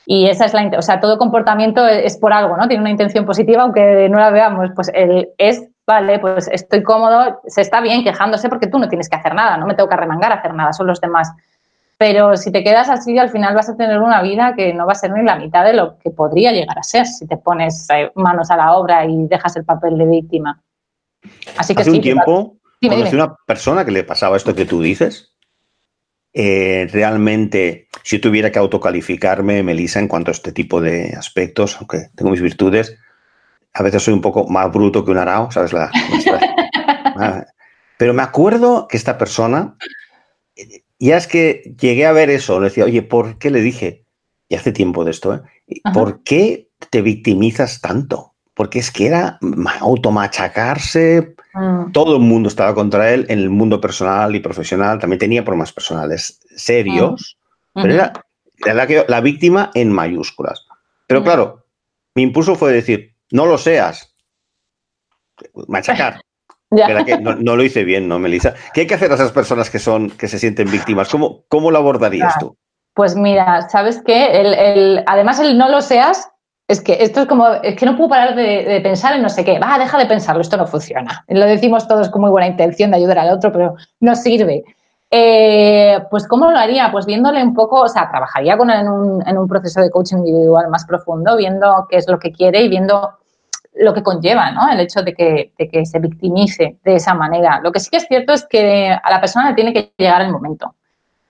Y 0.06 0.28
esa 0.28 0.44
es 0.44 0.54
la, 0.54 0.70
o 0.78 0.82
sea, 0.82 1.00
todo 1.00 1.18
comportamiento 1.18 1.84
es 1.84 2.16
por 2.18 2.32
algo, 2.32 2.56
¿no? 2.56 2.68
Tiene 2.68 2.82
una 2.82 2.90
intención 2.90 3.26
positiva, 3.26 3.62
aunque 3.62 4.08
no 4.08 4.20
la 4.20 4.30
veamos, 4.30 4.70
pues 4.76 4.88
el, 4.94 5.30
es, 5.36 5.68
vale, 5.84 6.20
pues 6.20 6.48
estoy 6.52 6.84
cómodo, 6.84 7.40
se 7.46 7.62
está 7.62 7.80
bien 7.80 8.04
quejándose 8.04 8.48
porque 8.48 8.68
tú 8.68 8.78
no 8.78 8.88
tienes 8.88 9.08
que 9.08 9.16
hacer 9.16 9.34
nada, 9.34 9.56
no 9.56 9.66
me 9.66 9.74
tengo 9.74 9.88
que 9.88 9.94
arremangar 9.96 10.30
a 10.30 10.36
hacer 10.36 10.54
nada, 10.54 10.72
son 10.72 10.86
los 10.86 11.00
demás 11.00 11.32
Pero 12.03 12.36
si 12.36 12.50
te 12.50 12.64
quedas 12.64 12.90
así, 12.90 13.16
al 13.16 13.30
final 13.30 13.55
vas 13.55 13.68
a 13.68 13.76
tener 13.76 14.00
una 14.00 14.20
vida 14.22 14.55
que 14.57 14.74
no 14.74 14.86
va 14.86 14.92
a 14.92 14.96
ser 14.96 15.12
ni 15.12 15.22
la 15.22 15.36
mitad 15.36 15.64
de 15.64 15.72
lo 15.72 15.98
que 15.98 16.11
podría 16.11 16.50
llegar 16.50 16.76
a 16.76 16.82
ser 16.82 17.07
si 17.07 17.28
te 17.28 17.36
pones 17.36 17.86
eh, 17.94 18.11
manos 18.16 18.50
a 18.50 18.57
la 18.57 18.74
obra 18.74 19.07
y 19.07 19.28
dejas 19.28 19.55
el 19.55 19.64
papel 19.64 19.96
de 19.96 20.07
víctima. 20.07 20.61
Así 21.57 21.76
que 21.76 21.82
Hace 21.82 21.92
un 21.92 22.00
tiempo 22.00 22.57
conocí 22.80 23.14
una 23.14 23.36
persona 23.46 23.84
que 23.84 23.92
le 23.92 24.03
pasaba 24.03 24.36
esto 24.36 24.53
que 24.53 24.64
tú 24.64 24.82
dices. 24.82 25.36
Eh, 26.34 26.88
realmente, 26.92 27.86
si 28.03 28.18
tuviera 28.18 28.50
que 28.50 28.59
autocalificarme, 28.59 29.62
Melissa, 29.62 30.00
en 30.00 30.09
cuanto 30.09 30.32
a 30.32 30.34
este 30.34 30.50
tipo 30.50 30.80
de 30.80 31.14
aspectos, 31.16 31.76
aunque 31.76 32.09
tengo 32.16 32.32
mis 32.32 32.42
virtudes, 32.42 32.98
a 33.74 33.82
veces 33.84 34.03
soy 34.03 34.14
un 34.14 34.22
poco 34.22 34.48
más 34.48 34.72
bruto 34.72 35.05
que 35.05 35.12
un 35.12 35.18
arao, 35.18 35.53
¿sabes? 35.53 35.72
La, 35.72 35.88
ah, 37.16 37.44
pero 37.96 38.12
me 38.12 38.22
acuerdo 38.22 38.88
que 38.88 38.96
esta 38.96 39.16
persona 39.16 39.76
ya 41.09 41.16
es 41.16 41.26
que 41.26 41.74
llegué 41.80 42.07
a 42.07 42.12
ver 42.12 42.30
eso, 42.30 42.61
le 42.61 42.68
decía, 42.68 42.84
oye, 42.84 43.03
¿por 43.03 43.38
qué 43.38 43.50
le 43.50 43.61
dije? 43.61 44.05
Y 44.48 44.55
hace 44.55 44.72
tiempo 44.72 45.05
de 45.05 45.11
esto, 45.11 45.34
¿eh? 45.34 45.40
¿Por 45.92 46.22
qué 46.22 46.68
te 46.90 47.03
victimizas 47.03 47.80
tanto? 47.80 48.34
Porque 48.55 48.78
es 48.78 48.90
que 48.90 49.07
era 49.07 49.38
automachacarse, 49.80 51.34
mm. 51.55 51.92
todo 51.92 52.16
el 52.16 52.22
mundo 52.22 52.48
estaba 52.48 52.74
contra 52.74 53.12
él 53.12 53.26
en 53.28 53.38
el 53.38 53.50
mundo 53.50 53.80
personal 53.80 54.36
y 54.36 54.40
profesional, 54.40 54.98
también 54.98 55.18
tenía 55.18 55.44
problemas 55.44 55.72
personales 55.72 56.40
serios, 56.55 57.38
pero 57.74 57.94
era, 57.94 58.12
la, 58.64 59.05
la, 59.09 59.20
víctima 59.20 59.70
en 59.74 59.90
mayúsculas. 59.90 60.66
Pero 61.07 61.24
claro, 61.24 61.66
mi 62.14 62.22
impulso 62.22 62.55
fue 62.55 62.72
decir, 62.72 63.14
no 63.30 63.46
lo 63.46 63.59
seas, 63.59 64.14
machacar. 65.66 66.20
No, 66.72 67.56
lo 67.56 67.62
hice 67.62 67.84
bien, 67.84 68.08
¿no, 68.08 68.18
Melissa? 68.18 68.54
¿Qué 68.72 68.82
hay 68.82 68.86
que 68.86 68.94
hacer 68.94 69.10
a 69.12 69.14
esas 69.14 69.32
personas 69.32 69.70
que 69.70 69.78
son, 69.78 70.10
que 70.10 70.28
se 70.28 70.38
sienten 70.38 70.70
víctimas? 70.70 71.08
¿Cómo, 71.08 71.44
cómo 71.48 71.70
lo 71.70 71.78
abordarías 71.78 72.38
tú? 72.38 72.56
Pues 72.94 73.14
mira, 73.14 73.68
¿sabes 73.68 74.02
qué? 74.04 74.40
El, 74.40 75.04
además, 75.06 75.38
el 75.40 75.56
no 75.56 75.68
lo 75.68 75.80
seas, 75.80 76.30
es 76.68 76.80
que 76.80 77.02
esto 77.02 77.20
es 77.20 77.26
como, 77.26 77.46
es 77.48 77.76
que 77.76 77.86
no 77.86 77.96
puedo 77.96 78.10
parar 78.10 78.34
de, 78.34 78.80
pensar 78.82 79.14
en 79.14 79.22
no 79.22 79.28
sé 79.28 79.44
qué. 79.44 79.58
Va, 79.58 79.78
deja 79.78 79.98
de 79.98 80.06
pensarlo, 80.06 80.40
esto 80.40 80.56
no 80.56 80.66
funciona. 80.66 81.24
Lo 81.28 81.44
decimos 81.44 81.86
todos 81.86 82.08
con 82.08 82.22
muy 82.22 82.30
buena 82.30 82.48
intención 82.48 82.90
de 82.90 82.96
ayudar 82.96 83.18
al 83.18 83.30
otro, 83.30 83.52
pero 83.52 83.74
no 84.00 84.14
sirve. 84.14 84.64
Eh, 85.10 85.98
pues, 86.10 86.26
¿cómo 86.26 86.50
lo 86.50 86.56
haría? 86.56 86.90
Pues 86.90 87.04
viéndole 87.04 87.42
un 87.42 87.52
poco, 87.52 87.82
o 87.82 87.88
sea, 87.88 88.08
trabajaría 88.10 88.56
con 88.56 88.70
él 88.70 88.80
en 88.80 88.88
un, 88.88 89.28
en 89.28 89.36
un 89.36 89.46
proceso 89.46 89.82
de 89.82 89.90
coaching 89.90 90.18
individual 90.18 90.68
más 90.70 90.86
profundo, 90.86 91.36
viendo 91.36 91.86
qué 91.90 91.98
es 91.98 92.08
lo 92.08 92.18
que 92.18 92.32
quiere 92.32 92.62
y 92.62 92.68
viendo 92.68 93.18
lo 93.82 93.92
que 93.92 94.02
conlleva, 94.02 94.50
¿no? 94.50 94.70
El 94.70 94.80
hecho 94.80 95.02
de 95.02 95.14
que, 95.14 95.52
se 95.84 95.98
victimice 95.98 96.78
de 96.84 96.94
esa 96.96 97.14
manera. 97.14 97.60
Lo 97.62 97.72
que 97.72 97.80
sí 97.80 97.90
que 97.90 97.98
es 97.98 98.06
cierto 98.06 98.32
es 98.32 98.46
que 98.46 98.90
a 98.90 99.10
la 99.10 99.20
persona 99.20 99.50
le 99.50 99.54
tiene 99.54 99.72
que 99.72 99.92
llegar 99.96 100.22
el 100.22 100.30
momento. 100.30 100.74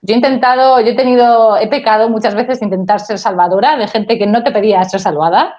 Yo 0.01 0.13
he 0.13 0.17
intentado, 0.17 0.79
yo 0.81 0.87
he 0.87 0.95
tenido, 0.95 1.57
he 1.57 1.67
pecado 1.67 2.09
muchas 2.09 2.35
veces 2.35 2.59
de 2.59 2.65
intentar 2.65 2.99
ser 2.99 3.17
salvadora 3.17 3.77
de 3.77 3.87
gente 3.87 4.17
que 4.17 4.27
no 4.27 4.43
te 4.43 4.51
pedía 4.51 4.83
ser 4.83 4.99
salvada 4.99 5.55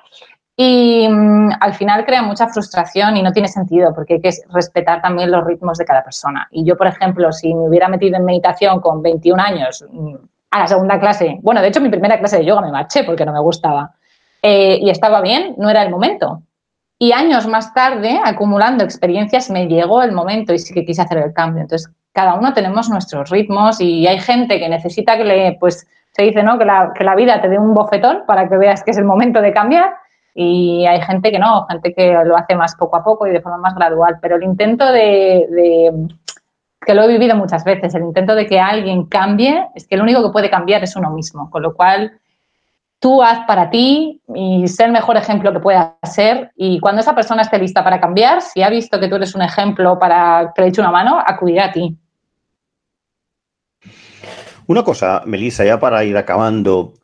y 0.56 1.08
mm, 1.08 1.52
al 1.60 1.74
final 1.74 2.04
crea 2.04 2.22
mucha 2.22 2.48
frustración 2.48 3.16
y 3.16 3.22
no 3.22 3.32
tiene 3.32 3.48
sentido 3.48 3.92
porque 3.94 4.14
hay 4.14 4.20
que 4.20 4.30
respetar 4.52 5.02
también 5.02 5.30
los 5.30 5.44
ritmos 5.44 5.78
de 5.78 5.84
cada 5.84 6.04
persona. 6.04 6.46
Y 6.50 6.64
yo, 6.64 6.76
por 6.76 6.86
ejemplo, 6.86 7.32
si 7.32 7.54
me 7.54 7.68
hubiera 7.68 7.88
metido 7.88 8.16
en 8.16 8.24
meditación 8.24 8.80
con 8.80 9.02
21 9.02 9.42
años 9.42 9.84
mm, 9.90 10.14
a 10.50 10.58
la 10.60 10.66
segunda 10.66 11.00
clase, 11.00 11.38
bueno, 11.42 11.60
de 11.60 11.68
hecho 11.68 11.80
mi 11.80 11.88
primera 11.88 12.18
clase 12.18 12.38
de 12.38 12.44
yoga 12.44 12.60
me 12.60 12.70
marché 12.70 13.02
porque 13.02 13.24
no 13.24 13.32
me 13.32 13.40
gustaba 13.40 13.94
eh, 14.42 14.78
y 14.78 14.90
estaba 14.90 15.22
bien, 15.22 15.54
no 15.56 15.70
era 15.70 15.82
el 15.82 15.90
momento. 15.90 16.42
Y 16.98 17.12
años 17.12 17.46
más 17.46 17.74
tarde, 17.74 18.20
acumulando 18.24 18.84
experiencias, 18.84 19.50
me 19.50 19.66
llegó 19.66 20.02
el 20.02 20.12
momento 20.12 20.54
y 20.54 20.58
sí 20.58 20.72
que 20.72 20.84
quise 20.84 21.02
hacer 21.02 21.18
el 21.18 21.32
cambio. 21.32 21.62
Entonces, 21.62 21.90
cada 22.12 22.34
uno 22.34 22.54
tenemos 22.54 22.88
nuestros 22.88 23.30
ritmos 23.30 23.80
y 23.80 24.06
hay 24.06 24.20
gente 24.20 24.58
que 24.60 24.68
necesita 24.68 25.16
que 25.16 25.24
le, 25.24 25.56
pues, 25.58 25.86
se 26.12 26.22
dice, 26.22 26.44
¿no? 26.44 26.58
Que 26.58 26.64
la, 26.64 27.14
vida 27.16 27.40
te 27.40 27.48
dé 27.48 27.58
un 27.58 27.74
bofetón 27.74 28.22
para 28.26 28.48
que 28.48 28.56
veas 28.56 28.84
que 28.84 28.92
es 28.92 28.98
el 28.98 29.04
momento 29.04 29.40
de 29.40 29.52
cambiar. 29.52 29.94
Y 30.32 30.86
hay 30.86 31.00
gente 31.02 31.32
que 31.32 31.38
no, 31.38 31.66
gente 31.66 31.92
que 31.92 32.16
lo 32.24 32.36
hace 32.36 32.54
más 32.54 32.76
poco 32.76 32.96
a 32.96 33.04
poco 33.04 33.26
y 33.26 33.32
de 33.32 33.40
forma 33.40 33.58
más 33.58 33.74
gradual. 33.74 34.18
Pero 34.22 34.36
el 34.36 34.44
intento 34.44 34.90
de, 34.92 36.08
que 36.86 36.94
lo 36.94 37.02
he 37.02 37.08
vivido 37.08 37.36
muchas 37.36 37.64
veces, 37.64 37.94
el 37.96 38.02
intento 38.02 38.36
de 38.36 38.46
que 38.46 38.60
alguien 38.60 39.06
cambie, 39.06 39.68
es 39.74 39.86
que 39.88 39.96
lo 39.96 40.04
único 40.04 40.22
que 40.22 40.32
puede 40.32 40.50
cambiar 40.50 40.84
es 40.84 40.94
uno 40.94 41.10
mismo. 41.10 41.50
Con 41.50 41.62
lo 41.62 41.74
cual, 41.74 42.12
tú 42.98 43.22
haz 43.22 43.46
para 43.46 43.70
ti 43.70 44.22
y 44.34 44.66
sé 44.66 44.84
el 44.84 44.92
mejor 44.92 45.16
ejemplo 45.16 45.52
que 45.52 45.60
puedas 45.60 45.90
ser. 46.04 46.52
Y 46.56 46.80
cuando 46.80 47.02
esa 47.02 47.14
persona 47.14 47.42
esté 47.42 47.58
lista 47.58 47.84
para 47.84 48.00
cambiar, 48.00 48.40
si 48.40 48.62
ha 48.62 48.70
visto 48.70 48.98
que 48.98 49.08
tú 49.08 49.16
eres 49.16 49.34
un 49.34 49.42
ejemplo 49.42 49.98
para 49.98 50.52
que 50.54 50.62
le 50.62 50.68
eche 50.68 50.80
una 50.80 50.90
mano, 50.90 51.22
acudirá 51.24 51.66
a 51.66 51.72
ti. 51.72 51.96
Una 54.66 54.82
cosa, 54.82 55.22
Melissa, 55.26 55.64
ya 55.64 55.78
para 55.78 56.04
ir 56.04 56.16
acabando, 56.16 56.94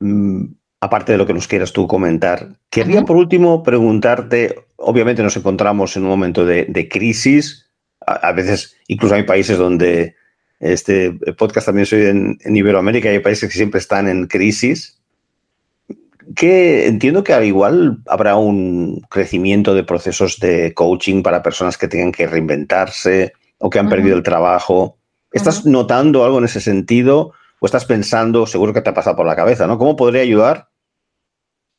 mm, 0.00 0.44
aparte 0.80 1.12
de 1.12 1.18
lo 1.18 1.26
que 1.26 1.34
nos 1.34 1.46
quieras 1.46 1.72
tú 1.72 1.86
comentar, 1.86 2.48
querría 2.70 3.02
por 3.02 3.16
último 3.16 3.62
preguntarte, 3.62 4.66
obviamente 4.76 5.22
nos 5.22 5.36
encontramos 5.36 5.96
en 5.96 6.02
un 6.02 6.08
momento 6.08 6.44
de, 6.44 6.88
crisis, 6.90 7.70
a, 8.06 8.32
veces 8.32 8.76
incluso 8.88 9.14
hay 9.14 9.22
países 9.22 9.56
donde 9.56 10.16
este 10.58 11.12
podcast 11.38 11.66
también 11.66 11.86
soy 11.86 12.06
en, 12.06 12.38
en 12.40 12.56
Iberoamérica, 12.56 13.08
hay 13.08 13.20
países 13.20 13.48
que 13.48 13.56
siempre 13.56 13.78
están 13.78 14.08
en 14.08 14.26
crisis, 14.26 15.00
que 16.34 16.86
entiendo 16.86 17.24
que 17.24 17.32
al 17.32 17.44
igual 17.44 17.98
habrá 18.06 18.36
un 18.36 19.00
crecimiento 19.08 19.74
de 19.74 19.84
procesos 19.84 20.38
de 20.38 20.74
coaching 20.74 21.22
para 21.22 21.42
personas 21.42 21.78
que 21.78 21.88
tengan 21.88 22.12
que 22.12 22.26
reinventarse 22.26 23.32
o 23.58 23.70
que 23.70 23.78
han 23.78 23.88
perdido 23.88 24.16
el 24.16 24.22
trabajo. 24.22 24.98
¿Estás 25.32 25.66
notando 25.66 26.24
algo 26.24 26.38
en 26.38 26.44
ese 26.44 26.60
sentido 26.60 27.32
o 27.60 27.66
estás 27.66 27.84
pensando, 27.84 28.46
seguro 28.46 28.72
que 28.72 28.82
te 28.82 28.90
ha 28.90 28.94
pasado 28.94 29.16
por 29.16 29.26
la 29.26 29.36
cabeza, 29.36 29.66
¿no? 29.66 29.78
¿Cómo 29.78 29.96
podría 29.96 30.22
ayudar 30.22 30.68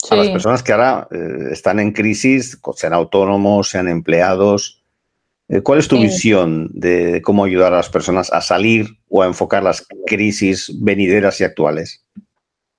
a 0.10 0.16
las 0.16 0.30
personas 0.30 0.64
que 0.64 0.72
ahora 0.72 1.08
eh, 1.12 1.50
están 1.52 1.80
en 1.80 1.92
crisis, 1.92 2.60
sean 2.76 2.94
autónomos, 2.94 3.70
sean 3.70 3.88
empleados? 3.88 4.82
Eh, 5.48 5.62
¿Cuál 5.62 5.80
es 5.80 5.88
tu 5.88 6.00
visión 6.00 6.70
de 6.74 7.22
cómo 7.22 7.46
ayudar 7.46 7.74
a 7.74 7.78
las 7.78 7.90
personas 7.90 8.32
a 8.34 8.42
salir 8.42 8.98
o 9.10 9.22
a 9.22 9.28
enfocar 9.28 9.64
las 9.64 9.88
crisis 10.08 10.72
venideras 10.82 11.40
y 11.40 11.44
actuales? 11.44 12.04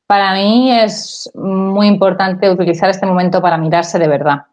Para 0.06 0.34
mí 0.34 0.70
es 0.70 1.30
muy 1.34 1.88
importante 1.88 2.48
utilizar 2.48 2.88
este 2.88 3.06
momento 3.06 3.42
para 3.42 3.58
mirarse 3.58 3.98
de 3.98 4.06
verdad. 4.06 4.44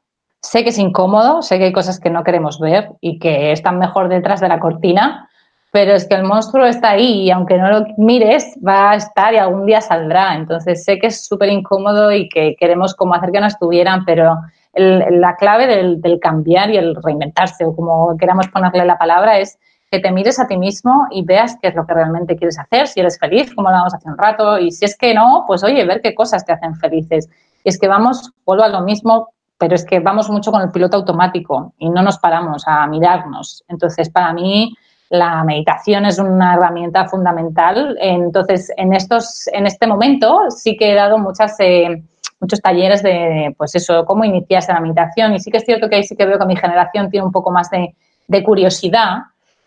Sé 0.42 0.64
que 0.64 0.70
es 0.70 0.80
incómodo, 0.80 1.42
sé 1.42 1.58
que 1.58 1.66
hay 1.66 1.72
cosas 1.72 2.00
que 2.00 2.10
no 2.10 2.24
queremos 2.24 2.60
ver 2.60 2.90
y 3.02 3.20
que 3.20 3.52
están 3.52 3.78
mejor 3.78 4.10
detrás 4.10 4.42
de 4.42 4.48
la 4.48 4.60
cortina, 4.60 5.30
pero 5.72 5.94
es 5.94 6.06
que 6.08 6.16
el 6.16 6.24
monstruo 6.24 6.66
está 6.66 6.92
ahí 6.92 7.24
y 7.24 7.32
aunque 7.32 7.58
no 7.58 7.70
lo 7.70 7.86
mires, 7.98 8.58
va 8.66 8.92
a 8.92 8.96
estar 8.96 9.34
y 9.34 9.38
algún 9.38 9.66
día 9.66 9.80
saldrá. 9.80 10.36
Entonces 10.36 10.84
sé 10.84 10.98
que 10.98 11.08
es 11.08 11.26
súper 11.26 11.50
incómodo 11.50 12.12
y 12.12 12.28
que 12.30 12.56
queremos 12.60 12.96
como 12.96 13.14
hacer 13.14 13.32
que 13.32 13.40
no 13.40 13.48
estuvieran, 13.48 14.06
pero 14.06 14.38
la 14.74 15.36
clave 15.36 15.68
del, 15.68 16.02
del 16.02 16.20
cambiar 16.20 16.72
y 16.72 16.78
el 16.78 16.96
reinventarse, 16.96 17.64
o 17.64 17.76
como 17.76 18.18
queramos 18.18 18.48
ponerle 18.48 18.86
la 18.86 18.98
palabra, 18.98 19.38
es 19.38 19.60
que 19.94 20.00
te 20.00 20.12
mires 20.12 20.40
a 20.40 20.48
ti 20.48 20.58
mismo 20.58 21.06
y 21.12 21.24
veas 21.24 21.56
qué 21.62 21.68
es 21.68 21.76
lo 21.76 21.86
que 21.86 21.94
realmente 21.94 22.36
quieres 22.36 22.58
hacer, 22.58 22.88
si 22.88 23.00
eres 23.00 23.20
feliz, 23.20 23.54
como 23.54 23.68
hablábamos 23.68 23.94
hace 23.94 24.10
un 24.10 24.18
rato, 24.18 24.58
y 24.58 24.72
si 24.72 24.86
es 24.86 24.98
que 24.98 25.14
no, 25.14 25.44
pues 25.46 25.64
oye, 25.64 25.86
ver 25.86 26.02
qué 26.02 26.16
cosas 26.16 26.44
te 26.44 26.52
hacen 26.52 26.74
felices. 26.78 27.30
Y 27.64 27.70
es 27.70 27.80
que 27.80 27.88
vamos, 27.88 28.32
vuelvo 28.44 28.64
a 28.64 28.70
lo 28.70 28.82
mismo, 28.82 29.30
pero 29.56 29.76
es 29.76 29.86
que 29.86 30.00
vamos 30.00 30.32
mucho 30.32 30.52
con 30.52 30.64
el 30.64 30.72
piloto 30.72 30.98
automático 30.98 31.76
y 31.78 31.92
no 31.92 32.02
nos 32.02 32.18
paramos 32.18 32.64
a 32.66 32.88
mirarnos. 32.88 33.64
Entonces, 33.68 34.10
para 34.10 34.34
mí, 34.34 34.76
la 35.12 35.44
meditación 35.44 36.08
es 36.08 36.18
una 36.18 36.56
herramienta 36.56 37.06
fundamental. 37.06 37.96
Entonces, 38.02 38.72
en, 38.76 38.94
estos, 38.94 39.46
en 39.54 39.68
este 39.68 39.86
momento 39.86 40.50
sí 40.50 40.76
que 40.76 40.92
he 40.92 40.96
dado 40.96 41.20
muchas, 41.20 41.56
eh, 41.60 42.02
muchos 42.40 42.60
talleres 42.62 43.04
de, 43.04 43.54
pues 43.56 43.76
eso, 43.76 44.06
cómo 44.06 44.24
iniciarse 44.24 44.74
la 44.74 44.80
meditación. 44.80 45.36
Y 45.36 45.40
sí 45.40 45.52
que 45.52 45.58
es 45.58 45.66
cierto 45.66 45.88
que 45.88 45.98
ahí 45.98 46.04
sí 46.04 46.16
que 46.16 46.26
veo 46.26 46.40
que 46.40 46.48
mi 46.48 46.56
generación 46.56 47.12
tiene 47.12 47.28
un 47.28 47.32
poco 47.32 47.52
más 47.52 47.70
de, 47.70 47.94
de 48.28 48.44
curiosidad 48.44 49.18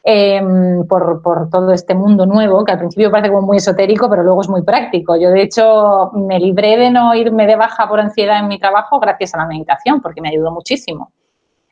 Em, 0.08 0.86
por, 0.86 1.20
todo 1.50 1.72
este 1.72 1.92
mundo 1.92 2.26
nuevo, 2.26 2.64
que 2.64 2.70
al 2.70 2.78
principio 2.78 3.10
parece 3.10 3.28
como 3.28 3.44
muy 3.44 3.56
esotérico, 3.56 4.08
pero 4.08 4.22
luego 4.22 4.40
es 4.40 4.48
muy 4.48 4.62
práctico. 4.62 5.16
Yo, 5.16 5.30
de 5.30 5.42
hecho, 5.42 6.12
me 6.12 6.38
libré 6.38 6.76
de 6.76 6.92
no 6.92 7.12
irme 7.16 7.44
de 7.44 7.56
baja 7.56 7.88
por 7.88 7.98
ansiedad 7.98 8.38
en 8.38 8.46
mi 8.46 8.60
trabajo 8.60 9.00
gracias 9.00 9.34
a 9.34 9.38
la 9.38 9.46
meditación, 9.46 10.00
porque 10.00 10.20
me 10.20 10.28
ayudó 10.28 10.52
muchísimo. 10.52 11.10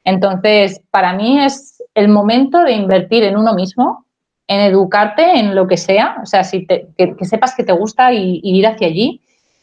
Entonces, 0.02 0.82
para 0.90 1.12
mí 1.12 1.38
es 1.44 1.80
el 1.94 2.08
momento 2.08 2.64
de 2.64 2.72
invertir 2.72 3.22
en 3.22 3.36
uno 3.36 3.54
mismo, 3.54 4.04
en 4.48 4.62
educarte 4.62 5.38
en 5.38 5.54
lo 5.54 5.68
que 5.68 5.76
sea, 5.76 6.16
o 6.20 6.26
sea, 6.26 6.42
si 6.42 6.66
que, 6.66 7.14
sepas 7.20 7.54
que 7.54 7.62
te 7.62 7.72
gusta 7.72 8.12
y, 8.12 8.40
ir 8.42 8.66
hacia 8.66 8.88
allí. 8.88 9.20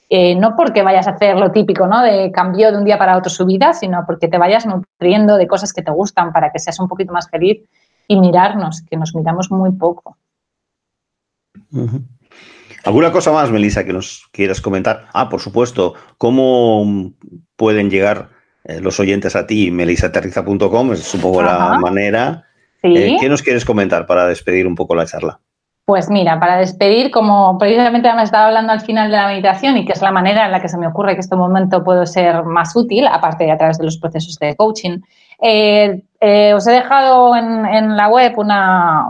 Eh, 0.10 0.36
no 0.36 0.56
porque 0.56 0.82
vayas 0.82 1.08
a 1.08 1.12
hacer 1.12 1.36
lo 1.36 1.52
típico, 1.52 1.88
¿no? 1.88 2.02
De 2.02 2.32
cambio 2.32 2.72
de 2.72 2.78
un 2.78 2.86
día 2.86 2.98
para 2.98 3.18
otro 3.18 3.30
su 3.30 3.46
vida, 3.46 3.74
sino 3.74 4.04
porque 4.06 4.30
te 4.30 4.38
vayas 4.38 4.66
nutriendo 4.66 5.36
de 5.36 5.48
cosas 5.48 5.74
que 5.74 5.82
te 5.82 5.92
gustan 5.92 6.32
para 6.32 6.54
que 6.54 6.60
seas 6.60 6.80
un 6.80 6.88
poquito 6.88 7.12
más 7.12 7.30
feliz 7.30 7.62
y 8.12 8.18
mirarnos, 8.18 8.82
que 8.82 8.98
nos 8.98 9.16
miramos 9.16 9.50
muy 9.52 9.72
poco. 9.72 10.18
¿Alguna 12.84 13.10
cosa 13.14 13.32
más, 13.32 13.50
Melissa, 13.52 13.86
que 13.86 13.94
nos 13.94 14.28
quieras 14.34 14.60
comentar? 14.60 15.06
Ah, 15.14 15.30
por 15.30 15.40
supuesto, 15.40 15.94
¿cómo 16.18 17.14
pueden 17.56 17.90
llegar 17.90 18.28
eh, 18.66 18.82
los 18.82 19.00
oyentes 19.00 19.38
a 19.38 19.48
ti? 19.48 19.72
melisaterriza.com 19.72 20.92
es 20.92 21.04
supongo 21.04 21.42
la 21.42 21.78
manera. 21.80 22.48
¿Sí? 22.82 22.98
Eh, 22.98 23.18
¿Qué 23.18 23.30
nos 23.30 23.44
quieres 23.44 23.64
comentar 23.64 24.06
para 24.06 24.28
despedir 24.28 24.68
un 24.68 24.76
poco 24.76 24.94
la 24.94 25.06
charla? 25.06 25.40
Pues 25.86 26.10
mira, 26.10 26.38
para 26.38 26.58
despedir, 26.58 27.12
como 27.12 27.58
precisamente 27.58 28.14
me 28.14 28.24
estaba 28.24 28.48
hablando 28.48 28.74
al 28.74 28.82
final 28.82 29.10
de 29.10 29.16
la 29.16 29.28
meditación 29.28 29.78
y 29.78 29.86
que 29.86 29.94
es 29.94 30.02
la 30.02 30.12
manera 30.12 30.46
en 30.46 30.52
la 30.52 30.62
que 30.62 30.68
se 30.68 30.78
me 30.78 30.88
ocurre 30.88 31.14
que 31.14 31.22
este 31.22 31.38
momento 31.38 31.82
puede 31.82 32.06
ser 32.08 32.44
más 32.44 32.76
útil, 32.76 33.08
aparte 33.08 33.46
de 33.46 33.52
a 33.52 33.58
través 33.58 33.78
de 33.78 33.86
los 33.86 33.98
procesos 33.98 34.38
de 34.38 34.54
coaching, 34.58 35.00
eh, 35.42 36.04
eh, 36.24 36.54
os 36.54 36.68
he 36.68 36.72
dejado 36.72 37.36
en, 37.36 37.98
la 37.98 38.08
web 38.08 38.38
una, 38.38 39.08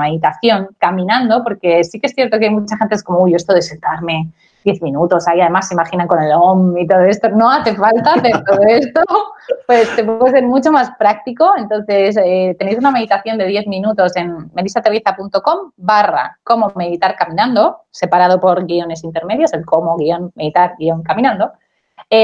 meditación 0.00 0.68
caminando, 0.78 1.44
porque 1.44 1.84
sí 1.84 2.00
que 2.00 2.08
es 2.08 2.12
cierto 2.12 2.40
que 2.40 2.46
hay 2.46 2.50
mucha 2.50 2.76
gente 2.76 2.96
es 2.96 3.04
como, 3.04 3.20
uy, 3.20 3.34
esto 3.34 3.54
de 3.54 3.62
sentarme 3.62 4.32
10 4.64 4.82
minutos, 4.82 5.28
ahí 5.28 5.40
además 5.40 5.68
se 5.68 5.74
imaginan 5.74 6.08
con 6.08 6.20
el 6.20 6.32
OM 6.32 6.76
y 6.76 6.88
todo 6.88 7.02
esto, 7.04 7.28
no 7.28 7.48
hace 7.48 7.72
falta 7.76 8.14
hacer 8.14 8.42
todo 8.42 8.62
esto, 8.66 9.00
pues 9.68 9.94
te 9.94 10.02
puede 10.02 10.32
ser 10.32 10.42
mucho 10.44 10.72
más 10.72 10.90
práctico, 10.98 11.52
entonces 11.56 12.16
eh, 12.16 12.56
tenéis 12.58 12.78
una 12.78 12.90
meditación 12.90 13.38
de 13.38 13.46
10 13.46 13.68
minutos 13.68 14.16
en 14.16 14.50
melisaterriza.com 14.52 15.70
barra 15.76 16.36
cómo 16.42 16.72
meditar 16.74 17.14
caminando, 17.14 17.82
separado 17.92 18.40
por 18.40 18.66
guiones 18.66 19.04
intermedios, 19.04 19.52
el 19.52 19.64
cómo 19.64 19.96
guion 19.96 20.32
meditar 20.34 20.74
guion 20.80 21.04
caminando, 21.04 21.52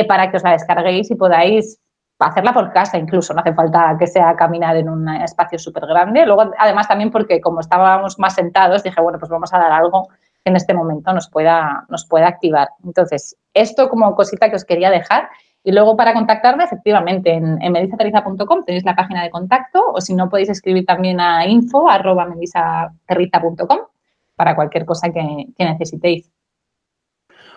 para 0.08 0.32
que 0.32 0.38
os 0.38 0.42
la 0.42 0.50
descarguéis 0.50 1.12
y 1.12 1.14
podáis 1.14 1.78
hacerla 2.18 2.52
por 2.52 2.72
casa 2.72 2.98
incluso, 2.98 3.34
no 3.34 3.40
hace 3.40 3.52
falta 3.52 3.96
que 3.98 4.06
sea 4.06 4.34
caminar 4.36 4.76
en 4.76 4.88
un 4.88 5.08
espacio 5.08 5.58
súper 5.58 5.86
grande. 5.86 6.24
Luego, 6.24 6.50
además, 6.58 6.88
también 6.88 7.10
porque 7.10 7.40
como 7.40 7.60
estábamos 7.60 8.18
más 8.18 8.34
sentados, 8.34 8.82
dije, 8.82 9.00
bueno, 9.00 9.18
pues 9.18 9.30
vamos 9.30 9.52
a 9.52 9.58
dar 9.58 9.72
algo 9.72 10.08
que 10.44 10.50
en 10.50 10.56
este 10.56 10.74
momento 10.74 11.12
nos 11.12 11.28
pueda, 11.28 11.84
nos 11.88 12.06
pueda 12.06 12.28
activar. 12.28 12.68
Entonces, 12.84 13.36
esto 13.52 13.88
como 13.88 14.14
cosita 14.14 14.48
que 14.48 14.56
os 14.56 14.64
quería 14.64 14.90
dejar. 14.90 15.28
Y 15.62 15.72
luego 15.72 15.96
para 15.96 16.14
contactarme, 16.14 16.62
efectivamente, 16.62 17.32
en, 17.32 17.60
en 17.60 17.72
medisaterriza.com 17.72 18.64
tenéis 18.64 18.84
la 18.84 18.94
página 18.94 19.24
de 19.24 19.30
contacto 19.30 19.82
o 19.92 20.00
si 20.00 20.14
no 20.14 20.28
podéis 20.28 20.48
escribir 20.48 20.86
también 20.86 21.20
a 21.20 21.44
info 21.46 21.90
arroba 21.90 22.28
para 24.36 24.54
cualquier 24.54 24.84
cosa 24.84 25.10
que 25.10 25.46
necesitéis. 25.58 26.30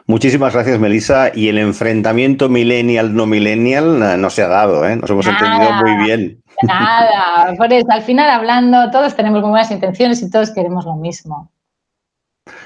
Muchísimas 0.10 0.56
gracias, 0.56 0.80
Melissa. 0.80 1.30
Y 1.36 1.50
el 1.50 1.60
enfrentamiento 1.60 2.50
millennial-no 2.50 3.28
millennial 3.28 4.20
no 4.20 4.30
se 4.32 4.42
ha 4.42 4.48
dado, 4.48 4.84
¿eh? 4.90 4.96
Nos 4.96 5.08
hemos 5.08 5.28
entendido 5.28 5.72
muy 5.74 6.04
bien. 6.04 6.42
Nada, 6.64 7.54
por 7.58 7.72
eso, 7.72 7.86
al 7.92 8.02
final 8.02 8.28
hablando, 8.28 8.90
todos 8.90 9.16
tenemos 9.16 9.42
muy 9.42 9.52
buenas 9.52 9.70
intenciones 9.70 10.24
y 10.24 10.32
todos 10.32 10.50
queremos 10.50 10.84
lo 10.86 10.96
mismo. 10.96 11.52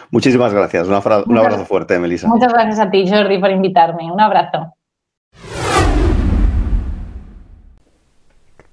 Muchísimas 0.10 0.54
gracias. 0.54 0.88
Un, 0.88 0.94
abrazo 1.38 1.66
fuerte, 1.66 2.00
Melissa. 2.00 2.30
Muchas 2.30 2.54
gracias 2.54 2.80
a 2.80 2.90
ti, 2.90 3.06
Jordi, 3.10 3.38
por 3.38 3.52
invitarme. 3.52 4.10
Un 4.10 4.22
abrazo. 4.22 4.74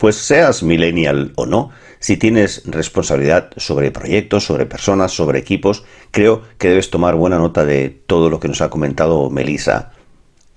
Pues 0.01 0.17
seas 0.17 0.63
millennial 0.63 1.35
o 1.37 1.45
no, 1.45 1.73
si 1.99 2.17
tienes 2.17 2.63
responsabilidad 2.65 3.51
sobre 3.59 3.91
proyectos, 3.91 4.47
sobre 4.47 4.65
personas, 4.65 5.13
sobre 5.13 5.39
equipos, 5.39 5.85
creo 6.11 6.41
que 6.57 6.71
debes 6.71 6.89
tomar 6.89 7.17
buena 7.17 7.37
nota 7.37 7.67
de 7.67 7.91
todo 8.07 8.31
lo 8.31 8.41
que 8.41 8.49
nos 8.49 8.63
ha 8.63 8.71
comentado 8.71 9.29
Melissa. 9.29 9.93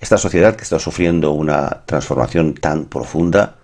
Esta 0.00 0.16
sociedad 0.16 0.56
que 0.56 0.62
está 0.62 0.78
sufriendo 0.78 1.32
una 1.32 1.82
transformación 1.84 2.54
tan 2.54 2.86
profunda, 2.86 3.58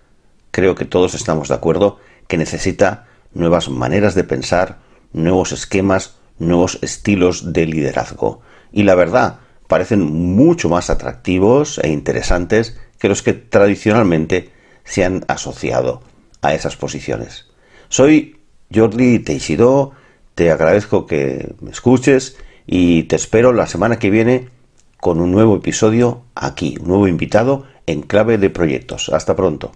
creo 0.51 0.74
que 0.74 0.85
todos 0.85 1.14
estamos 1.14 1.49
de 1.49 1.55
acuerdo 1.55 1.99
que 2.28 2.37
necesita 2.37 3.07
nuevas 3.33 3.70
maneras 3.70 4.14
de 4.14 4.24
pensar, 4.24 4.81
nuevos 5.14 5.51
esquemas, 5.51 6.16
nuevos 6.39 6.78
estilos 6.83 7.55
de 7.55 7.64
liderazgo. 7.64 8.43
Y 8.70 8.83
la 8.83 8.97
verdad, 8.97 9.39
parecen 9.66 10.03
mucho 10.03 10.68
más 10.68 10.91
atractivos 10.91 11.81
e 11.83 11.89
interesantes 11.89 12.78
que 12.99 13.09
los 13.09 13.22
que 13.22 13.33
tradicionalmente 13.33 14.59
se 14.85 15.05
han 15.05 15.24
asociado 15.28 16.03
a 16.43 16.55
esas 16.55 16.76
posiciones. 16.76 17.47
Soy 17.89 18.39
Jordi 18.74 19.18
Teixidó, 19.18 19.93
te 20.35 20.51
agradezco 20.51 21.07
que 21.07 21.55
me 21.61 21.70
escuches 21.70 22.37
y 22.66 23.05
te 23.05 23.16
espero 23.16 23.53
la 23.53 23.66
semana 23.66 23.99
que 23.99 24.11
viene 24.11 24.49
con 24.99 25.20
un 25.20 25.33
nuevo 25.33 25.57
episodio 25.57 26.22
aquí, 26.35 26.76
un 26.81 26.89
nuevo 26.89 27.09
invitado 27.09 27.66
en 27.87 28.03
clave 28.03 28.39
de 28.39 28.51
proyectos. 28.51 29.09
Hasta 29.09 29.35
pronto. 29.35 29.72